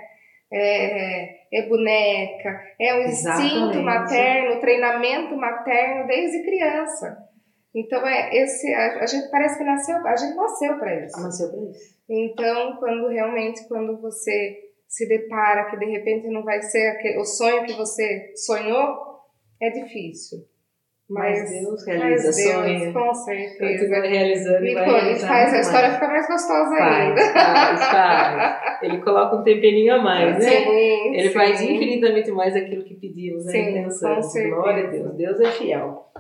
É, 0.52 1.60
é 1.60 1.68
boneca, 1.68 2.62
é 2.80 2.94
o 2.96 3.02
instinto 3.04 3.42
Exatamente. 3.42 3.78
materno, 3.80 4.56
o 4.56 4.60
treinamento 4.62 5.36
materno 5.36 6.08
desde 6.08 6.44
criança. 6.44 7.18
Então, 7.76 8.06
é 8.08 8.36
esse, 8.36 8.74
a, 8.74 9.04
a 9.04 9.06
gente 9.06 9.30
parece 9.30 9.58
que 9.58 9.64
nasceu, 9.64 9.96
a 10.08 10.16
gente 10.16 10.36
nasceu 10.36 10.80
para 10.80 11.06
isso. 11.06 11.22
Nasceu 11.22 11.50
pra 11.50 11.70
isso. 11.70 11.98
Então, 12.10 12.78
quando 12.78 13.08
realmente, 13.10 13.68
quando 13.68 14.00
você 14.02 14.68
se 14.88 15.08
depara 15.08 15.70
que 15.70 15.78
de 15.78 15.86
repente 15.86 16.28
não 16.30 16.44
vai 16.44 16.62
ser 16.62 16.88
aquele, 16.88 17.20
o 17.20 17.26
sonho 17.26 17.66
que 17.66 17.74
você 17.74 18.34
sonhou, 18.36 19.20
é 19.62 19.70
difícil. 19.70 20.40
Mas, 21.10 21.40
Mas 21.40 21.50
Deus 21.52 21.86
mas 21.86 21.86
realiza 21.86 22.24
Deus, 22.24 22.36
sonho. 22.36 22.94
com 22.94 23.14
certeza. 23.14 23.78
você 23.80 23.90
vai 23.90 24.10
realizando 24.10 24.66
e, 24.66 24.74
vai 24.74 24.86
realizando 24.86 25.28
faz 25.30 25.54
a 25.54 25.60
história 25.62 25.94
ficar 25.94 26.08
mais 26.10 26.28
gostosa 26.28 26.76
ainda. 26.76 27.22
Faz, 27.22 27.34
faz, 27.34 27.92
faz. 27.92 28.84
Ele 28.84 29.02
coloca 29.02 29.38
um 29.38 29.44
temperinho 29.44 29.96
a 29.96 30.02
mais, 30.02 30.38
né? 30.38 30.50
Sim, 30.50 31.16
Ele 31.16 31.30
sim. 31.30 31.34
faz 31.34 31.62
infinitamente 31.62 32.30
mais 32.32 32.56
aquilo 32.58 32.84
que 32.84 32.96
pedimos, 32.96 33.46
né? 33.46 33.52
Sim, 33.54 33.74
pensamos. 33.74 34.34
Glória 34.34 34.88
a 34.88 34.90
Deus, 34.90 35.16
Deus 35.16 35.40
é 35.40 35.52
fiel. 35.52 36.12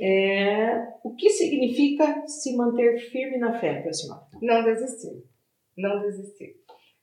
É, 0.00 0.86
o 1.02 1.16
que 1.16 1.30
significa 1.30 2.22
se 2.28 2.56
manter 2.56 2.96
firme 3.10 3.38
na 3.38 3.58
fé, 3.58 3.84
senhora? 3.92 4.20
Não 4.40 4.62
desistir. 4.62 5.24
Não 5.76 6.00
desistir. 6.02 6.54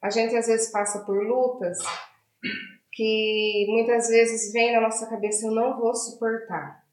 A 0.01 0.09
gente 0.09 0.33
às 0.37 0.47
vezes 0.47 0.71
passa 0.71 1.03
por 1.05 1.21
lutas 1.21 1.79
que 2.93 3.65
muitas 3.67 4.07
vezes 4.07 4.53
vem 4.53 4.71
na 4.71 4.79
nossa 4.79 5.09
cabeça, 5.09 5.47
eu 5.47 5.51
não 5.51 5.77
vou 5.77 5.93
suportar. 5.93 6.84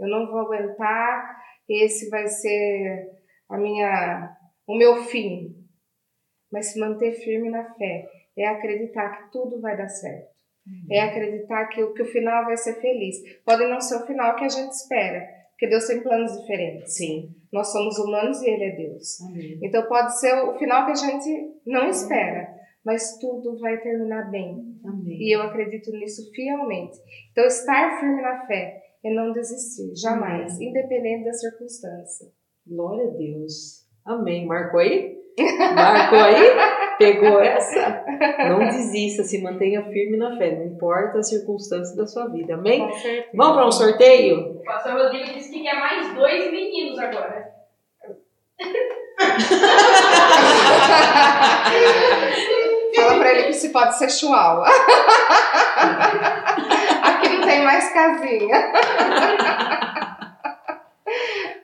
Eu 0.00 0.08
não 0.08 0.26
vou 0.30 0.40
aguentar, 0.40 1.36
esse 1.68 2.08
vai 2.08 2.26
ser 2.26 3.08
a 3.48 3.56
minha 3.58 4.36
o 4.66 4.76
meu 4.76 4.96
fim. 5.04 5.54
Mas 6.52 6.72
se 6.72 6.80
manter 6.80 7.12
firme 7.12 7.50
na 7.50 7.72
fé 7.74 8.08
é 8.36 8.46
acreditar 8.46 9.10
que 9.10 9.30
tudo 9.32 9.60
vai 9.60 9.76
dar 9.76 9.88
certo. 9.88 10.30
É 10.90 11.00
acreditar 11.00 11.66
que, 11.66 11.82
o- 11.82 11.92
que 11.94 12.02
o 12.02 12.06
final 12.06 12.44
vai 12.44 12.56
ser 12.56 12.80
feliz. 12.80 13.16
Pode 13.44 13.66
não 13.66 13.80
ser 13.80 13.96
o 13.96 14.06
final 14.06 14.36
que 14.36 14.44
a 14.44 14.48
gente 14.48 14.70
espera, 14.72 15.26
porque 15.50 15.66
Deus 15.68 15.86
tem 15.86 16.02
planos 16.02 16.38
diferentes. 16.40 16.96
Sim. 16.96 17.34
Nós 17.52 17.72
somos 17.72 17.98
humanos 17.98 18.40
e 18.42 18.48
Ele 18.50 18.64
é 18.64 18.76
Deus. 18.76 19.20
Amém. 19.22 19.58
Então 19.62 19.86
pode 19.88 20.18
ser 20.20 20.32
o 20.44 20.56
final 20.58 20.86
que 20.86 20.92
a 20.92 20.94
gente 20.94 21.54
não 21.66 21.88
espera, 21.88 22.48
mas 22.84 23.18
tudo 23.18 23.58
vai 23.58 23.78
terminar 23.80 24.30
bem. 24.30 24.78
Amém. 24.84 25.18
E 25.20 25.34
eu 25.34 25.42
acredito 25.42 25.90
nisso 25.92 26.30
fielmente. 26.32 26.96
Então 27.32 27.44
estar 27.46 27.98
firme 27.98 28.22
na 28.22 28.46
fé 28.46 28.80
é 29.04 29.14
não 29.14 29.32
desistir, 29.32 29.94
jamais, 29.96 30.60
independente 30.60 31.24
da 31.24 31.32
circunstância. 31.32 32.26
Glória 32.66 33.08
a 33.08 33.16
Deus. 33.16 33.86
Amém. 34.04 34.46
Marcou 34.46 34.80
aí? 34.80 35.16
Marcou 35.74 36.18
aí? 36.18 36.96
Pegou 36.98 37.40
essa? 37.40 38.04
Não 38.48 38.58
desista, 38.58 39.22
se 39.22 39.40
mantenha 39.42 39.82
firme 39.84 40.18
na 40.18 40.36
fé, 40.36 40.54
não 40.54 40.66
importa 40.66 41.18
a 41.18 41.22
circunstância 41.22 41.96
da 41.96 42.06
sua 42.06 42.28
vida. 42.28 42.54
Amém? 42.54 42.86
Vamos 43.32 43.56
para 43.56 43.66
um 43.66 43.72
sorteio? 43.72 44.58
O 44.58 44.64
pastor 44.64 44.92
Rodrigo 44.92 45.32
disse 45.32 45.50
que 45.50 45.62
quer 45.62 45.80
mais 45.80 46.14
dois 46.14 46.52
meninos 46.52 46.98
agora. 46.98 47.50
Fala 52.94 53.18
pra 53.18 53.30
ele 53.32 53.44
que 53.44 53.52
se 53.54 53.70
pode 53.70 53.96
ser 53.96 54.10
chihuahua. 54.10 54.66
Não 57.40 57.46
tem 57.48 57.64
mais 57.64 57.92
casinha. 57.92 58.72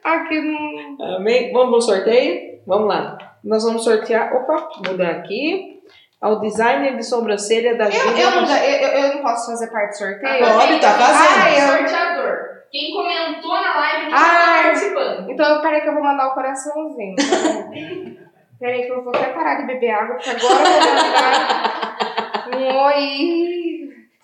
Aqui 0.04 0.40
não. 0.40 1.16
Amém? 1.16 1.52
Vamos 1.52 1.68
para 1.70 1.78
o 1.78 1.80
sorteio? 1.98 2.60
Vamos 2.66 2.88
lá. 2.88 3.18
Nós 3.44 3.64
vamos 3.64 3.84
sortear. 3.84 4.32
Opa, 4.34 4.68
mudar 4.88 5.10
aqui. 5.10 5.76
Ao 6.20 6.40
designer 6.40 6.96
de 6.96 7.02
sobrancelha 7.04 7.76
da 7.76 7.84
Eu, 7.86 7.92
Júlia. 7.92 8.22
eu, 8.22 8.30
não, 8.30 8.56
eu, 8.56 8.78
eu- 8.80 8.88
eu 9.08 9.14
não 9.16 9.22
posso 9.22 9.50
fazer 9.50 9.70
parte 9.70 9.90
do 9.90 9.96
sorteio? 9.98 10.38
Pode, 10.46 10.80
tá 10.80 10.90
fazendo. 10.94 11.42
Ah, 11.44 11.50
eu- 11.52 11.76
Sorteador. 11.78 12.36
Quem 12.72 12.92
comentou 12.92 13.52
na 13.52 13.76
live 13.76 14.06
que 14.06 14.14
Ah, 14.14 14.16
está 14.16 14.62
participando. 14.62 15.30
Então, 15.30 15.60
peraí 15.60 15.80
que 15.82 15.88
eu 15.88 15.94
vou 15.94 16.02
mandar 16.02 16.28
o 16.28 16.34
coraçãozinho. 16.34 17.14
peraí 18.58 18.82
que 18.86 18.92
eu 18.92 19.04
vou 19.04 19.14
até 19.14 19.26
parar 19.28 19.60
de 19.60 19.66
beber 19.66 19.90
água, 19.90 20.16
porque 20.16 20.30
agora 20.30 20.54
eu 20.54 20.80
vou 20.80 21.02
mandar 21.12 22.48
um 22.56 22.84
oi. 22.86 23.75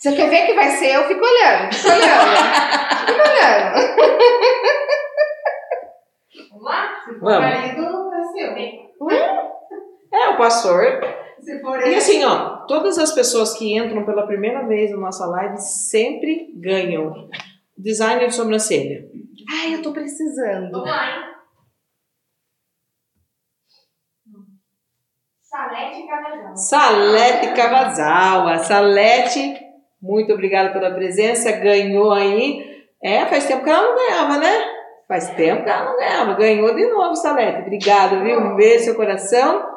Você 0.03 0.16
quer 0.16 0.28
ver 0.28 0.46
que 0.46 0.55
vai 0.55 0.68
ser? 0.72 0.96
Eu 0.96 1.07
fico 1.07 1.24
olhando, 1.24 1.72
fico 1.72 1.88
olhando. 1.88 2.32
Fico 3.07 3.20
olhando. 3.30 3.76
Vamos 6.50 6.64
lá? 6.64 7.00
Se 7.05 7.12
for 7.12 7.20
Vamos. 7.20 7.40
marido, 7.40 8.11
é 8.12 8.24
seu. 8.32 8.50
É, 10.12 10.28
o 10.30 10.36
pastor. 10.36 11.00
Se 11.40 11.61
for 11.61 11.80
E 11.80 11.84
ele, 11.84 11.94
assim, 11.94 12.24
ó, 12.24 12.66
todas 12.66 12.98
as 12.98 13.12
pessoas 13.12 13.57
que 13.57 13.76
entram 13.76 14.05
pela 14.05 14.26
primeira 14.26 14.66
vez 14.66 14.90
na 14.90 14.96
nossa 14.96 15.24
live 15.24 15.57
sempre 15.59 16.53
ganham. 16.57 17.28
Designer 17.78 18.26
de 18.26 18.34
sobrancelha. 18.34 19.09
Ai, 19.48 19.76
eu 19.76 19.82
tô 19.82 19.92
precisando. 19.92 20.72
Vamos 20.72 20.88
lá, 20.88 21.07
hein? 21.11 21.32
Salete 25.42 26.07
Cavajal. 26.09 26.57
Salete 26.57 27.55
Cavazal. 27.55 28.48
A 28.48 28.59
Salete, 28.59 29.61
muito 30.03 30.32
obrigada 30.32 30.72
pela 30.72 30.90
presença. 30.90 31.53
Ganhou 31.53 32.12
aí. 32.12 32.82
É, 33.00 33.24
faz 33.26 33.46
tempo 33.46 33.62
que 33.62 33.70
ela 33.70 33.82
não 33.82 33.96
ganhava, 33.96 34.38
né? 34.38 34.64
Faz 35.07 35.30
tempo 35.30 35.62
que 35.62 35.70
ela 35.70 35.84
não 35.84 35.96
ganhava. 35.96 36.34
Ganhou 36.34 36.74
de 36.74 36.86
novo, 36.88 37.14
Salete. 37.14 37.62
Obrigada, 37.62 38.20
viu? 38.20 38.40
Um 38.40 38.57
beijo 38.57 38.84
seu 38.84 38.94
coração. 38.96 39.70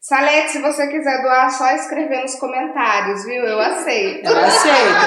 Salete, 0.00 0.50
se 0.50 0.60
você 0.60 0.88
quiser 0.88 1.22
doar, 1.22 1.46
é 1.46 1.50
só 1.50 1.70
escrever 1.74 2.22
nos 2.22 2.34
comentários, 2.36 3.24
viu? 3.24 3.42
Eu 3.44 3.58
aceito. 3.58 4.26
Ela 4.26 4.46
aceita. 4.46 5.06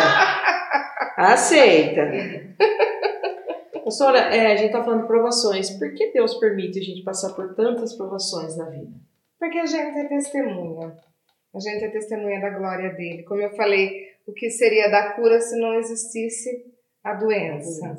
Aceita. 1.18 2.02
Pastora, 3.84 4.18
é, 4.18 4.54
a 4.54 4.56
gente 4.56 4.72
tá 4.72 4.84
falando 4.84 5.02
de 5.02 5.08
provações. 5.08 5.70
Por 5.72 5.94
que 5.94 6.12
Deus 6.12 6.34
permite 6.36 6.80
a 6.80 6.82
gente 6.82 7.04
passar 7.04 7.34
por 7.34 7.54
tantas 7.56 7.94
provações 7.94 8.58
na 8.58 8.70
vida? 8.70 8.92
Porque 9.40 9.60
a 9.60 9.66
gente 9.66 10.00
é 10.00 10.06
testemunha. 10.06 10.98
A 11.54 11.60
gente 11.60 11.86
é 11.86 11.90
testemunha 11.90 12.42
da 12.42 12.50
glória 12.50 12.94
dele. 12.94 13.24
Como 13.24 13.42
eu 13.42 13.56
falei, 13.56 14.15
o 14.28 14.34
que 14.34 14.50
seria 14.50 14.90
da 14.90 15.14
cura 15.14 15.40
se 15.40 15.60
não 15.60 15.74
existisse 15.76 16.50
a 17.04 17.14
doença? 17.14 17.96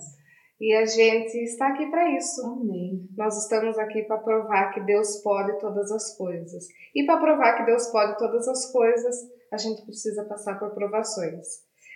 E 0.61 0.75
a 0.75 0.87
gente 0.87 1.37
está 1.45 1.69
aqui 1.69 1.87
para 1.91 2.17
isso. 2.17 2.45
Amém. 2.47 3.07
Nós 3.17 3.37
estamos 3.43 3.79
aqui 3.79 4.03
para 4.05 4.19
provar 4.19 4.73
que 4.73 4.81
Deus 4.81 5.23
pode 5.23 5.59
todas 5.59 5.93
as 5.93 6.17
coisas. 6.17 6.67
E 6.95 7.05
para 7.05 7.21
provar 7.21 7.59
que 7.59 7.67
Deus 7.67 7.87
pode 7.89 8.17
todas 8.19 8.49
as 8.49 8.73
coisas, 8.73 9.17
a 9.53 9.59
gente 9.59 9.85
precisa 9.85 10.25
passar 10.25 10.59
por 10.59 10.75
provações. 10.75 11.47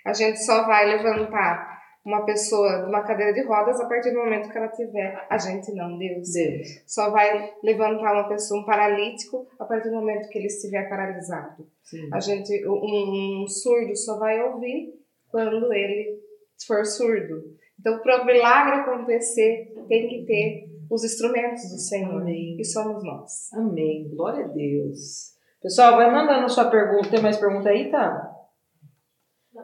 A 0.04 0.12
gente 0.12 0.44
só 0.44 0.66
vai 0.66 0.86
levantar 0.86 1.79
uma 2.10 2.24
pessoa 2.24 2.82
de 2.82 2.88
uma 2.88 3.02
cadeira 3.02 3.32
de 3.32 3.42
rodas 3.42 3.80
a 3.80 3.86
partir 3.86 4.10
do 4.10 4.18
momento 4.18 4.50
que 4.50 4.58
ela 4.58 4.68
tiver. 4.68 5.26
A 5.30 5.38
gente 5.38 5.72
não, 5.72 5.96
Deus. 5.96 6.32
Deus. 6.32 6.82
Só 6.86 7.10
vai 7.10 7.54
levantar 7.62 8.12
uma 8.12 8.28
pessoa, 8.28 8.60
um 8.60 8.64
paralítico, 8.64 9.46
a 9.58 9.64
partir 9.64 9.88
do 9.88 9.96
momento 9.96 10.28
que 10.28 10.38
ele 10.38 10.48
estiver 10.48 10.88
paralisado. 10.88 11.66
Sim. 11.84 12.08
A 12.12 12.20
gente, 12.20 12.66
um, 12.68 13.42
um 13.42 13.46
surdo 13.46 13.96
só 13.96 14.18
vai 14.18 14.42
ouvir 14.42 14.94
quando 15.30 15.72
ele 15.72 16.20
for 16.66 16.84
surdo. 16.84 17.44
Então, 17.78 17.98
para 18.00 18.22
o 18.22 18.26
milagre 18.26 18.80
acontecer, 18.80 19.72
tem 19.88 20.08
que 20.08 20.26
ter 20.26 20.68
os 20.90 21.04
instrumentos 21.04 21.62
do 21.70 21.78
Senhor. 21.78 22.20
Amém. 22.20 22.56
E 22.58 22.64
somos 22.64 23.02
nós. 23.04 23.52
Amém. 23.54 24.10
Glória 24.10 24.44
a 24.44 24.48
Deus. 24.48 25.34
Pessoal, 25.62 25.96
vai 25.96 26.10
mandando 26.10 26.48
sua 26.50 26.70
pergunta. 26.70 27.10
Tem 27.10 27.22
mais 27.22 27.36
pergunta 27.36 27.68
aí, 27.68 27.90
tá? 27.90 28.29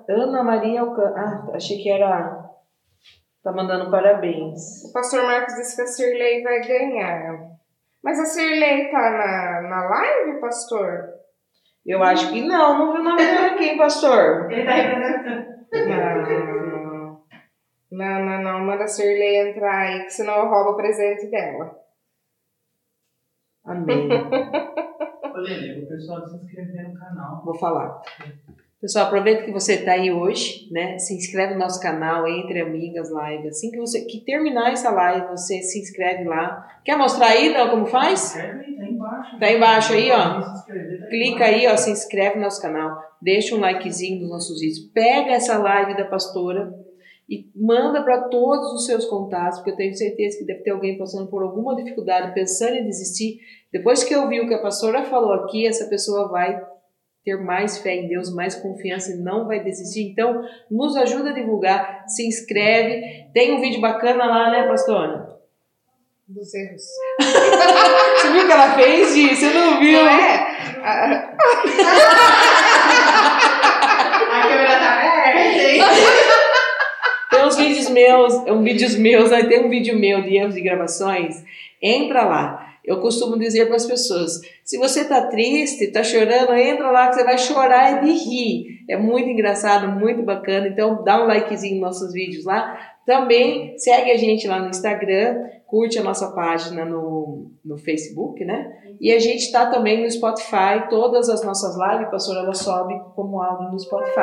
Ana 0.08 0.42
Maria 0.42 0.80
Alcan... 0.80 1.14
Ah, 1.16 1.50
achei 1.54 1.82
que 1.82 1.90
era... 1.90 2.44
Tá 3.42 3.52
mandando 3.52 3.90
parabéns. 3.90 4.84
O 4.84 4.92
pastor 4.92 5.24
Marcos 5.24 5.54
disse 5.54 5.76
que 5.76 5.82
a 5.82 5.86
Cirlei 5.86 6.42
vai 6.42 6.60
ganhar. 6.60 7.50
Mas 8.02 8.18
a 8.18 8.24
Cirlei 8.24 8.90
tá 8.90 8.98
na, 8.98 9.68
na 9.68 9.84
live, 9.88 10.40
pastor? 10.40 11.14
Eu 11.84 12.02
acho 12.02 12.32
que 12.32 12.42
não, 12.42 12.78
não 12.78 12.92
vi 12.92 12.98
o 12.98 13.02
nome 13.04 13.18
dela 13.18 13.54
aqui, 13.54 13.64
hein, 13.64 13.78
pastor? 13.78 14.50
Ele 14.50 14.64
tá 14.64 14.72
representando. 14.72 15.56
Não. 15.72 17.24
Não, 17.92 18.24
não, 18.24 18.42
não. 18.42 18.66
Manda 18.66 18.84
a 18.84 18.88
Shirley 18.88 19.50
entrar 19.50 19.82
aí, 19.82 20.04
que 20.04 20.10
senão 20.10 20.36
eu 20.36 20.48
roubo 20.48 20.70
o 20.70 20.76
presente 20.76 21.30
dela. 21.30 21.78
Amém. 23.64 24.08
Lele, 25.34 25.84
o 25.84 25.88
pessoal 25.88 26.26
se 26.26 26.36
inscrever 26.36 26.88
no 26.88 26.98
canal. 26.98 27.42
Vou 27.44 27.54
falar. 27.54 28.00
Pessoal, 28.78 29.06
aproveita 29.06 29.42
que 29.42 29.50
você 29.50 29.72
está 29.72 29.92
aí 29.92 30.12
hoje, 30.12 30.68
né? 30.70 30.98
Se 30.98 31.14
inscreve 31.14 31.54
no 31.54 31.60
nosso 31.60 31.80
canal, 31.80 32.28
Entre 32.28 32.60
Amigas 32.60 33.10
Live. 33.10 33.48
Assim 33.48 33.70
que 33.70 33.78
você 33.78 34.04
que 34.04 34.20
terminar 34.20 34.70
essa 34.70 34.90
live, 34.90 35.28
você 35.28 35.62
se 35.62 35.80
inscreve 35.80 36.24
lá. 36.24 36.62
Quer 36.84 36.98
mostrar 36.98 37.28
aí, 37.28 37.54
não, 37.54 37.70
como 37.70 37.86
faz? 37.86 38.36
Inscreve 38.36 38.66
aí, 38.66 38.76
tá 38.76 38.84
embaixo. 38.84 39.38
Tá 39.40 39.52
embaixo 39.52 39.92
aí, 39.94 40.10
ó. 40.10 40.42
Se 40.42 40.98
tá 40.98 41.06
Clica 41.08 41.44
aí, 41.46 41.66
ó, 41.66 41.74
se 41.74 41.90
inscreve 41.90 42.36
no 42.36 42.42
nosso 42.42 42.60
canal, 42.60 42.98
deixa 43.20 43.54
um 43.54 43.60
likezinho 43.60 44.20
nos 44.20 44.30
nossos 44.30 44.60
vídeos, 44.60 44.90
pega 44.92 45.30
essa 45.30 45.56
live 45.56 45.96
da 45.96 46.04
pastora 46.04 46.70
e 47.30 47.50
manda 47.56 48.02
para 48.02 48.28
todos 48.28 48.74
os 48.74 48.84
seus 48.84 49.06
contatos, 49.06 49.58
porque 49.58 49.70
eu 49.70 49.76
tenho 49.76 49.96
certeza 49.96 50.38
que 50.38 50.44
deve 50.44 50.60
ter 50.60 50.70
alguém 50.70 50.98
passando 50.98 51.30
por 51.30 51.42
alguma 51.42 51.74
dificuldade, 51.74 52.34
pensando 52.34 52.76
em 52.76 52.84
desistir. 52.84 53.38
Depois 53.72 54.04
que 54.04 54.14
eu 54.14 54.28
vi 54.28 54.38
o 54.38 54.46
que 54.46 54.54
a 54.54 54.60
pastora 54.60 55.02
falou 55.04 55.32
aqui, 55.32 55.66
essa 55.66 55.86
pessoa 55.86 56.28
vai 56.28 56.62
ter 57.26 57.36
mais 57.42 57.78
fé 57.78 57.96
em 57.96 58.06
Deus, 58.06 58.32
mais 58.32 58.54
confiança 58.54 59.10
e 59.10 59.16
não 59.16 59.48
vai 59.48 59.58
desistir. 59.58 60.04
Então, 60.04 60.44
nos 60.70 60.96
ajuda 60.96 61.30
a 61.30 61.32
divulgar, 61.32 62.04
se 62.06 62.24
inscreve. 62.24 63.26
Tem 63.34 63.52
um 63.52 63.60
vídeo 63.60 63.80
bacana 63.80 64.26
lá, 64.26 64.48
né, 64.52 64.68
pastora? 64.68 65.34
Dos 66.28 66.54
erros. 66.54 66.82
Você 68.16 68.30
viu 68.30 68.44
o 68.44 68.46
que 68.46 68.52
ela 68.52 68.74
fez, 68.74 69.12
Gi? 69.12 69.34
Você 69.34 69.48
não 69.52 69.80
viu? 69.80 70.00
Não 70.00 70.08
é? 70.08 70.46
Ah, 70.84 71.34
A 74.30 74.42
câmera 74.42 74.78
tá 74.78 74.92
aberta, 74.92 75.62
hein? 75.62 75.82
Tem 77.28 77.44
uns 77.44 77.56
vídeos 77.56 77.90
meus, 77.90 78.34
um 78.34 78.62
vídeos 78.62 78.94
meus, 78.96 79.32
aí 79.32 79.48
tem 79.48 79.66
um 79.66 79.68
vídeo 79.68 79.98
meu 79.98 80.22
de 80.22 80.36
erros 80.36 80.54
de 80.54 80.60
gravações. 80.60 81.42
Entra 81.82 82.24
lá. 82.24 82.65
Eu 82.86 83.00
costumo 83.00 83.36
dizer 83.38 83.66
para 83.66 83.76
as 83.76 83.84
pessoas: 83.84 84.40
se 84.64 84.78
você 84.78 85.04
tá 85.04 85.26
triste, 85.26 85.90
tá 85.90 86.04
chorando, 86.04 86.54
entra 86.54 86.90
lá 86.90 87.08
que 87.08 87.16
você 87.16 87.24
vai 87.24 87.36
chorar 87.36 88.04
e 88.04 88.06
de 88.06 88.12
rir. 88.12 88.84
É 88.88 88.96
muito 88.96 89.28
engraçado, 89.28 89.88
muito 89.88 90.22
bacana. 90.22 90.68
Então 90.68 91.02
dá 91.02 91.22
um 91.22 91.26
likezinho 91.26 91.80
nos 91.80 91.82
nossos 91.82 92.12
vídeos 92.12 92.44
lá. 92.44 92.78
Também 93.04 93.76
segue 93.78 94.10
a 94.10 94.16
gente 94.16 94.46
lá 94.46 94.60
no 94.60 94.68
Instagram, 94.68 95.48
curte 95.66 95.98
a 95.98 96.02
nossa 96.02 96.32
página 96.32 96.84
no, 96.84 97.50
no 97.64 97.76
Facebook, 97.76 98.44
né? 98.44 98.72
E 99.00 99.12
a 99.12 99.18
gente 99.18 99.42
está 99.42 99.66
também 99.66 100.02
no 100.02 100.10
Spotify. 100.10 100.88
Todas 100.88 101.28
as 101.28 101.44
nossas 101.44 101.76
lives, 101.76 102.10
pastora, 102.10 102.40
ela 102.40 102.54
sobe 102.54 102.94
como 103.14 103.40
áudio 103.42 103.70
no 103.70 103.78
Spotify. 103.78 104.20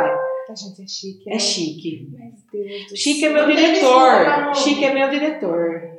a 0.49 0.55
gente 0.55 0.83
é 0.83 0.87
chique. 0.87 1.29
É 1.29 1.33
né? 1.33 1.39
chique. 1.39 2.07
Meu 2.09 2.65
Deus 2.65 2.87
do 2.87 2.97
Chique 2.97 3.25
é 3.25 3.29
meu 3.29 3.45
diretor. 3.45 4.55
Chique 4.55 4.85
é 4.85 4.93
meu 4.93 5.09
diretor. 5.09 5.92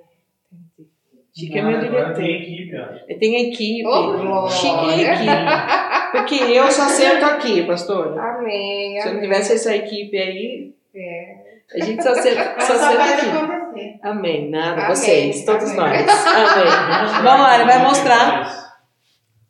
Chique 1.37 1.59
é 1.59 1.63
meu 1.63 1.77
Agora 1.79 1.91
diretor. 1.91 2.15
Tem 2.15 2.43
equipe, 2.43 2.77
ó. 2.77 3.17
Tem 3.19 3.49
equipe. 3.51 3.83
Glória. 3.83 4.51
Chique 4.51 4.91
é 4.91 5.15
equipe. 5.15 6.13
Porque 6.13 6.35
eu 6.57 6.71
só 6.71 6.85
sento 6.85 7.25
aqui, 7.25 7.67
pastora. 7.67 8.21
Amém, 8.21 9.01
Se 9.01 9.09
eu 9.09 9.15
não 9.15 9.21
tivesse 9.21 9.55
essa 9.55 9.75
equipe 9.75 10.17
aí, 10.17 10.73
É. 10.95 11.61
a 11.75 11.85
gente 11.85 12.01
só 12.03 12.15
senta, 12.15 12.55
só 12.63 12.75
só 12.75 12.91
senta 12.91 13.03
aqui. 13.03 13.99
Amém. 14.03 14.49
Nada, 14.51 14.83
Amém, 14.83 14.95
vocês, 14.95 15.45
todos 15.45 15.73
amém. 15.73 15.77
nós. 15.77 16.07
Amém. 16.27 17.23
Vamos 17.25 17.41
lá, 17.43 17.55
ele 17.57 17.65
vai 17.65 17.83
mostrar 17.83 18.77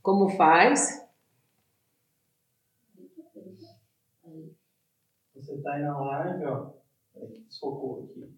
como 0.00 0.30
faz. 0.30 1.04
Você 5.34 5.58
tá 5.62 5.72
aí 5.74 5.82
na 5.82 5.98
live, 5.98 6.44
ó. 6.46 6.70
Desfocou 7.46 8.08
aqui. 8.10 8.32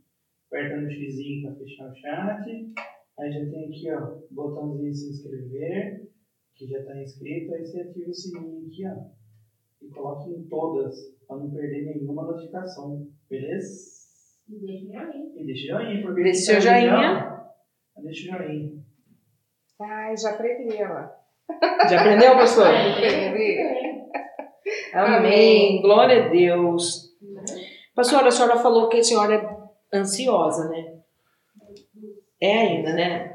Aperta 0.49 0.77
no 0.79 0.91
xizinho 0.91 1.47
para 1.47 1.57
fechar 1.65 1.85
o 1.89 1.95
chat. 1.95 2.73
Aí 3.19 3.33
já 3.33 3.51
tem 3.51 3.69
aqui, 3.69 3.91
ó, 3.93 4.19
botãozinho 4.31 4.91
de 4.91 4.97
se 4.97 5.11
inscrever, 5.11 6.09
que 6.55 6.67
já 6.67 6.85
tá 6.85 7.01
inscrito. 7.01 7.55
Aí 7.55 7.64
você 7.64 7.81
ativa 7.81 8.11
o 8.11 8.14
sininho 8.14 8.67
aqui, 8.67 8.87
ó. 8.87 9.85
E 9.85 9.89
coloca 9.89 10.31
em 10.31 10.43
todas, 10.49 10.95
para 11.27 11.39
não 11.39 11.51
perder 11.51 11.87
nenhuma 11.87 12.25
notificação. 12.25 13.07
Beleza? 13.29 13.97
E 14.49 14.59
deixa 14.61 14.87
meu 14.87 15.01
aí. 15.01 15.33
E 15.35 15.47
deixa 15.47 15.64
o 15.64 15.81
joinha, 15.81 16.03
porque 16.03 16.23
Deixa 16.23 16.53
aí, 16.53 16.59
joinha. 16.59 17.43
Deixa 18.03 18.35
o 18.35 18.39
joinha. 18.39 18.73
Ai, 19.81 20.17
já 20.17 20.31
aprendi 20.31 20.77
ela. 20.77 21.14
Já 21.89 22.01
aprendeu, 22.01 22.33
pastor? 22.33 22.67
Aprendi. 22.67 23.59
Amém. 24.93 25.81
Glória 25.81 26.25
a 26.25 26.29
Deus. 26.29 27.14
Pastora, 27.95 28.29
a 28.29 28.31
senhora 28.31 28.57
falou 28.57 28.89
que 28.89 28.99
a 28.99 29.05
senhora 29.05 29.35
é 29.93 29.97
ansiosa, 29.97 30.69
né? 30.69 30.96
É 32.41 32.53
ainda, 32.59 32.93
né? 32.93 33.32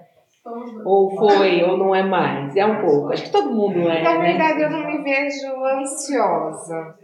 Ou 0.86 1.16
foi, 1.16 1.64
ou 1.64 1.78
não 1.78 1.94
é 1.94 2.02
mais. 2.04 2.56
É 2.56 2.66
um 2.66 2.82
pouco. 2.82 3.12
Acho 3.14 3.24
que 3.24 3.32
todo 3.32 3.52
mundo 3.52 3.88
é, 3.90 4.02
Na 4.02 4.18
né? 4.18 4.30
verdade, 4.32 4.62
eu 4.62 4.70
não 4.72 4.86
me 4.88 5.04
vejo 5.04 5.64
ansiosa. 5.66 6.96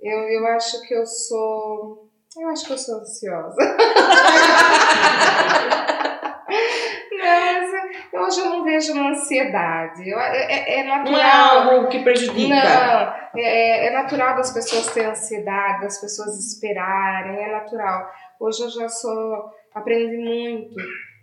Eu, 0.00 0.18
eu 0.28 0.46
acho 0.48 0.80
que 0.86 0.94
eu 0.94 1.04
sou. 1.06 2.08
Eu 2.38 2.48
acho 2.48 2.66
que 2.66 2.72
eu 2.72 2.78
sou 2.78 3.00
ansiosa. 3.00 3.56
não, 7.12 7.72
mas 8.12 8.26
hoje 8.28 8.40
eu 8.40 8.50
não 8.50 8.64
vejo 8.64 8.92
uma 8.92 9.10
ansiedade. 9.10 10.08
Eu- 10.08 10.18
é, 10.20 10.80
é 10.80 10.84
Não 10.84 10.94
é 10.94 10.98
natural. 10.98 11.70
algo 11.72 11.88
que 11.88 12.02
prejudica. 12.02 12.54
Não, 12.54 13.40
é, 13.40 13.88
é 13.88 13.90
natural 13.90 14.36
das 14.36 14.52
pessoas 14.52 14.86
terem 14.92 15.10
ansiedade, 15.10 15.82
das 15.82 16.00
pessoas 16.00 16.38
esperarem, 16.38 17.36
é 17.42 17.52
natural. 17.52 18.08
Hoje 18.40 18.62
eu 18.62 18.70
já 18.70 18.88
sou, 18.88 19.50
aprendi 19.74 20.16
muito 20.16 20.74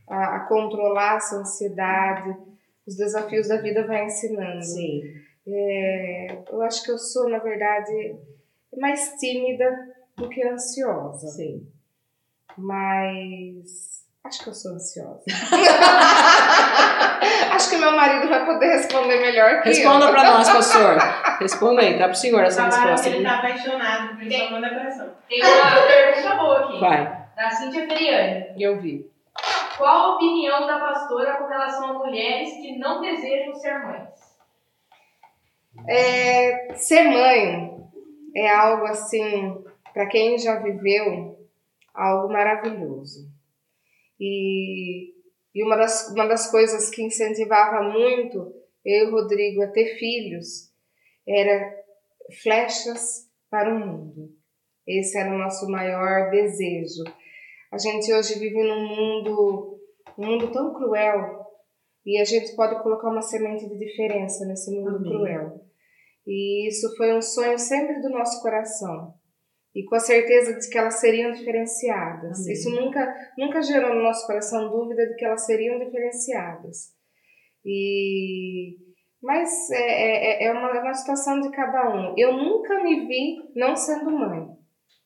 a, 0.09 0.35
a 0.37 0.39
controlar 0.41 1.17
essa 1.17 1.35
ansiedade, 1.37 2.35
os 2.87 2.95
desafios 2.97 3.47
da 3.47 3.57
vida 3.61 3.85
vai 3.85 4.05
ensinando. 4.05 4.63
Sim. 4.63 5.01
É, 5.47 6.37
eu 6.51 6.61
acho 6.61 6.83
que 6.83 6.91
eu 6.91 6.97
sou, 6.97 7.29
na 7.29 7.39
verdade, 7.39 8.15
mais 8.77 9.13
tímida 9.19 9.69
do 10.17 10.29
que 10.29 10.45
ansiosa, 10.47 11.27
Sim. 11.27 11.67
mas 12.57 14.03
acho 14.23 14.43
que 14.43 14.49
eu 14.49 14.53
sou 14.53 14.73
ansiosa. 14.73 15.23
acho 17.51 17.69
que 17.69 17.77
meu 17.77 17.91
marido 17.91 18.27
vai 18.27 18.45
poder 18.45 18.67
responder 18.67 19.19
melhor 19.21 19.61
que 19.61 19.69
Responda 19.69 20.05
eu. 20.05 20.11
pra 20.11 20.23
nós, 20.23 20.49
pastor. 20.49 20.97
Responda 21.39 21.81
aí, 21.81 21.97
tá 21.97 22.05
pro 22.05 22.15
senhor 22.17 22.43
essa 22.43 22.65
resposta. 22.65 23.07
ele 23.07 23.17
viu? 23.19 23.25
tá 23.25 23.37
apaixonado, 23.37 24.15
por 24.15 24.23
isso 24.23 24.51
manda 24.51 24.69
pressão. 24.69 25.09
Tem 25.27 25.41
uma 25.41 25.87
pergunta 25.87 26.35
boa 26.35 26.59
aqui. 26.65 26.79
Vai. 26.79 27.19
Da 27.35 27.49
Cíntia 27.51 27.87
Feriani. 27.87 28.61
Eu 28.61 28.79
vi. 28.79 29.09
Qual 29.79 30.11
a 30.11 30.15
opinião 30.15 30.67
da 30.67 30.77
pastora 30.77 31.37
com 31.37 31.47
relação 31.47 31.91
a 31.91 31.93
mulheres 31.93 32.51
que 32.55 32.77
não 32.77 32.99
desejam 32.99 33.55
ser 33.55 33.79
mães? 33.79 34.09
É, 35.87 36.75
ser 36.75 37.03
mãe 37.03 37.79
é 38.35 38.49
algo 38.49 38.83
assim, 38.83 39.63
para 39.93 40.05
quem 40.07 40.37
já 40.37 40.59
viveu, 40.59 41.39
algo 41.93 42.27
maravilhoso. 42.27 43.31
E, 44.19 45.13
e 45.55 45.63
uma, 45.63 45.77
das, 45.77 46.11
uma 46.11 46.27
das 46.27 46.51
coisas 46.51 46.89
que 46.89 47.01
incentivava 47.01 47.81
muito 47.81 48.53
eu 48.83 49.05
e 49.05 49.09
o 49.09 49.11
Rodrigo 49.11 49.63
a 49.63 49.67
ter 49.67 49.97
filhos 49.97 50.73
era 51.25 51.73
flechas 52.43 53.29
para 53.49 53.73
o 53.73 53.79
mundo. 53.79 54.37
Esse 54.85 55.17
era 55.17 55.33
o 55.33 55.37
nosso 55.37 55.69
maior 55.69 56.29
desejo. 56.31 57.05
A 57.71 57.77
gente 57.77 58.11
hoje 58.11 58.39
vive 58.39 58.63
num 58.63 58.87
mundo, 58.87 59.79
um 60.17 60.25
mundo 60.25 60.51
tão 60.51 60.73
cruel 60.73 61.45
e 62.05 62.19
a 62.19 62.25
gente 62.25 62.55
pode 62.55 62.81
colocar 62.81 63.09
uma 63.09 63.21
semente 63.21 63.67
de 63.67 63.77
diferença 63.77 64.45
nesse 64.45 64.71
mundo 64.71 64.97
Amém. 64.97 65.11
cruel. 65.11 65.61
E 66.25 66.67
isso 66.67 66.95
foi 66.97 67.15
um 67.15 67.21
sonho 67.21 67.57
sempre 67.59 68.01
do 68.01 68.09
nosso 68.09 68.41
coração. 68.41 69.13
E 69.75 69.83
com 69.85 69.95
a 69.95 69.99
certeza 69.99 70.59
de 70.59 70.67
que 70.67 70.77
elas 70.77 70.99
seriam 70.99 71.31
diferenciadas. 71.31 72.39
Amém. 72.39 72.53
Isso 72.53 72.69
nunca, 72.71 73.15
nunca 73.37 73.61
gerou 73.61 73.93
no 73.93 74.01
nosso 74.01 74.25
coração 74.25 74.71
dúvida 74.71 75.07
de 75.07 75.15
que 75.15 75.25
elas 75.25 75.45
seriam 75.45 75.77
diferenciadas. 75.77 76.93
E 77.63 78.77
mas 79.21 79.69
é, 79.71 80.45
é, 80.45 80.45
é 80.45 80.51
uma, 80.51 80.69
é 80.77 80.81
uma 80.81 80.93
situação 80.93 81.41
de 81.41 81.51
cada 81.51 81.93
um. 81.93 82.15
Eu 82.17 82.33
nunca 82.33 82.81
me 82.81 83.05
vi 83.05 83.51
não 83.55 83.75
sendo 83.75 84.09
mãe. 84.11 84.47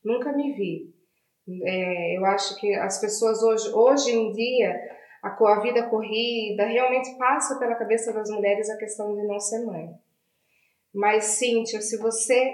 Nunca 0.04 0.32
me 0.32 0.54
vi. 0.54 0.93
É, 1.66 2.18
eu 2.18 2.26
acho 2.26 2.56
que 2.60 2.74
as 2.76 3.00
pessoas 3.02 3.42
hoje, 3.44 3.70
hoje 3.74 4.12
em 4.12 4.32
dia, 4.32 4.80
a, 5.22 5.30
a 5.30 5.60
vida 5.62 5.84
corrida 5.90 6.66
realmente 6.66 7.18
passa 7.18 7.60
pela 7.60 7.76
cabeça 7.76 8.14
das 8.14 8.30
mulheres 8.30 8.70
a 8.70 8.78
questão 8.78 9.14
de 9.16 9.28
não 9.28 9.40
ser 9.40 9.66
mãe. 9.66 9.90
Mas, 10.94 11.24
Cíntia, 11.26 11.82
se 11.82 11.98
você 11.98 12.54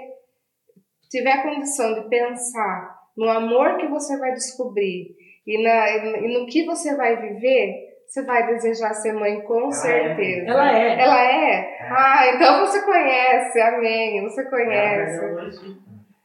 tiver 1.10 1.42
condição 1.42 1.94
de 1.94 2.08
pensar 2.08 2.98
no 3.16 3.28
amor 3.28 3.76
que 3.76 3.86
você 3.88 4.16
vai 4.18 4.32
descobrir 4.32 5.14
e, 5.46 5.62
na, 5.62 5.90
e 6.18 6.38
no 6.38 6.46
que 6.46 6.64
você 6.64 6.96
vai 6.96 7.16
viver, 7.16 7.88
Você 8.10 8.24
vai 8.24 8.44
desejar 8.46 8.92
ser 8.94 9.12
mãe 9.12 9.40
com 9.42 9.68
é. 9.68 9.72
certeza. 9.72 10.50
Ela 10.50 10.76
é. 10.76 11.00
Ela 11.00 11.22
é? 11.24 11.78
Ah, 11.92 12.26
então 12.34 12.66
você 12.66 12.82
conhece, 12.84 13.60
amém. 13.60 14.20
Você 14.22 14.40
É, 14.40 14.50
conhece. 14.50 15.24
hoje. 15.26 15.76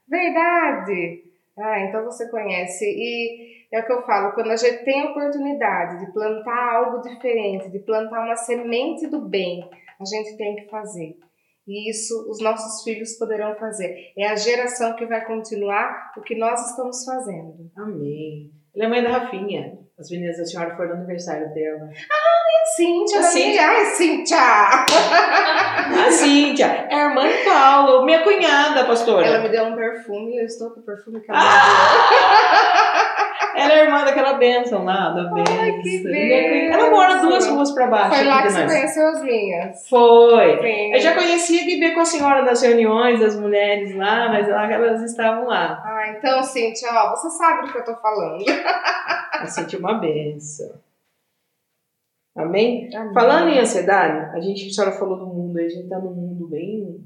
Verdade. 0.09 1.24
Ah, 1.57 1.79
então 1.81 2.03
você 2.03 2.29
conhece. 2.29 2.85
E 2.85 3.65
é 3.71 3.79
o 3.79 3.85
que 3.85 3.91
eu 3.91 4.05
falo, 4.05 4.33
quando 4.33 4.51
a 4.51 4.55
gente 4.55 4.83
tem 4.83 5.01
a 5.01 5.11
oportunidade 5.11 6.05
de 6.05 6.11
plantar 6.11 6.75
algo 6.75 7.01
diferente, 7.01 7.71
de 7.71 7.79
plantar 7.79 8.25
uma 8.25 8.35
semente 8.35 9.07
do 9.07 9.21
bem, 9.21 9.67
a 9.99 10.05
gente 10.05 10.37
tem 10.37 10.55
que 10.55 10.69
fazer. 10.69 11.15
E 11.67 11.89
isso 11.89 12.29
os 12.29 12.41
nossos 12.41 12.83
filhos 12.83 13.17
poderão 13.17 13.55
fazer. 13.55 14.13
É 14.17 14.27
a 14.27 14.35
geração 14.35 14.95
que 14.95 15.05
vai 15.05 15.25
continuar 15.25 16.13
o 16.17 16.21
que 16.21 16.35
nós 16.35 16.69
estamos 16.69 17.03
fazendo. 17.03 17.71
Amém. 17.75 18.51
Ela 18.75 18.85
é 18.85 18.87
mãe 18.87 19.03
da 19.03 19.17
Rafinha. 19.17 19.79
As 19.97 20.09
meninas 20.11 20.37
da 20.37 20.45
senhora 20.45 20.75
foram 20.75 20.89
no 20.89 20.95
aniversário 20.97 21.53
dela. 21.53 21.89
Cíntia, 22.75 23.19
A 23.19 23.21
da 23.21 23.27
Cíntia. 23.27 23.67
Ai, 23.67 23.85
Cíntia! 23.85 24.37
A 26.07 26.11
Cíntia 26.11 26.87
é 26.89 26.95
a 26.95 27.09
irmã 27.09 27.23
do 27.27 27.45
Paulo, 27.45 28.05
minha 28.05 28.23
cunhada, 28.23 28.85
pastora. 28.85 29.25
Ela 29.25 29.39
me 29.39 29.49
deu 29.49 29.65
um 29.65 29.75
perfume 29.75 30.35
e 30.35 30.39
eu 30.39 30.45
estou 30.45 30.71
com 30.71 30.79
o 30.79 30.83
perfume 30.83 31.21
que 31.21 31.31
ela 31.31 31.39
Ela 33.55 33.73
é 33.73 33.83
irmã 33.85 34.03
daquela 34.03 34.33
bênção 34.33 34.83
lá, 34.83 35.11
da 35.11 35.23
bênção. 35.31 35.55
Ai, 35.57 35.71
que 35.81 36.03
bênção. 36.03 36.73
Ela 36.73 36.89
mora 36.91 37.15
duas 37.19 37.47
ruas 37.47 37.71
pra 37.71 37.87
baixo. 37.87 38.15
Foi 38.15 38.25
lá 38.25 38.41
que 38.41 38.47
de 38.49 38.53
você 38.53 38.65
conheceu 38.65 39.07
as 39.07 39.21
minhas. 39.21 39.89
Foi. 39.89 40.61
Sim. 40.61 40.93
Eu 40.93 40.99
já 40.99 41.13
conhecia 41.13 41.63
de 41.65 41.79
ver 41.79 41.93
com 41.93 42.01
a 42.01 42.05
senhora 42.05 42.41
nas 42.41 42.61
reuniões 42.61 43.19
das 43.21 43.39
mulheres 43.39 43.95
lá, 43.95 44.27
mas 44.29 44.49
lá 44.49 44.69
elas 44.71 45.01
estavam 45.03 45.45
lá. 45.45 45.81
Ah, 45.85 46.09
então, 46.09 46.43
Cíntia, 46.43 46.89
ó, 46.91 47.15
você 47.15 47.29
sabe 47.29 47.67
do 47.67 47.71
que 47.71 47.77
eu 47.77 47.85
tô 47.85 47.95
falando. 47.95 48.43
Eu 49.41 49.47
senti 49.47 49.77
uma 49.77 49.93
benção. 49.95 50.84
Amém? 52.35 52.93
Amém. 52.93 53.13
Falando 53.13 53.49
em 53.49 53.59
ansiedade, 53.59 54.35
a 54.35 54.41
gente, 54.41 54.67
a 54.67 54.73
senhora 54.73 54.97
falou 54.97 55.17
do 55.17 55.27
mundo, 55.27 55.57
a 55.57 55.69
gente 55.69 55.87
tá 55.87 55.97
num 55.99 56.13
mundo 56.13 56.47
bem 56.49 57.01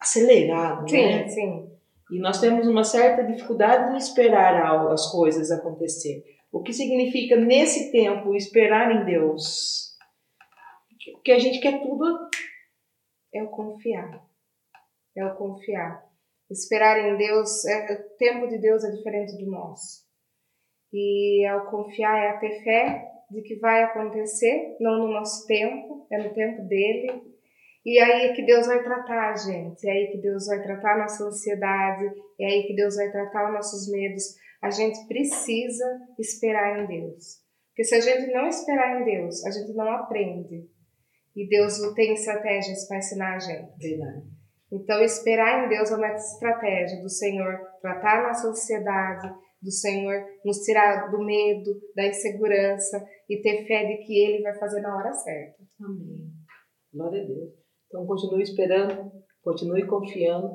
acelerado, 0.00 0.90
né? 0.90 1.28
Sim, 1.28 1.34
sim. 1.34 1.70
E 2.10 2.18
nós 2.18 2.40
temos 2.40 2.66
uma 2.66 2.82
certa 2.82 3.22
dificuldade 3.22 3.92
em 3.92 3.96
esperar 3.96 4.90
as 4.90 5.12
coisas 5.12 5.52
acontecer. 5.52 6.24
O 6.50 6.60
que 6.60 6.72
significa, 6.72 7.36
nesse 7.36 7.92
tempo, 7.92 8.34
esperar 8.34 8.90
em 8.90 9.04
Deus? 9.04 9.96
Porque 11.12 11.30
a 11.30 11.38
gente 11.38 11.60
quer 11.60 11.80
tudo. 11.80 12.28
É 13.32 13.42
o 13.44 13.48
confiar. 13.48 14.26
É 15.16 15.24
o 15.24 15.36
confiar. 15.36 16.04
Esperar 16.50 16.98
em 16.98 17.16
Deus, 17.16 17.64
é, 17.64 17.92
o 17.92 18.16
tempo 18.16 18.48
de 18.48 18.58
Deus 18.58 18.82
é 18.82 18.90
diferente 18.90 19.38
do 19.38 19.48
nosso. 19.48 20.04
E 20.92 21.46
ao 21.46 21.70
confiar 21.70 22.18
é 22.18 22.30
a 22.30 22.38
ter 22.38 22.64
fé 22.64 23.09
de 23.30 23.42
que 23.42 23.56
vai 23.56 23.82
acontecer, 23.84 24.76
não 24.80 24.98
no 24.98 25.12
nosso 25.12 25.46
tempo, 25.46 26.06
é 26.10 26.18
no 26.18 26.34
tempo 26.34 26.62
dele. 26.66 27.22
E 27.84 27.98
aí 27.98 28.26
é 28.26 28.32
que 28.34 28.44
Deus 28.44 28.66
vai 28.66 28.82
tratar 28.82 29.30
a 29.30 29.36
gente, 29.36 29.88
é 29.88 29.92
aí 29.92 30.08
que 30.12 30.18
Deus 30.18 30.46
vai 30.46 30.62
tratar 30.62 30.94
a 30.94 30.98
nossa 30.98 31.24
ansiedade, 31.24 32.04
é 32.38 32.46
aí 32.46 32.66
que 32.66 32.74
Deus 32.74 32.96
vai 32.96 33.10
tratar 33.10 33.48
os 33.48 33.54
nossos 33.54 33.90
medos. 33.90 34.22
A 34.62 34.70
gente 34.70 35.06
precisa 35.06 35.86
esperar 36.18 36.80
em 36.80 36.86
Deus. 36.86 37.40
Porque 37.68 37.84
se 37.84 37.94
a 37.94 38.00
gente 38.00 38.30
não 38.32 38.46
esperar 38.46 39.00
em 39.00 39.04
Deus, 39.04 39.44
a 39.46 39.50
gente 39.50 39.72
não 39.72 39.90
aprende. 39.90 40.68
E 41.34 41.48
Deus 41.48 41.78
tem 41.94 42.12
estratégias 42.12 42.86
para 42.86 42.98
ensinar 42.98 43.36
a 43.36 43.38
gente. 43.38 43.78
Verdade. 43.78 44.40
Então, 44.72 45.02
esperar 45.02 45.64
em 45.64 45.68
Deus 45.68 45.90
é 45.90 45.96
uma 45.96 46.12
estratégia 46.12 47.00
do 47.00 47.08
Senhor 47.08 47.58
tratar 47.80 48.20
a 48.20 48.28
nossa 48.28 48.48
ansiedade, 48.48 49.32
do 49.62 49.70
Senhor 49.70 50.22
nos 50.44 50.58
tirar 50.58 51.10
do 51.10 51.18
medo, 51.24 51.78
da 51.94 52.06
insegurança 52.06 53.04
e 53.28 53.40
ter 53.42 53.66
fé 53.66 53.84
de 53.84 53.98
que 54.04 54.18
Ele 54.18 54.42
vai 54.42 54.58
fazer 54.58 54.80
na 54.80 54.96
hora 54.96 55.12
certa. 55.12 55.56
Amém. 55.80 56.30
Glória 56.92 57.22
a 57.22 57.26
Deus. 57.26 57.50
Então 57.86 58.06
continue 58.06 58.42
esperando, 58.42 59.10
continue 59.42 59.86
confiando, 59.86 60.48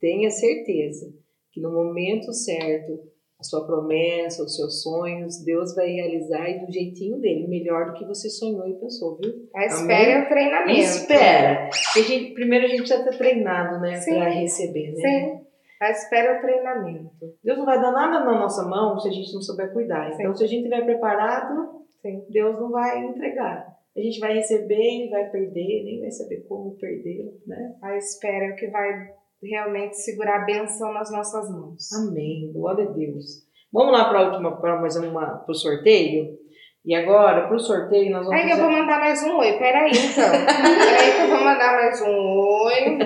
tenha 0.00 0.30
certeza 0.30 1.12
que 1.52 1.60
no 1.60 1.72
momento 1.72 2.32
certo, 2.32 3.08
a 3.38 3.42
sua 3.42 3.66
promessa, 3.66 4.42
os 4.44 4.54
seus 4.54 4.82
sonhos, 4.82 5.42
Deus 5.44 5.74
vai 5.74 5.88
realizar 5.88 6.48
e 6.50 6.64
do 6.64 6.70
jeitinho 6.70 7.18
dele, 7.18 7.48
melhor 7.48 7.86
do 7.86 7.92
que 7.94 8.04
você 8.04 8.28
sonhou 8.28 8.68
e 8.68 8.78
pensou, 8.78 9.16
viu? 9.18 9.32
A 9.56 9.64
espera 9.64 10.10
é 10.12 10.24
o 10.24 10.28
treinamento. 10.28 10.78
Espera. 10.80 11.70
Porque 11.70 11.98
a 12.00 12.02
gente- 12.18 12.34
primeiro 12.34 12.66
a 12.66 12.68
gente 12.68 12.80
precisa 12.82 13.02
ter 13.02 13.16
treinado, 13.16 13.80
né? 13.80 13.96
Sim. 13.96 14.14
Para 14.14 14.28
receber, 14.28 14.92
né? 14.92 15.00
Sim. 15.00 15.39
A 15.80 15.90
espera 15.90 16.34
é 16.34 16.38
o 16.38 16.40
treinamento. 16.42 17.34
Deus 17.42 17.56
não 17.56 17.64
vai 17.64 17.80
dar 17.80 17.90
nada 17.90 18.24
na 18.24 18.38
nossa 18.38 18.62
mão 18.68 18.98
se 18.98 19.08
a 19.08 19.12
gente 19.12 19.32
não 19.32 19.40
souber 19.40 19.72
cuidar. 19.72 20.12
Então, 20.12 20.34
se 20.34 20.44
a 20.44 20.46
gente 20.46 20.64
estiver 20.64 20.84
preparado, 20.84 21.80
Sim. 22.02 22.22
Deus 22.28 22.60
não 22.60 22.70
vai 22.70 22.98
entregar. 22.98 23.66
A 23.96 24.00
gente 24.00 24.20
vai 24.20 24.34
receber 24.34 25.06
e 25.06 25.08
vai 25.08 25.30
perder, 25.30 25.84
nem 25.84 26.00
vai 26.00 26.10
saber 26.10 26.44
como 26.48 26.76
perdê-lo, 26.76 27.32
né? 27.46 27.74
A 27.82 27.96
espera 27.96 28.46
é 28.46 28.50
o 28.52 28.56
que 28.56 28.68
vai 28.68 29.10
realmente 29.42 29.96
segurar 29.96 30.42
a 30.42 30.44
benção 30.44 30.92
nas 30.92 31.10
nossas 31.10 31.50
mãos. 31.50 31.90
Amém. 31.94 32.52
Glória 32.52 32.84
a 32.84 32.92
Deus. 32.92 33.46
Vamos 33.72 33.92
lá 33.92 34.08
para 34.08 34.20
a 34.20 34.28
última, 34.28 34.60
para 34.60 34.80
mais 34.80 34.96
uma, 34.96 35.38
para 35.38 35.50
o 35.50 35.54
sorteio. 35.54 36.38
E 36.84 36.94
agora, 36.94 37.46
para 37.46 37.56
o 37.56 37.60
sorteio, 37.60 38.10
nós 38.10 38.26
vamos 38.26 38.40
Aí 38.40 38.50
eu 38.50 38.56
fazer... 38.56 38.62
vou 38.62 38.72
mandar 38.72 39.00
mais 39.00 39.22
um 39.22 39.36
oi. 39.36 39.58
Peraí, 39.58 39.90
então. 39.90 40.30
Peraí 40.32 41.12
que 41.14 41.22
eu 41.22 41.28
vou 41.28 41.44
mandar 41.44 41.72
mais 41.74 42.00
um 42.02 42.38
oi. 42.38 42.98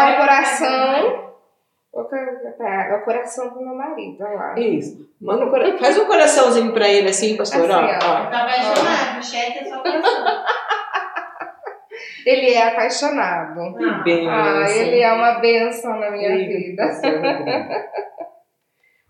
Eu 0.00 0.06
vou 0.06 0.18
mandar 0.18 0.18
coração. 0.18 1.24
O 1.92 2.02
co- 2.04 2.16
tá, 2.58 2.98
o 3.00 3.04
coração 3.04 3.50
pro 3.50 3.62
meu 3.64 3.74
marido, 3.76 4.16
olha 4.24 4.34
lá. 4.34 4.58
Isso. 4.58 5.08
Manda 5.20 5.44
um 5.46 5.50
cora- 5.50 5.78
Faz 5.78 5.96
um 5.98 6.06
coraçãozinho 6.06 6.72
para 6.72 6.88
ele 6.88 7.08
assim, 7.08 7.36
pastor. 7.36 7.70
Assim, 7.70 7.84
ó. 7.84 8.10
ó. 8.10 8.30
Tá 8.30 8.42
apaixonado, 8.42 9.18
o 9.20 9.22
cheque 9.22 9.58
é 9.60 9.64
só 9.64 9.78
coração. 9.80 10.44
Ele 12.26 12.52
é 12.54 12.68
apaixonado. 12.68 13.74
Que 13.76 14.02
bem. 14.02 14.28
Ah, 14.28 14.64
ele 14.68 15.00
é 15.00 15.12
uma 15.12 15.38
bênção 15.38 15.98
na 16.00 16.10
minha 16.10 16.36
vida. 16.36 16.84
pastor 16.86 17.12
Rodrigo. 17.14 17.70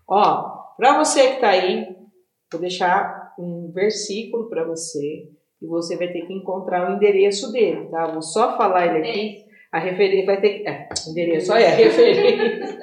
Ó, 0.07 0.43
para 0.77 0.97
você 0.97 1.29
que 1.33 1.39
tá 1.41 1.49
aí, 1.49 1.87
vou 2.51 2.61
deixar 2.61 3.33
um 3.39 3.71
versículo 3.73 4.47
para 4.49 4.63
você 4.65 5.27
e 5.61 5.65
você 5.65 5.97
vai 5.97 6.09
ter 6.09 6.21
que 6.27 6.33
encontrar 6.33 6.87
o 6.89 6.93
endereço 6.93 7.51
dele, 7.51 7.87
tá? 7.89 8.05
Vou 8.07 8.21
só 8.21 8.55
falar 8.57 8.85
ele 8.95 9.09
aqui. 9.09 9.44
A 9.75 9.79
referência 9.79 10.25
vai 10.25 10.39
ter 10.39 10.49
que. 10.59 10.67
É, 10.69 10.87
endereço, 11.09 11.51
olha, 11.51 11.67
a 11.67 11.71
referência. 11.75 12.79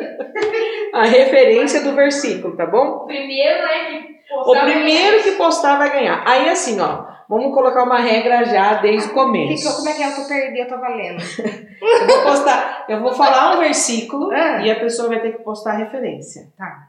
a 0.92 1.04
referência 1.06 1.80
do 1.82 1.94
versículo, 1.94 2.54
tá 2.56 2.66
bom? 2.66 2.86
O 3.04 3.06
primeiro, 3.06 3.62
né, 3.62 3.84
que 3.86 4.34
O 4.34 4.44
postar 4.44 4.64
primeiro 4.66 5.22
que 5.22 5.30
postar 5.32 5.78
vai 5.78 5.90
ganhar. 5.90 6.22
Aí 6.26 6.48
assim, 6.50 6.78
ó, 6.80 7.04
vamos 7.28 7.54
colocar 7.54 7.84
uma 7.84 7.98
regra 7.98 8.44
já 8.44 8.74
desde 8.74 9.06
o 9.06 9.08
Que 9.08 9.14
começo. 9.14 9.68
eu- 9.68 9.74
como 9.76 9.88
é 9.88 9.92
que 9.94 10.02
é? 10.02 10.06
Eu 10.10 10.14
tô 10.16 10.28
perdi, 10.28 10.60
eu 10.60 10.68
tô 10.68 10.78
valendo. 10.78 11.22
Eu 11.82 12.06
vou 12.06 12.22
postar, 12.22 12.84
eu 12.88 13.00
vou 13.00 13.12
falar 13.12 13.56
um 13.56 13.60
versículo 13.60 14.30
Ah. 14.30 14.62
e 14.64 14.70
a 14.70 14.78
pessoa 14.78 15.08
vai 15.08 15.20
ter 15.20 15.32
que 15.32 15.42
postar 15.42 15.72
a 15.72 15.76
referência. 15.78 16.42
Tá. 16.56 16.88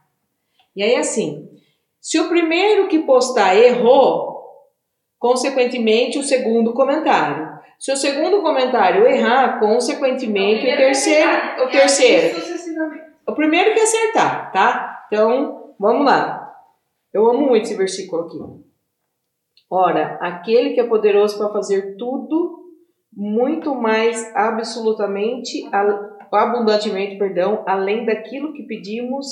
E 0.75 0.83
aí 0.83 0.95
assim, 0.97 1.49
se 1.99 2.19
o 2.19 2.27
primeiro 2.29 2.87
que 2.87 2.99
postar 2.99 3.55
errou, 3.55 4.33
consequentemente 5.17 6.19
o 6.19 6.23
segundo 6.23 6.73
comentário. 6.73 7.52
Se 7.83 7.91
o 7.91 7.97
segundo 7.97 8.41
comentário 8.41 9.05
errar, 9.05 9.59
consequentemente 9.59 10.65
o 10.65 10.77
terceiro, 10.77 11.29
o 11.65 11.69
terceiro. 11.69 12.39
Sucessivamente. 12.39 13.03
O 13.27 13.33
primeiro 13.33 13.73
que 13.73 13.81
acertar, 13.81 14.53
tá? 14.53 15.05
Então, 15.07 15.75
vamos 15.77 16.05
lá. 16.05 16.49
Eu 17.13 17.29
amo 17.29 17.45
muito 17.45 17.63
esse 17.63 17.75
versículo 17.75 18.21
aqui. 18.23 18.37
Ora, 19.69 20.17
aquele 20.21 20.73
que 20.73 20.79
é 20.79 20.87
poderoso 20.87 21.37
para 21.37 21.51
fazer 21.51 21.97
tudo, 21.97 22.71
muito 23.11 23.75
mais 23.75 24.33
absolutamente, 24.33 25.69
abundantemente, 26.31 27.17
perdão, 27.17 27.65
além 27.67 28.05
daquilo 28.05 28.53
que 28.53 28.63
pedimos 28.63 29.27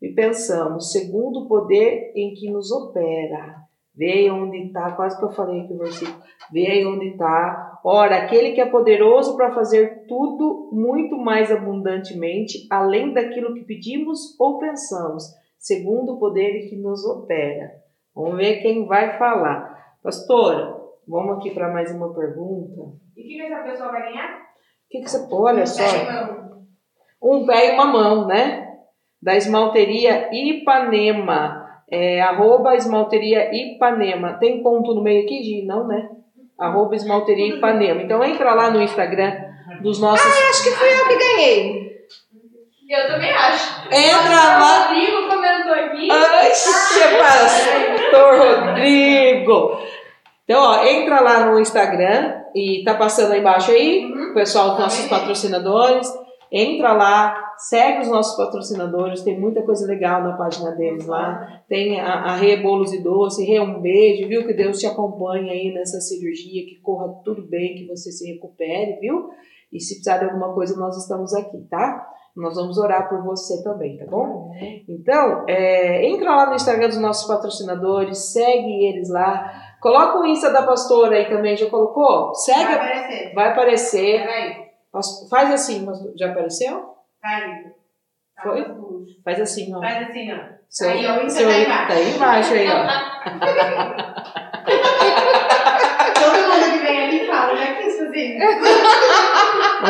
e 0.00 0.10
pensamos, 0.10 0.92
segundo 0.92 1.40
o 1.40 1.48
poder 1.48 2.12
em 2.14 2.32
que 2.32 2.48
nos 2.48 2.70
opera. 2.70 3.67
Vê 3.98 4.12
aí 4.12 4.30
onde 4.30 4.58
está, 4.58 4.92
quase 4.92 5.18
que 5.18 5.24
eu 5.24 5.32
falei 5.32 5.62
aqui 5.62 5.72
o 5.72 5.78
versículo. 5.78 6.22
Vê 6.52 6.66
aí 6.68 6.86
onde 6.86 7.08
está. 7.08 7.80
Ora, 7.84 8.18
aquele 8.18 8.52
que 8.52 8.60
é 8.60 8.66
poderoso 8.66 9.36
para 9.36 9.52
fazer 9.52 10.06
tudo 10.06 10.70
muito 10.72 11.16
mais 11.16 11.50
abundantemente, 11.50 12.68
além 12.70 13.12
daquilo 13.12 13.54
que 13.54 13.64
pedimos 13.64 14.38
ou 14.38 14.60
pensamos, 14.60 15.24
segundo 15.58 16.12
o 16.12 16.18
poder 16.20 16.68
que 16.68 16.76
nos 16.76 17.04
opera. 17.04 17.72
Vamos 18.14 18.36
ver 18.36 18.62
quem 18.62 18.86
vai 18.86 19.18
falar. 19.18 19.76
Pastora, 20.00 20.76
vamos 21.06 21.38
aqui 21.38 21.50
para 21.50 21.72
mais 21.72 21.92
uma 21.92 22.14
pergunta. 22.14 22.92
E 23.16 23.22
o 23.22 23.26
que 23.26 23.34
que 23.34 23.42
essa 23.42 23.64
pessoa 23.64 23.90
vai 23.90 24.02
ganhar? 24.02 24.38
O 24.38 24.90
que, 24.90 25.00
que 25.00 25.10
você. 25.10 25.28
Olha 25.28 25.66
só. 25.66 25.82
Irmão. 25.82 26.66
Um 27.20 27.44
pé 27.44 27.72
e 27.72 27.74
uma 27.74 27.86
mão, 27.86 28.28
né? 28.28 28.76
Da 29.20 29.34
esmalteria 29.36 30.28
Ipanema. 30.32 31.57
É, 31.90 32.20
arroba 32.20 32.74
esmalteria 32.74 33.54
Ipanema. 33.54 34.34
Tem 34.34 34.62
ponto 34.62 34.94
no 34.94 35.02
meio 35.02 35.24
aqui, 35.24 35.42
Gi? 35.42 35.64
Não, 35.64 35.86
né? 35.86 36.08
Arroba 36.58 36.94
esmalteria 36.94 37.56
Ipanema. 37.56 38.02
Então 38.02 38.22
entra 38.22 38.54
lá 38.54 38.70
no 38.70 38.82
Instagram 38.82 39.32
dos 39.80 40.00
nossos. 40.00 40.26
Acho 40.26 40.64
que 40.64 40.70
fui 40.70 40.88
eu 40.92 41.08
que 41.08 41.16
ganhei. 41.16 41.88
Eu 42.88 43.06
também 43.06 43.30
acho. 43.30 43.86
Entra 43.88 44.30
Nossa, 44.30 44.58
lá. 44.58 44.80
O 44.80 44.88
Rodrigo 44.88 45.28
comentou 45.28 45.74
aqui. 45.74 46.08
Ai. 46.10 46.48
Pastor 48.08 48.38
Rodrigo. 48.38 49.78
Então, 50.44 50.62
ó, 50.62 50.84
entra 50.84 51.20
lá 51.20 51.40
no 51.40 51.60
Instagram 51.60 52.40
e 52.54 52.82
tá 52.82 52.94
passando 52.94 53.32
aí 53.32 53.40
embaixo 53.40 53.70
aí, 53.70 54.10
o 54.30 54.32
pessoal 54.32 54.70
dos 54.70 54.78
nossos 54.78 55.06
patrocinadores. 55.06 56.10
Entra 56.50 56.92
lá, 56.92 57.54
segue 57.58 58.00
os 58.02 58.08
nossos 58.08 58.36
patrocinadores, 58.36 59.22
tem 59.22 59.38
muita 59.38 59.62
coisa 59.62 59.86
legal 59.86 60.22
na 60.22 60.32
página 60.36 60.70
deles 60.72 61.06
lá. 61.06 61.62
Tem 61.68 62.00
a, 62.00 62.14
a 62.24 62.36
Rê 62.36 62.56
Bolos 62.56 62.92
e 62.92 63.02
Doce, 63.02 63.44
Rê, 63.44 63.60
um 63.60 63.80
beijo, 63.80 64.26
viu? 64.26 64.46
Que 64.46 64.54
Deus 64.54 64.78
te 64.78 64.86
acompanhe 64.86 65.50
aí 65.50 65.74
nessa 65.74 66.00
cirurgia, 66.00 66.64
que 66.64 66.80
corra 66.80 67.20
tudo 67.24 67.42
bem, 67.42 67.74
que 67.74 67.86
você 67.86 68.10
se 68.10 68.32
recupere, 68.32 68.98
viu? 69.00 69.28
E 69.72 69.78
se 69.78 69.96
precisar 69.96 70.18
de 70.18 70.24
alguma 70.24 70.54
coisa, 70.54 70.78
nós 70.78 70.96
estamos 70.96 71.34
aqui, 71.34 71.58
tá? 71.68 72.06
Nós 72.34 72.54
vamos 72.54 72.78
orar 72.78 73.08
por 73.08 73.22
você 73.22 73.62
também, 73.62 73.98
tá 73.98 74.06
bom? 74.06 74.52
Então, 74.88 75.44
é, 75.48 76.08
entra 76.08 76.34
lá 76.34 76.46
no 76.46 76.54
Instagram 76.54 76.88
dos 76.88 77.00
nossos 77.00 77.26
patrocinadores, 77.26 78.32
segue 78.32 78.86
eles 78.86 79.10
lá. 79.10 79.50
Coloca 79.82 80.18
o 80.20 80.24
Insta 80.24 80.50
da 80.50 80.62
pastora 80.62 81.16
aí 81.16 81.28
também, 81.28 81.56
já 81.56 81.68
colocou? 81.68 82.32
Segue, 82.34 82.64
Vai 82.64 82.74
aparecer. 82.74 83.34
vai 83.34 83.48
aparecer. 83.50 84.20
Peraí. 84.22 84.67
Faz 85.30 85.52
assim, 85.52 85.86
já 86.16 86.30
apareceu? 86.30 86.94
Tá. 87.20 87.40
Tá 88.36 88.42
Foi? 88.42 88.64
Faz 89.24 89.40
assim, 89.40 89.74
ó. 89.74 89.80
Faz 89.80 90.08
assim, 90.08 90.32
ó. 90.32 90.38
Seu- 90.68 90.90
Aí, 90.90 91.06
ó, 91.06 91.28
seu- 91.28 91.48
tá 91.48 91.58
embaixo. 91.58 91.88
Tá 91.88 91.94
aí 91.94 92.14
embaixo 92.14 92.54
aí, 92.54 92.68
ó. 92.68 92.86
Todo 96.14 96.36
mundo 96.48 96.72
que 96.72 96.78
vem 96.86 97.06
aqui 97.06 97.26
fala, 97.26 97.56
já 97.56 97.74
quis 97.74 97.98
fazer 97.98 98.38
isso. 98.38 98.46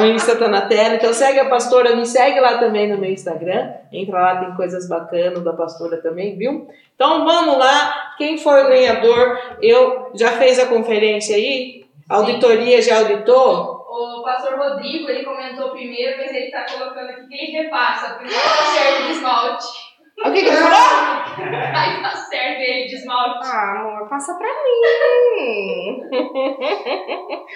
O 0.01 0.05
Insta 0.05 0.37
tá 0.37 0.49
na 0.49 0.63
tela, 0.63 0.95
então 0.97 1.13
segue 1.13 1.41
a 1.41 1.49
pastora, 1.49 1.97
me 1.97 2.07
segue 2.07 2.39
lá 2.41 2.59
também 2.59 2.89
no 2.91 2.99
meu 2.99 3.11
Instagram. 3.11 3.73
Entra 3.93 4.21
lá, 4.21 4.37
tem 4.45 4.55
coisas 4.55 4.89
bacanas 4.89 5.43
da 5.43 5.53
pastora 5.53 5.97
também, 5.99 6.37
viu? 6.37 6.69
Então 6.95 7.25
vamos 7.25 7.57
lá, 7.59 8.13
quem 8.19 8.37
for 8.39 8.65
o 8.65 8.69
ganhador, 8.69 9.39
eu 9.63 10.11
já 10.15 10.33
fez 10.33 10.59
a 10.59 10.67
conferência 10.67 11.35
aí? 11.37 11.85
A 12.09 12.17
auditoria 12.17 12.81
já 12.83 12.99
auditou? 12.99 13.78
O 13.89 14.23
pastor 14.23 14.59
Rodrigo, 14.59 15.09
ele 15.09 15.25
comentou 15.25 15.71
primeiro, 15.71 16.19
mas 16.19 16.31
ele 16.31 16.51
tá 16.51 16.67
colocando 16.71 17.09
aqui 17.09 17.27
que 17.27 17.35
ele 17.35 17.53
repassa, 17.63 18.11
porque 18.15 18.35
não 18.35 18.43
tá 18.43 18.65
certo 18.75 19.03
de 19.05 19.13
esmalte. 19.13 19.67
O 20.19 20.33
que 20.33 20.43
que 20.43 20.49
ele 20.49 20.57
falou? 20.57 20.75
Aí 20.75 22.03
tá 22.03 22.11
certo 22.11 22.61
ele 22.61 22.89
de 22.89 22.97
esmalte. 22.97 23.47
Ah, 23.47 23.79
amor, 23.79 24.09
passa 24.09 24.35
pra 24.35 24.49
mim. 24.49 26.01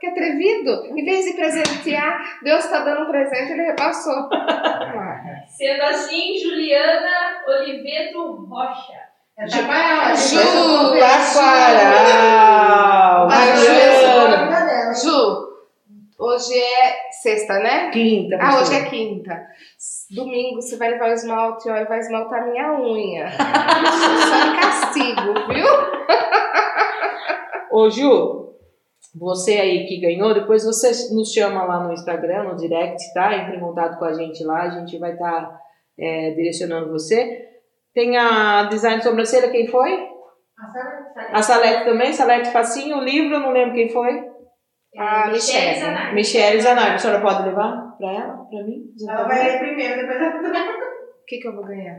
que 0.00 0.06
atrevido. 0.06 0.86
Em 0.86 1.04
vez 1.04 1.26
de 1.26 1.34
presentear, 1.34 2.38
Deus 2.42 2.66
tá 2.66 2.78
dando 2.80 3.02
um 3.02 3.10
presente, 3.10 3.52
ele 3.52 3.64
repassou. 3.66 4.26
Sendo 5.46 5.82
assim, 5.82 6.34
Juliana 6.38 7.42
Oliveto 7.46 8.36
Rocha. 8.46 9.12
É. 9.38 9.46
Ju, 9.46 9.58
Taquaral! 10.98 13.28
Vai, 13.28 13.54
Juliana. 13.56 14.94
Ju, 14.94 15.41
hoje 16.22 16.54
é 16.54 17.10
sexta, 17.10 17.58
né? 17.58 17.90
Quinta. 17.90 18.38
Ah, 18.40 18.60
hoje 18.60 18.74
é 18.74 18.84
quinta. 18.84 19.46
Domingo 20.10 20.62
você 20.62 20.76
vai 20.76 20.90
levar 20.90 21.10
o 21.10 21.14
esmalte 21.14 21.68
ó, 21.68 21.76
e 21.76 21.84
vai 21.84 21.98
esmaltar 21.98 22.48
minha 22.48 22.72
unha. 22.80 23.28
Só 23.34 24.60
castigo, 24.60 25.34
viu? 25.48 25.66
Ô 27.72 27.90
Ju, 27.90 28.54
você 29.18 29.52
aí 29.52 29.86
que 29.86 30.00
ganhou, 30.00 30.32
depois 30.32 30.64
você 30.64 30.88
nos 31.14 31.32
chama 31.32 31.64
lá 31.64 31.80
no 31.80 31.92
Instagram, 31.92 32.44
no 32.44 32.56
direct, 32.56 33.12
tá? 33.14 33.34
Entre 33.34 33.56
em 33.56 33.60
contato 33.60 33.98
com 33.98 34.04
a 34.04 34.12
gente 34.12 34.44
lá, 34.44 34.62
a 34.62 34.70
gente 34.70 34.98
vai 34.98 35.12
estar 35.12 35.58
direcionando 35.98 36.92
você. 36.92 37.48
Tem 37.92 38.16
a 38.16 38.64
design 38.64 38.98
de 38.98 39.04
sobrancelha, 39.04 39.50
quem 39.50 39.66
foi? 39.66 40.08
A 41.32 41.42
Salete 41.42 41.84
também, 41.84 42.12
Salete 42.12 42.50
Facinho, 42.50 42.98
o 42.98 43.04
livro, 43.04 43.34
eu 43.34 43.40
não 43.40 43.50
lembro 43.50 43.74
quem 43.74 43.88
foi. 43.88 44.31
Ah, 44.98 45.28
Michele. 45.32 45.80
Zanardi. 45.80 46.14
Michelle 46.14 46.60
Zanardi, 46.60 46.94
a 46.94 46.98
senhora 46.98 47.20
pode 47.20 47.42
levar 47.44 47.72
pra 47.98 48.08
ela, 48.12 48.36
pra 48.50 48.62
mim? 48.64 48.82
Ela 49.08 49.24
vai 49.26 49.42
ler 49.44 49.58
primeiro, 49.58 50.00
depois 50.00 50.20
ela 50.20 50.60
O 50.60 51.24
que, 51.26 51.38
que 51.38 51.48
eu 51.48 51.54
vou 51.54 51.64
ganhar? 51.64 51.96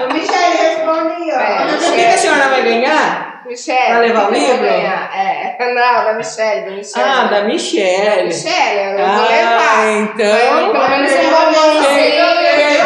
O 0.00 0.12
Michel 0.12 0.50
responde, 0.58 1.32
ó. 1.32 1.40
É. 1.40 1.66
O 1.66 1.78
que, 1.78 1.92
que 1.92 2.04
a 2.06 2.18
senhora 2.18 2.48
vai 2.48 2.62
ganhar? 2.62 3.42
Michelle. 3.46 3.92
Vai 3.94 4.08
levar 4.08 4.20
o 4.20 4.34
eu 4.34 4.40
vou 4.40 4.50
livro? 4.52 4.66
É. 4.66 5.56
Não, 5.74 6.04
da 6.04 6.14
Michelle, 6.14 6.64
da 6.66 6.70
Michelle. 6.76 7.08
Ah, 7.10 7.24
da 7.24 7.42
Michelle. 7.44 8.24
Michelle, 8.28 8.98
eu 9.00 9.04
Ah, 9.04 9.16
vou 9.16 9.28
levar. 9.28 9.86
então. 9.88 10.72
Pelo 10.72 10.88
menos 10.88 11.12
um 11.12 11.16
Per- 11.16 11.30
bombonzinho. 11.30 11.92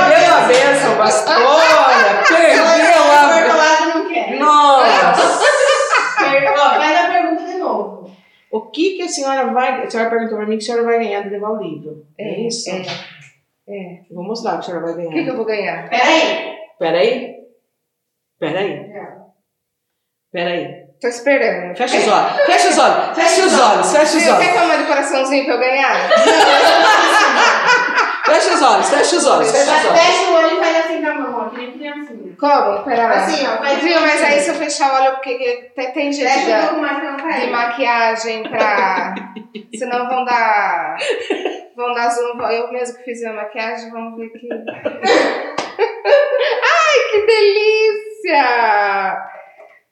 Perdeu 0.09 0.35
a 0.35 0.41
benção, 0.47 0.97
pastora! 0.97 2.23
Perdeu 2.29 2.65
a 2.65 4.09
quer. 4.13 4.39
Nossa! 4.39 5.62
O 8.53 8.71
que, 8.71 8.97
que 8.97 9.03
a 9.03 9.09
senhora 9.09 9.47
vai. 9.53 9.83
A 9.85 9.91
senhora 9.91 10.11
perguntou 10.11 10.37
pra 10.37 10.47
mim 10.47 10.59
que 10.59 10.63
a 10.63 10.67
senhora 10.67 10.85
vai 10.85 10.99
ganhar 10.99 11.23
de 11.23 11.31
levar 11.31 11.51
o 11.51 11.63
livro. 11.63 12.07
É, 12.19 12.41
isso? 12.47 12.69
É. 12.71 12.83
É. 13.69 14.01
Vou 14.11 14.23
mostrar 14.25 14.53
o 14.53 14.55
que 14.57 14.61
a 14.61 14.63
senhora 14.65 14.85
vai 14.85 14.93
O 14.93 14.97
que, 14.97 15.03
que 15.09 15.09
ganhar. 15.15 15.29
eu 15.29 15.37
vou 15.37 15.45
ganhar? 15.47 15.89
Peraí. 15.89 16.59
Peraí. 16.79 17.35
Peraí. 18.39 18.93
Peraí. 20.33 20.83
Tô 21.01 21.09
esperando. 21.09 21.77
Fecha 21.77 21.99
os 21.99 22.09
olhos. 22.09 22.37
Fecha 22.47 22.69
os 22.69 22.79
olhos. 22.79 23.17
Fecha 23.17 23.47
os 23.47 23.61
olhos. 23.61 23.93
Fecha 23.93 24.05
os 24.05 24.23
Você 24.23 24.31
olhos. 24.31 24.45
quer 24.47 24.61
tomar 24.61 24.77
de 24.77 24.87
coraçãozinho 24.87 25.45
pra 25.47 25.55
eu 25.55 25.61
ganhar? 25.61 26.11
Fecha 28.43 28.55
os 28.55 28.63
olhos. 28.63 28.89
Fecha 28.91 29.17
os 29.17 29.27
olhos. 29.27 29.51
Fecha 29.53 29.73
os 29.77 29.85
olhos. 29.87 30.01
Fecha 30.01 30.31
o 30.31 30.35
olho 30.35 30.57
e 30.57 30.61
faz 30.65 30.77
assim 30.85 31.01
com 31.03 31.09
a 31.09 31.15
mão, 31.15 31.41
ó, 31.41 31.49
que 31.51 31.57
nem 31.59 31.73
criancinha. 31.73 32.37
Como? 32.39 32.83
Pera 32.85 33.07
lá. 33.07 33.15
Assim, 33.15 33.47
ó. 33.47 33.57
Faz 33.59 33.79
Viu, 33.83 34.01
mas 34.01 34.23
aí 34.23 34.41
se 34.41 34.51
eu 34.51 34.55
fechar 34.57 34.93
o 34.93 34.97
olho, 35.03 35.13
porque 35.15 35.35
que 35.39 35.53
tem, 35.75 35.91
tem 35.93 36.13
gente 36.13 36.29
Fecha 36.29 36.47
um 36.47 36.51
da- 36.51 36.59
pouco 36.69 36.81
mais 36.81 36.99
pra 36.99 37.11
não 37.13 37.41
de 37.41 37.47
maquiagem 37.51 38.43
pra. 38.51 39.15
Senão 39.79 40.09
vão 40.09 40.25
dar. 40.25 40.97
Vão 41.77 41.95
dar 41.95 42.09
zoom. 42.11 42.41
Eu 42.51 42.73
mesmo 42.73 42.99
que 42.99 43.05
fiz 43.05 43.23
a 43.25 43.33
maquiagem, 43.33 43.91
vamos 43.91 44.17
ver 44.19 44.27
aqui. 44.27 44.49
Ai, 45.79 46.99
que 47.11 47.27
delícia! 47.27 48.43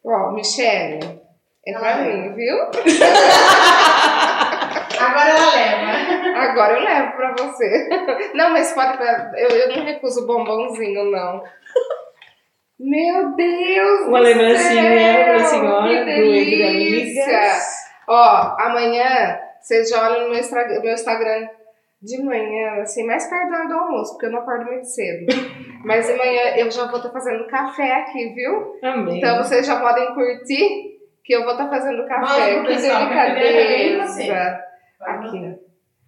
Ó, 0.05 0.33
Michelle, 0.33 1.21
é 1.67 1.79
pra 1.79 1.97
mim, 1.97 2.35
viu? 2.35 2.57
Agora 5.01 5.31
ela 5.31 5.55
leva. 5.55 6.39
Agora 6.39 6.73
eu 6.75 6.85
levo 6.85 7.13
pra 7.17 7.33
você. 7.33 7.89
Não, 8.35 8.51
mas 8.51 8.73
pode. 8.73 8.99
Eu, 9.37 9.49
eu 9.49 9.77
não 9.77 9.85
recuso 9.85 10.27
bombonzinho, 10.27 11.11
não. 11.11 11.43
Meu 12.79 13.35
Deus! 13.35 14.09
Uma 14.09 14.21
lembrancinha 14.21 15.25
pra 15.25 15.39
senhora 15.41 15.89
que 15.89 16.05
do 16.05 16.11
Entre 16.11 16.57
delícia. 16.57 17.59
Ó, 18.09 18.57
amanhã 18.59 19.39
vocês 19.61 19.91
já 19.91 20.03
olham 20.09 20.25
no 20.25 20.31
meu 20.31 20.41
Instagram, 20.41 20.81
meu 20.81 20.95
Instagram 20.95 21.49
de 22.03 22.25
manhã, 22.25 22.81
assim, 22.81 23.07
mais 23.07 23.29
perto 23.29 23.69
do 23.69 23.75
almoço, 23.75 24.13
porque 24.13 24.27
eu 24.27 24.33
não 24.33 24.39
acordo 24.41 24.65
muito 24.65 24.87
cedo. 24.87 25.27
Mas 25.85 26.07
de 26.07 26.15
manhã 26.15 26.57
eu 26.57 26.71
já 26.71 26.87
vou 26.87 26.97
estar 26.97 27.11
fazendo 27.11 27.47
café 27.47 27.93
aqui, 27.97 28.33
viu? 28.35 28.79
Amém. 28.83 29.19
Então 29.19 29.37
vocês 29.37 29.67
já 29.67 29.79
podem 29.79 30.15
curtir 30.15 30.99
que 31.23 31.35
eu 31.35 31.45
vou 31.45 31.53
estar 31.53 31.69
fazendo 31.69 32.07
café. 32.07 32.55
Pro 32.55 32.63
que 32.63 32.75
pessoal, 32.75 33.09
que 33.09 33.15
Aqui. 35.01 35.55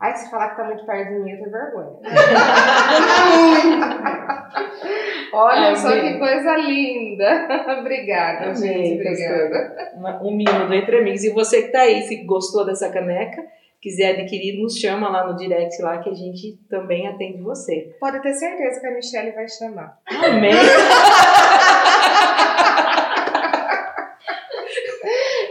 Ai, 0.00 0.16
se 0.16 0.28
falar 0.30 0.50
que 0.50 0.56
tá 0.56 0.64
muito 0.64 0.84
perto 0.84 1.10
de 1.10 1.18
mim, 1.20 1.30
eu 1.30 1.38
tenho 1.38 1.50
vergonha. 1.52 1.90
Olha 5.32 5.68
Amém. 5.68 5.76
só 5.76 5.92
que 5.92 6.18
coisa 6.18 6.56
linda. 6.56 7.46
Obrigada, 7.78 8.46
Amém, 8.46 8.56
gente. 8.56 8.94
Obrigada. 9.00 9.92
Um 10.22 10.36
mimo 10.36 10.66
do 10.66 10.74
Entre 10.74 10.98
Amigos. 10.98 11.22
E 11.22 11.30
você 11.30 11.62
que 11.62 11.68
tá 11.68 11.82
aí, 11.82 12.02
se 12.02 12.16
gostou 12.24 12.66
dessa 12.66 12.90
caneca, 12.90 13.40
quiser 13.80 14.18
adquirir, 14.18 14.60
nos 14.60 14.76
chama 14.76 15.08
lá 15.08 15.24
no 15.26 15.36
direct 15.36 15.80
lá 15.80 15.98
que 15.98 16.10
a 16.10 16.14
gente 16.14 16.58
também 16.68 17.06
atende 17.06 17.40
você. 17.40 17.94
Pode 18.00 18.20
ter 18.22 18.34
certeza 18.34 18.80
que 18.80 18.86
a 18.88 18.94
Michelle 18.94 19.30
vai 19.30 19.48
chamar. 19.48 19.96
Amém. 20.06 20.50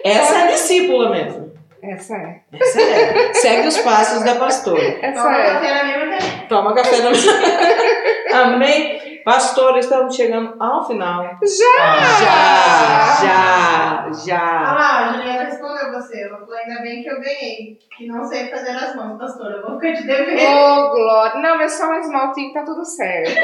Essa 0.03 0.39
é 0.39 0.43
a 0.43 0.47
discípula 0.47 1.11
mesmo. 1.11 1.50
Essa 1.83 2.15
é. 2.15 2.41
Essa 2.53 2.81
é. 2.81 3.33
Segue 3.33 3.67
os 3.67 3.77
passos 3.79 4.23
da 4.23 4.35
pastora. 4.35 4.81
Essa 5.01 5.23
Toma 5.23 5.37
é. 5.37 5.53
café 5.53 5.73
na 5.73 5.83
mesma 5.83 6.05
caneta. 6.05 6.47
Toma 6.47 6.75
café 6.75 7.01
da 7.01 7.09
Amém. 8.43 9.01
Pastora, 9.23 9.79
estamos 9.79 10.15
chegando 10.15 10.55
ao 10.59 10.85
final. 10.87 11.23
Já! 11.23 11.37
Já, 12.21 13.23
já, 13.23 14.03
Olha 14.05 14.13
já. 14.13 14.73
lá, 14.73 14.97
a 14.97 15.13
Juliana 15.13 15.43
respondeu 15.43 15.91
você. 15.91 16.23
Ela 16.23 16.39
falou, 16.39 16.55
ainda 16.55 16.81
bem 16.81 17.03
que 17.03 17.09
eu 17.09 17.19
ganhei. 17.19 17.77
Que 17.97 18.07
não 18.07 18.23
sei 18.23 18.47
fazer 18.49 18.71
as 18.71 18.95
mãos, 18.95 19.19
pastora. 19.19 19.57
Eu 19.57 19.61
vou 19.63 19.79
ficar 19.79 19.93
te 19.93 20.07
devendo. 20.07 20.41
Ô, 20.41 20.89
Glória. 20.91 21.39
Não, 21.41 21.57
mas 21.57 21.73
só 21.73 21.89
um 21.89 21.99
esmaltinho 21.99 22.53
tá 22.53 22.63
tudo 22.63 22.83
certo. 22.83 23.31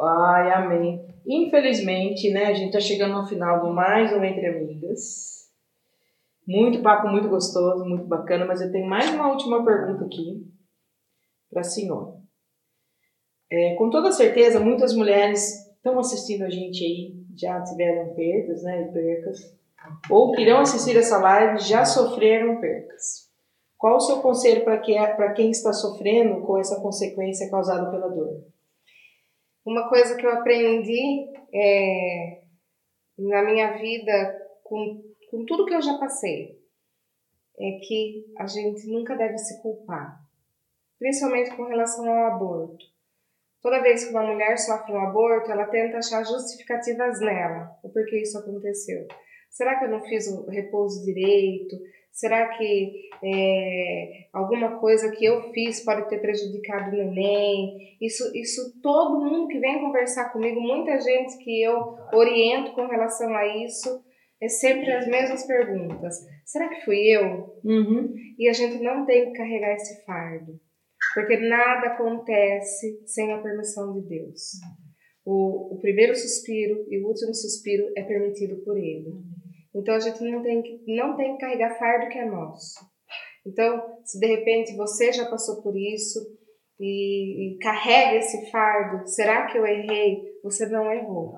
Ai, 0.00 0.52
amém. 0.52 1.00
Infelizmente, 1.26 2.30
né, 2.30 2.46
a 2.46 2.54
gente 2.54 2.72
tá 2.72 2.80
chegando 2.80 3.14
no 3.14 3.26
final 3.26 3.60
do 3.60 3.72
mais 3.72 4.12
um 4.12 4.22
Entre 4.22 4.46
Amigas. 4.46 5.33
Muito 6.46 6.82
papo, 6.82 7.08
muito 7.08 7.28
gostoso, 7.28 7.84
muito 7.84 8.06
bacana, 8.06 8.44
mas 8.44 8.60
eu 8.60 8.70
tenho 8.70 8.86
mais 8.86 9.08
uma 9.10 9.30
última 9.30 9.64
pergunta 9.64 10.04
aqui 10.04 10.46
para 11.50 11.60
a 11.60 11.64
senhora. 11.64 12.14
É, 13.50 13.74
com 13.76 13.88
toda 13.88 14.12
certeza, 14.12 14.60
muitas 14.60 14.94
mulheres 14.94 15.66
estão 15.76 15.98
assistindo 15.98 16.44
a 16.44 16.50
gente 16.50 16.84
aí, 16.84 17.14
já 17.36 17.62
tiveram 17.62 18.14
perdas, 18.14 18.62
né, 18.62 18.82
e 18.82 18.92
percas, 18.92 19.56
ou 20.10 20.32
que 20.32 20.42
irão 20.42 20.60
assistir 20.60 20.96
essa 20.96 21.18
live 21.18 21.58
já 21.60 21.84
sofreram 21.84 22.60
percas. 22.60 23.30
Qual 23.78 23.96
o 23.96 24.00
seu 24.00 24.20
conselho 24.20 24.64
para 24.64 24.78
que, 24.78 24.94
quem 25.34 25.50
está 25.50 25.72
sofrendo 25.72 26.40
com 26.42 26.58
essa 26.58 26.80
consequência 26.80 27.50
causada 27.50 27.90
pela 27.90 28.08
dor? 28.08 28.44
Uma 29.64 29.88
coisa 29.88 30.16
que 30.16 30.26
eu 30.26 30.30
aprendi 30.30 31.26
é, 31.52 32.42
na 33.18 33.42
minha 33.44 33.76
vida, 33.78 34.42
com, 34.62 35.02
com 35.34 35.44
tudo 35.44 35.66
que 35.66 35.74
eu 35.74 35.82
já 35.82 35.98
passei, 35.98 36.56
é 37.58 37.78
que 37.82 38.24
a 38.38 38.46
gente 38.46 38.86
nunca 38.86 39.16
deve 39.16 39.36
se 39.36 39.60
culpar, 39.60 40.20
principalmente 40.96 41.56
com 41.56 41.64
relação 41.64 42.08
ao 42.08 42.34
aborto. 42.34 42.84
Toda 43.60 43.82
vez 43.82 44.04
que 44.04 44.10
uma 44.10 44.22
mulher 44.22 44.56
sofre 44.58 44.92
um 44.92 45.00
aborto, 45.00 45.50
ela 45.50 45.66
tenta 45.66 45.98
achar 45.98 46.24
justificativas 46.24 47.20
nela, 47.20 47.68
o 47.82 47.88
porquê 47.88 48.22
isso 48.22 48.38
aconteceu. 48.38 49.08
Será 49.50 49.76
que 49.76 49.86
eu 49.86 49.90
não 49.90 50.04
fiz 50.04 50.28
o 50.28 50.48
repouso 50.48 51.04
direito? 51.04 51.76
Será 52.12 52.56
que 52.56 53.10
é, 53.24 54.28
alguma 54.32 54.78
coisa 54.78 55.10
que 55.10 55.24
eu 55.24 55.50
fiz 55.52 55.84
pode 55.84 56.08
ter 56.08 56.20
prejudicado 56.20 56.90
o 56.90 56.96
neném? 56.96 57.96
Isso, 58.00 58.30
isso 58.36 58.80
todo 58.80 59.24
mundo 59.24 59.48
que 59.48 59.58
vem 59.58 59.80
conversar 59.80 60.32
comigo, 60.32 60.60
muita 60.60 61.00
gente 61.00 61.38
que 61.38 61.60
eu 61.60 61.96
oriento 62.12 62.72
com 62.72 62.86
relação 62.86 63.34
a 63.34 63.46
isso, 63.64 64.04
é 64.40 64.48
sempre 64.48 64.92
as 64.92 65.06
mesmas 65.06 65.46
perguntas. 65.46 66.16
Será 66.44 66.68
que 66.68 66.84
fui 66.84 66.98
eu? 67.08 67.60
Uhum. 67.64 68.14
E 68.38 68.48
a 68.48 68.52
gente 68.52 68.82
não 68.82 69.06
tem 69.06 69.26
que 69.26 69.38
carregar 69.38 69.74
esse 69.74 70.04
fardo. 70.04 70.60
Porque 71.14 71.36
nada 71.36 71.88
acontece 71.88 73.00
sem 73.06 73.32
a 73.32 73.38
permissão 73.38 73.92
de 73.92 74.08
Deus. 74.08 74.52
O, 75.24 75.74
o 75.74 75.80
primeiro 75.80 76.14
suspiro 76.14 76.86
e 76.90 77.02
o 77.02 77.06
último 77.06 77.34
suspiro 77.34 77.90
é 77.96 78.02
permitido 78.02 78.62
por 78.64 78.76
Ele. 78.76 79.12
Então 79.74 79.94
a 79.94 80.00
gente 80.00 80.22
não 80.22 80.42
tem 80.42 80.62
que, 80.62 80.84
não 80.94 81.16
tem 81.16 81.32
que 81.32 81.40
carregar 81.40 81.78
fardo 81.78 82.08
que 82.08 82.18
é 82.18 82.24
nosso. 82.24 82.80
Então, 83.46 83.98
se 84.04 84.18
de 84.18 84.26
repente 84.26 84.74
você 84.76 85.12
já 85.12 85.26
passou 85.26 85.62
por 85.62 85.76
isso 85.76 86.18
e, 86.80 87.54
e 87.54 87.58
carrega 87.58 88.18
esse 88.18 88.50
fardo, 88.50 89.06
será 89.06 89.46
que 89.46 89.58
eu 89.58 89.66
errei? 89.66 90.22
Você 90.42 90.66
não 90.66 90.90
errou. 90.92 91.34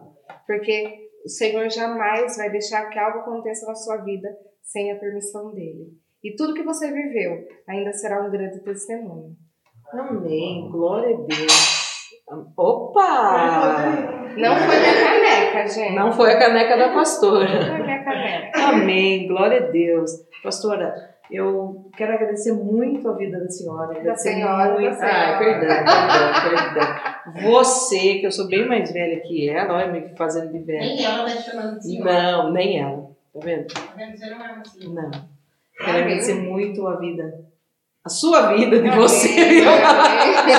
Porque 0.46 1.05
o 1.26 1.28
Senhor 1.28 1.68
jamais 1.68 2.36
vai 2.36 2.48
deixar 2.50 2.88
que 2.88 2.96
algo 3.00 3.18
aconteça 3.18 3.66
na 3.66 3.74
sua 3.74 3.96
vida 3.96 4.28
sem 4.62 4.92
a 4.92 4.96
permissão 4.96 5.52
dele. 5.52 5.88
E 6.22 6.36
tudo 6.36 6.54
que 6.54 6.62
você 6.62 6.86
viveu 6.92 7.44
ainda 7.68 7.92
será 7.92 8.24
um 8.24 8.30
grande 8.30 8.60
testemunho. 8.60 9.34
Amém. 9.92 10.70
Glória 10.70 11.16
a 11.16 11.18
Deus. 11.18 12.20
Opa! 12.56 14.28
Não 14.36 14.56
foi 14.56 14.76
minha 14.78 15.04
caneca, 15.04 15.66
gente. 15.66 15.94
Não 15.96 16.12
foi 16.12 16.32
a 16.32 16.38
caneca 16.38 16.76
da 16.76 16.94
pastora. 16.94 17.54
Não 17.54 17.76
foi 17.76 17.82
minha 17.84 18.04
caneca. 18.04 18.60
Amém. 18.68 19.26
Glória 19.26 19.66
a 19.66 19.70
Deus. 19.70 20.12
Pastora, 20.44 20.94
eu 21.28 21.90
quero 21.96 22.12
agradecer 22.12 22.52
muito 22.52 23.08
a 23.08 23.16
vida 23.16 23.40
da 23.40 23.48
senhora. 23.48 24.00
Da 24.00 24.14
senhora, 24.14 24.74
muito. 24.74 24.90
da 24.90 24.94
senhora. 24.94 25.34
Ah, 25.34 25.38
perdão, 25.38 25.68
perdão, 25.68 26.74
perdão. 26.74 27.15
Você, 27.42 28.18
que 28.18 28.26
eu 28.26 28.32
sou 28.32 28.48
bem 28.48 28.66
mais 28.68 28.92
velha 28.92 29.20
que 29.20 29.48
ela, 29.48 29.74
olha 29.74 29.92
me 29.92 30.16
fazendo 30.16 30.52
de 30.52 30.58
velha. 30.60 30.80
Nem 30.80 31.04
ela 31.04 31.24
tá 31.24 31.36
te 31.36 31.42
chamando 31.42 31.78
de 31.78 31.84
senhora. 31.84 32.22
Não, 32.22 32.52
nem 32.52 32.80
ela. 32.80 33.10
Tá 33.32 33.40
vendo? 33.42 33.66
Tá 33.66 33.80
vendo? 33.96 34.16
Você 34.16 34.30
não 34.30 34.44
é 34.44 34.50
assim. 34.60 34.94
Não. 34.94 35.10
Quero 35.78 35.98
agradecer 35.98 36.34
muito 36.34 36.86
a 36.86 36.96
vida. 36.96 37.44
A 38.04 38.08
sua 38.08 38.54
vida 38.54 38.80
de 38.80 38.90
você. 38.90 39.28
amém. 40.38 40.56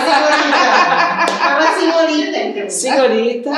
Senhorita. 1.80 1.80
Senhorita, 1.80 2.38
então. 2.38 2.70
Senhorita. 2.70 3.49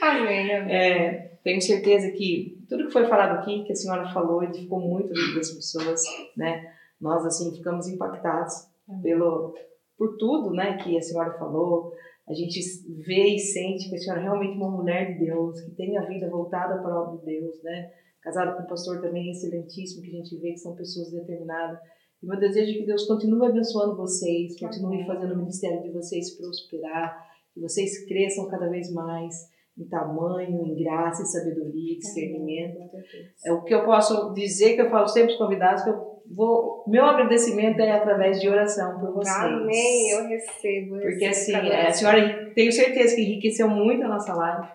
Amém, 0.00 0.54
amém. 0.54 0.74
É, 0.74 1.32
tenho 1.42 1.60
certeza 1.60 2.10
que 2.12 2.64
tudo 2.68 2.86
que 2.86 2.92
foi 2.92 3.06
falado 3.06 3.38
aqui, 3.38 3.64
que 3.64 3.72
a 3.72 3.76
senhora 3.76 4.08
falou, 4.12 4.42
edificou 4.42 4.80
muito 4.80 5.10
a 5.10 5.14
vida 5.14 5.38
das 5.38 5.50
pessoas, 5.50 6.00
né? 6.36 6.72
Nós, 7.00 7.26
assim, 7.26 7.54
ficamos 7.54 7.88
impactados 7.88 8.68
pelo, 9.02 9.54
por 9.96 10.16
tudo, 10.16 10.50
né, 10.50 10.76
que 10.76 10.96
a 10.96 11.02
senhora 11.02 11.38
falou. 11.38 11.92
A 12.28 12.32
gente 12.32 12.58
vê 13.06 13.34
e 13.34 13.38
sente 13.38 13.88
que 13.88 13.96
a 13.96 13.98
senhora 13.98 14.20
é 14.20 14.24
realmente 14.24 14.56
uma 14.56 14.70
mulher 14.70 15.12
de 15.12 15.26
Deus, 15.26 15.60
que 15.60 15.72
tem 15.72 15.96
a 15.98 16.06
vida 16.06 16.28
voltada 16.30 16.80
para 16.82 16.94
a 16.94 17.02
obra 17.02 17.18
de 17.18 17.26
Deus, 17.26 17.62
né? 17.62 17.90
Casada 18.22 18.56
com 18.56 18.62
um 18.62 18.66
pastor 18.66 19.02
também 19.02 19.30
excelentíssimo, 19.30 20.02
que 20.02 20.08
a 20.08 20.22
gente 20.22 20.38
vê 20.38 20.52
que 20.52 20.58
são 20.58 20.74
pessoas 20.74 21.10
determinadas. 21.10 21.78
E 22.22 22.26
meu 22.26 22.38
desejo 22.38 22.72
é 22.72 22.74
que 22.78 22.86
Deus 22.86 23.06
continue 23.06 23.46
abençoando 23.46 23.96
vocês, 23.96 24.58
continue 24.58 25.06
fazendo 25.06 25.34
o 25.34 25.38
ministério 25.38 25.82
de 25.82 25.90
vocês 25.90 26.34
prosperar, 26.38 27.22
que 27.52 27.60
vocês 27.60 28.06
cresçam 28.06 28.48
cada 28.48 28.70
vez 28.70 28.90
mais 28.90 29.34
em 29.76 29.84
tamanho, 29.84 30.64
em 30.64 30.74
graça, 30.82 31.22
em 31.22 31.26
sabedoria, 31.26 31.98
discernimento. 31.98 32.78
É 33.44 33.52
o 33.52 33.62
que 33.62 33.74
eu 33.74 33.84
posso 33.84 34.32
dizer, 34.32 34.74
que 34.74 34.80
eu 34.80 34.90
falo 34.90 35.08
sempre 35.08 35.32
aos 35.32 35.38
convidados, 35.38 35.82
que 35.82 35.90
eu 35.90 36.13
vou, 36.30 36.84
meu 36.86 37.04
agradecimento 37.04 37.80
é 37.80 37.92
através 37.92 38.40
de 38.40 38.48
oração 38.48 38.98
por 38.98 39.12
vocês. 39.14 39.36
Amém, 39.36 40.10
eu 40.10 40.26
recebo. 40.26 41.00
Porque 41.00 41.24
assim, 41.24 41.52
cada 41.52 41.88
a 41.88 41.92
senhora 41.92 42.52
tenho 42.54 42.72
certeza 42.72 43.14
que 43.14 43.22
enriqueceu 43.22 43.68
muito 43.68 44.04
a 44.04 44.08
nossa 44.08 44.34
live. 44.34 44.68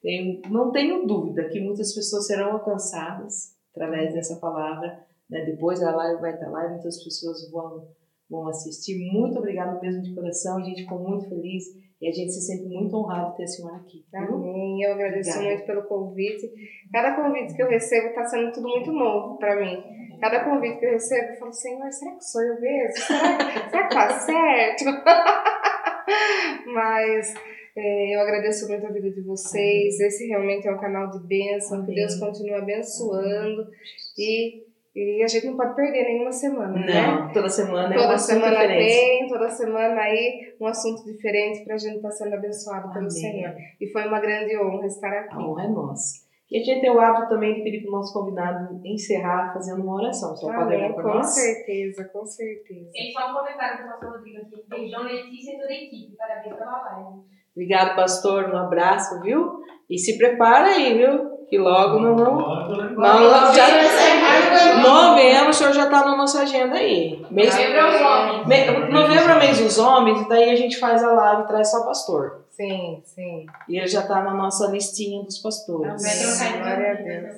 Tenho, 0.00 0.42
não 0.50 0.70
tenho 0.70 1.06
dúvida 1.06 1.48
que 1.48 1.60
muitas 1.60 1.94
pessoas 1.94 2.26
serão 2.26 2.52
alcançadas 2.52 3.56
através 3.74 4.14
dessa 4.14 4.36
palavra. 4.36 5.04
Né? 5.28 5.44
Depois 5.44 5.82
a 5.82 5.94
live 5.94 6.20
vai 6.20 6.34
estar 6.34 6.48
lá 6.48 6.66
e 6.66 6.70
muitas 6.70 7.02
pessoas 7.02 7.50
vão, 7.50 7.88
vão 8.30 8.48
assistir. 8.48 8.96
Muito 9.12 9.38
obrigada 9.38 9.80
mesmo 9.80 10.02
de 10.02 10.14
coração. 10.14 10.58
A 10.58 10.62
gente 10.62 10.82
ficou 10.82 10.98
muito 10.98 11.28
feliz 11.28 11.64
e 12.00 12.08
a 12.08 12.12
gente 12.12 12.32
se 12.32 12.42
sente 12.42 12.68
muito 12.68 12.94
honrado 12.96 13.30
de 13.30 13.36
ter 13.38 13.44
a 13.44 13.46
senhora 13.46 13.76
aqui. 13.76 14.04
Amém. 14.14 14.82
Eu 14.82 14.92
agradeço 14.92 15.30
Obrigada. 15.30 15.54
muito 15.54 15.66
pelo 15.66 15.82
convite. 15.84 16.52
Cada 16.92 17.16
convite 17.16 17.54
que 17.54 17.62
eu 17.62 17.68
recebo 17.68 18.08
está 18.08 18.24
sendo 18.24 18.52
tudo 18.52 18.68
muito 18.68 18.92
novo 18.92 19.38
para 19.38 19.56
mim. 19.56 19.82
Cada 20.20 20.44
convite 20.44 20.78
que 20.78 20.86
eu 20.86 20.92
recebo, 20.92 21.32
eu 21.32 21.38
falo, 21.38 21.52
Senhor, 21.52 21.90
será 21.90 22.12
que 22.12 22.24
sou 22.24 22.42
eu 22.42 22.60
mesmo? 22.60 22.96
Será, 22.96 23.70
será 23.70 23.88
que 23.88 23.94
tá 23.94 24.18
certo? 24.18 24.84
Mas 26.72 27.34
é, 27.76 28.16
eu 28.16 28.20
agradeço 28.20 28.68
muito 28.68 28.86
a 28.86 28.90
vida 28.90 29.10
de 29.10 29.20
vocês. 29.22 30.00
Esse 30.00 30.26
realmente 30.26 30.66
é 30.66 30.72
um 30.72 30.78
canal 30.78 31.10
de 31.10 31.26
bênção. 31.26 31.84
Que. 31.84 31.94
Deus 31.94 32.18
continue 32.18 32.54
abençoando. 32.54 33.68
E, 34.18 34.65
e 34.96 35.22
a 35.22 35.26
gente 35.28 35.46
não 35.46 35.56
pode 35.56 35.76
perder 35.76 36.04
nenhuma 36.04 36.32
semana, 36.32 36.72
né? 36.72 37.06
Não, 37.06 37.32
toda 37.32 37.48
semana 37.48 37.94
é 37.94 37.98
um 37.98 38.00
Toda 38.02 38.14
assunto 38.14 38.34
semana 38.34 38.56
diferente. 38.56 38.88
tem, 38.94 39.28
toda 39.28 39.48
semana 39.50 40.00
aí 40.00 40.54
um 40.60 40.66
assunto 40.66 41.04
diferente 41.04 41.64
para 41.64 41.74
a 41.74 41.78
gente 41.78 41.96
estar 41.96 42.10
sendo 42.10 42.34
abençoado 42.34 42.88
pelo 42.88 42.98
Amém. 42.98 43.10
Senhor. 43.10 43.54
E 43.80 43.92
foi 43.92 44.06
uma 44.08 44.20
grande 44.20 44.56
honra 44.58 44.86
estar 44.86 45.12
aqui. 45.12 45.34
A 45.34 45.38
honra 45.38 45.64
é 45.64 45.68
nossa. 45.68 46.26
E 46.50 46.60
a 46.60 46.64
gente 46.64 46.80
tem 46.80 46.90
o 46.90 47.00
hábito 47.00 47.28
também 47.28 47.54
de 47.56 47.62
pedir 47.62 47.80
para 47.82 47.88
o 47.88 47.92
nosso 47.92 48.12
convidado 48.14 48.80
encerrar 48.84 49.52
fazendo 49.52 49.82
uma 49.82 49.96
oração. 49.96 50.34
Só 50.36 50.46
pode 50.46 50.62
Amém, 50.62 50.78
orar 50.78 50.94
por 50.94 51.02
com 51.02 51.08
nós? 51.08 51.26
certeza, 51.26 52.04
com 52.04 52.24
certeza. 52.24 52.90
Tem 52.92 53.12
só 53.12 53.30
um 53.30 53.34
comentário 53.34 53.82
do 53.84 53.90
pastor 53.90 54.12
Rodrigo 54.12 54.38
aqui. 54.38 54.64
Beijão, 54.68 55.02
Letícia 55.02 55.54
e 55.54 55.58
toda 55.58 55.68
a 55.72 55.74
equipe. 55.74 56.16
Parabéns 56.16 56.54
pela 56.56 56.82
live. 56.82 57.20
Obrigado, 57.52 57.96
pastor. 57.96 58.48
Um 58.48 58.56
abraço, 58.58 59.20
viu? 59.22 59.60
E 59.90 59.98
se 59.98 60.16
prepara 60.16 60.66
aí, 60.68 60.96
viu? 60.96 61.35
Que 61.48 61.58
logo 61.58 62.00
não. 62.00 62.16
não, 62.16 62.68
não 62.96 63.54
já, 63.54 63.66
novembro 64.82 65.50
o 65.50 65.52
senhor 65.52 65.72
já 65.72 65.84
está 65.84 66.04
na 66.04 66.16
nossa 66.16 66.42
agenda 66.42 66.74
aí. 66.76 67.24
Mês, 67.30 67.54
Novembro 67.54 67.78
é 67.78 67.88
os 67.88 68.00
homens. 68.00 68.46
me, 68.46 68.88
novembro 68.92 69.32
é 69.32 69.38
mês 69.38 69.60
dos 69.60 69.78
homens, 69.78 70.22
e 70.22 70.28
daí 70.28 70.50
a 70.50 70.56
gente 70.56 70.76
faz 70.78 71.04
a 71.04 71.12
live 71.12 71.42
e 71.42 71.46
traz 71.46 71.70
só 71.70 71.84
pastor. 71.84 72.44
Sim, 72.50 73.00
sim. 73.04 73.46
E 73.68 73.78
ele 73.78 73.86
já 73.86 74.00
está 74.00 74.22
na 74.22 74.34
nossa 74.34 74.66
listinha 74.72 75.22
dos 75.22 75.38
pastores. 75.38 76.02
Vai 76.02 76.52
Glória 76.58 76.90
a 76.90 76.94
Deus. 76.94 77.36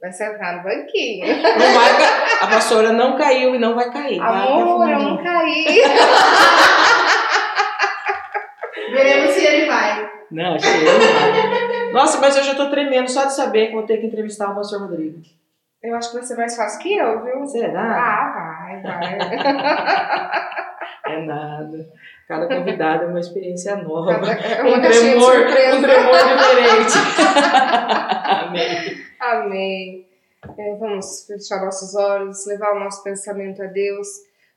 vai 0.00 0.12
sentar 0.12 0.56
no 0.56 0.62
banquinho. 0.62 1.26
Vai. 1.26 1.58
Não 1.58 1.74
vai 1.74 1.90
a 2.40 2.46
pastora 2.46 2.92
não 2.92 3.18
caiu 3.18 3.54
e 3.54 3.58
não 3.58 3.74
vai 3.74 3.92
cair. 3.92 4.20
Amor, 4.20 4.60
eu 4.60 4.66
fumando. 4.66 4.98
não 4.98 5.22
caí. 5.22 5.66
Veremos 8.92 9.30
se 9.32 9.46
ele 9.46 9.66
vai. 9.66 10.10
Não, 10.30 10.54
acho 10.54 10.64
que 10.64 10.78
ele 10.78 10.84
não 10.90 10.98
vai. 10.98 11.69
Nossa, 11.92 12.20
mas 12.20 12.36
eu 12.36 12.42
já 12.42 12.54
tô 12.54 12.70
tremendo 12.70 13.08
só 13.10 13.24
de 13.24 13.34
saber 13.34 13.68
que 13.68 13.74
vou 13.74 13.84
ter 13.84 13.98
que 13.98 14.06
entrevistar 14.06 14.50
o 14.50 14.54
pastor 14.54 14.82
Rodrigo. 14.82 15.20
Eu 15.82 15.96
acho 15.96 16.10
que 16.10 16.16
vai 16.16 16.26
ser 16.26 16.36
mais 16.36 16.56
fácil 16.56 16.80
que 16.80 16.94
eu, 16.96 17.24
viu? 17.24 17.46
Será? 17.46 17.96
Ah, 17.96 18.66
vai, 18.66 18.82
vai. 18.82 19.18
É 21.06 21.24
nada. 21.24 21.88
Cada 22.28 22.46
convidado 22.46 23.04
é 23.04 23.06
uma 23.08 23.18
experiência 23.18 23.74
nova. 23.76 24.12
É 24.12 24.62
Um 24.62 24.80
tremor, 24.80 25.34
um 25.36 25.82
tremor 25.82 26.18
diferente. 26.18 26.98
Amém. 28.46 29.06
Amém. 29.18 30.06
É, 30.56 30.76
vamos 30.76 31.26
fechar 31.26 31.64
nossos 31.64 31.94
olhos, 31.96 32.46
levar 32.46 32.76
o 32.76 32.80
nosso 32.80 33.02
pensamento 33.02 33.62
a 33.62 33.66
Deus. 33.66 34.06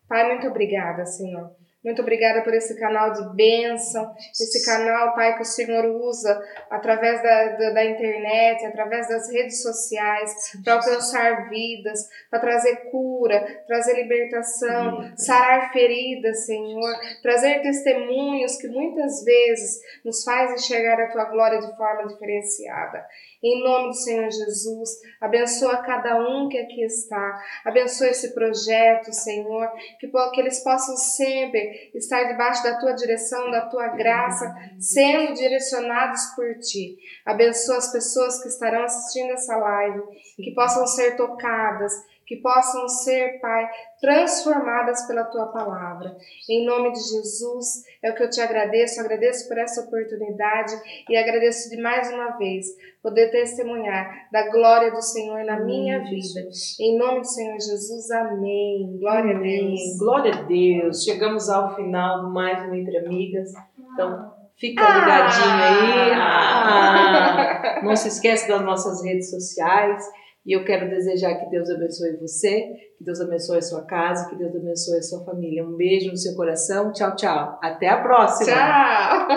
Pai, 0.07 0.27
muito 0.27 0.47
obrigada, 0.47 1.05
Senhor, 1.05 1.49
Muito 1.83 2.01
obrigada 2.01 2.41
por 2.41 2.53
esse 2.53 2.79
canal 2.79 3.11
de 3.11 3.35
bênção, 3.35 4.13
esse 4.31 4.65
canal, 4.65 5.13
Pai, 5.13 5.35
que 5.35 5.41
o 5.41 5.45
Senhor 5.45 5.83
usa 5.85 6.41
através 6.69 7.21
da, 7.21 7.49
da, 7.57 7.69
da 7.71 7.85
internet, 7.85 8.65
através 8.65 9.09
das 9.09 9.29
redes 9.29 9.61
sociais, 9.61 10.31
para 10.63 10.75
alcançar 10.75 11.49
vidas, 11.49 12.07
para 12.29 12.39
trazer 12.39 12.89
cura, 12.89 13.63
trazer 13.67 13.95
libertação, 13.95 15.11
sarar 15.17 15.73
feridas, 15.73 16.45
Senhor, 16.45 16.95
trazer 17.21 17.61
testemunhos 17.61 18.55
que 18.55 18.69
muitas 18.69 19.23
vezes 19.25 19.81
nos 20.05 20.23
faz 20.23 20.51
enxergar 20.53 21.01
a 21.01 21.11
Tua 21.11 21.25
glória 21.25 21.59
de 21.59 21.75
forma 21.75 22.07
diferenciada. 22.07 23.05
Em 23.43 23.61
nome 23.61 23.89
do 23.89 23.93
Senhor 23.93 24.31
Jesus, 24.31 24.89
abençoa 25.19 25.83
cada 25.83 26.17
um 26.17 26.47
que 26.47 26.57
aqui 26.57 26.81
está, 26.81 27.43
abençoa 27.65 28.07
esse 28.07 28.33
projeto, 28.33 29.11
Senhor, 29.11 29.69
que, 29.99 30.07
que 30.07 30.39
eles 30.39 30.63
possam 30.63 30.95
sempre 30.95 31.91
estar 31.93 32.23
debaixo 32.23 32.63
da 32.63 32.79
tua 32.79 32.93
direção, 32.93 33.51
da 33.51 33.65
tua 33.67 33.89
graça, 33.89 34.49
sendo 34.79 35.33
direcionados 35.33 36.21
por 36.37 36.57
ti. 36.59 36.95
Abençoa 37.25 37.79
as 37.79 37.91
pessoas 37.91 38.41
que 38.41 38.47
estarão 38.47 38.85
assistindo 38.85 39.33
essa 39.33 39.57
live, 39.57 40.01
que 40.37 40.53
possam 40.55 40.87
ser 40.87 41.17
tocadas, 41.17 41.91
que 42.33 42.41
possam 42.41 42.87
ser, 42.87 43.39
Pai, 43.39 43.69
transformadas 44.01 45.05
pela 45.05 45.23
tua 45.25 45.47
palavra. 45.47 46.15
Em 46.49 46.65
nome 46.65 46.91
de 46.91 46.99
Jesus, 46.99 47.83
é 48.01 48.11
o 48.11 48.15
que 48.15 48.23
eu 48.23 48.29
te 48.29 48.41
agradeço, 48.41 48.99
agradeço 48.99 49.47
por 49.47 49.57
essa 49.57 49.81
oportunidade 49.81 50.73
e 51.07 51.15
agradeço 51.15 51.69
de 51.69 51.79
mais 51.81 52.11
uma 52.11 52.37
vez 52.37 52.65
poder 53.01 53.29
testemunhar 53.29 54.27
da 54.31 54.49
glória 54.49 54.91
do 54.91 55.01
Senhor 55.01 55.43
na 55.43 55.59
minha 55.59 55.99
vida. 55.99 56.49
Em 56.79 56.97
nome 56.97 57.19
do 57.19 57.27
Senhor 57.27 57.59
Jesus, 57.59 58.09
amém. 58.11 58.97
Glória 58.99 59.35
amém. 59.35 59.65
a 59.65 59.69
Deus. 59.69 59.99
Glória 59.99 60.33
a 60.33 60.41
Deus. 60.41 61.03
Chegamos 61.03 61.49
ao 61.49 61.75
final 61.75 62.31
mais 62.31 62.67
um 62.67 62.73
Entre 62.73 62.97
Amigas. 62.97 63.51
Então, 63.93 64.33
fica 64.55 64.81
ligadinho 64.81 65.53
aí. 65.53 66.11
Ah, 66.13 67.81
não 67.83 67.95
se 67.95 68.07
esquece 68.07 68.47
das 68.47 68.61
nossas 68.61 69.03
redes 69.03 69.29
sociais. 69.29 70.03
E 70.45 70.55
eu 70.55 70.65
quero 70.65 70.89
desejar 70.89 71.35
que 71.35 71.49
Deus 71.49 71.69
abençoe 71.69 72.17
você, 72.17 72.73
que 72.97 73.03
Deus 73.03 73.21
abençoe 73.21 73.59
a 73.59 73.61
sua 73.61 73.85
casa, 73.85 74.29
que 74.29 74.35
Deus 74.35 74.53
abençoe 74.53 74.97
a 74.97 75.01
sua 75.01 75.23
família. 75.23 75.65
Um 75.65 75.77
beijo 75.77 76.09
no 76.09 76.17
seu 76.17 76.35
coração. 76.35 76.91
Tchau, 76.91 77.15
tchau. 77.15 77.59
Até 77.61 77.87
a 77.87 78.01
próxima. 78.01 78.51
Tchau. 78.51 79.27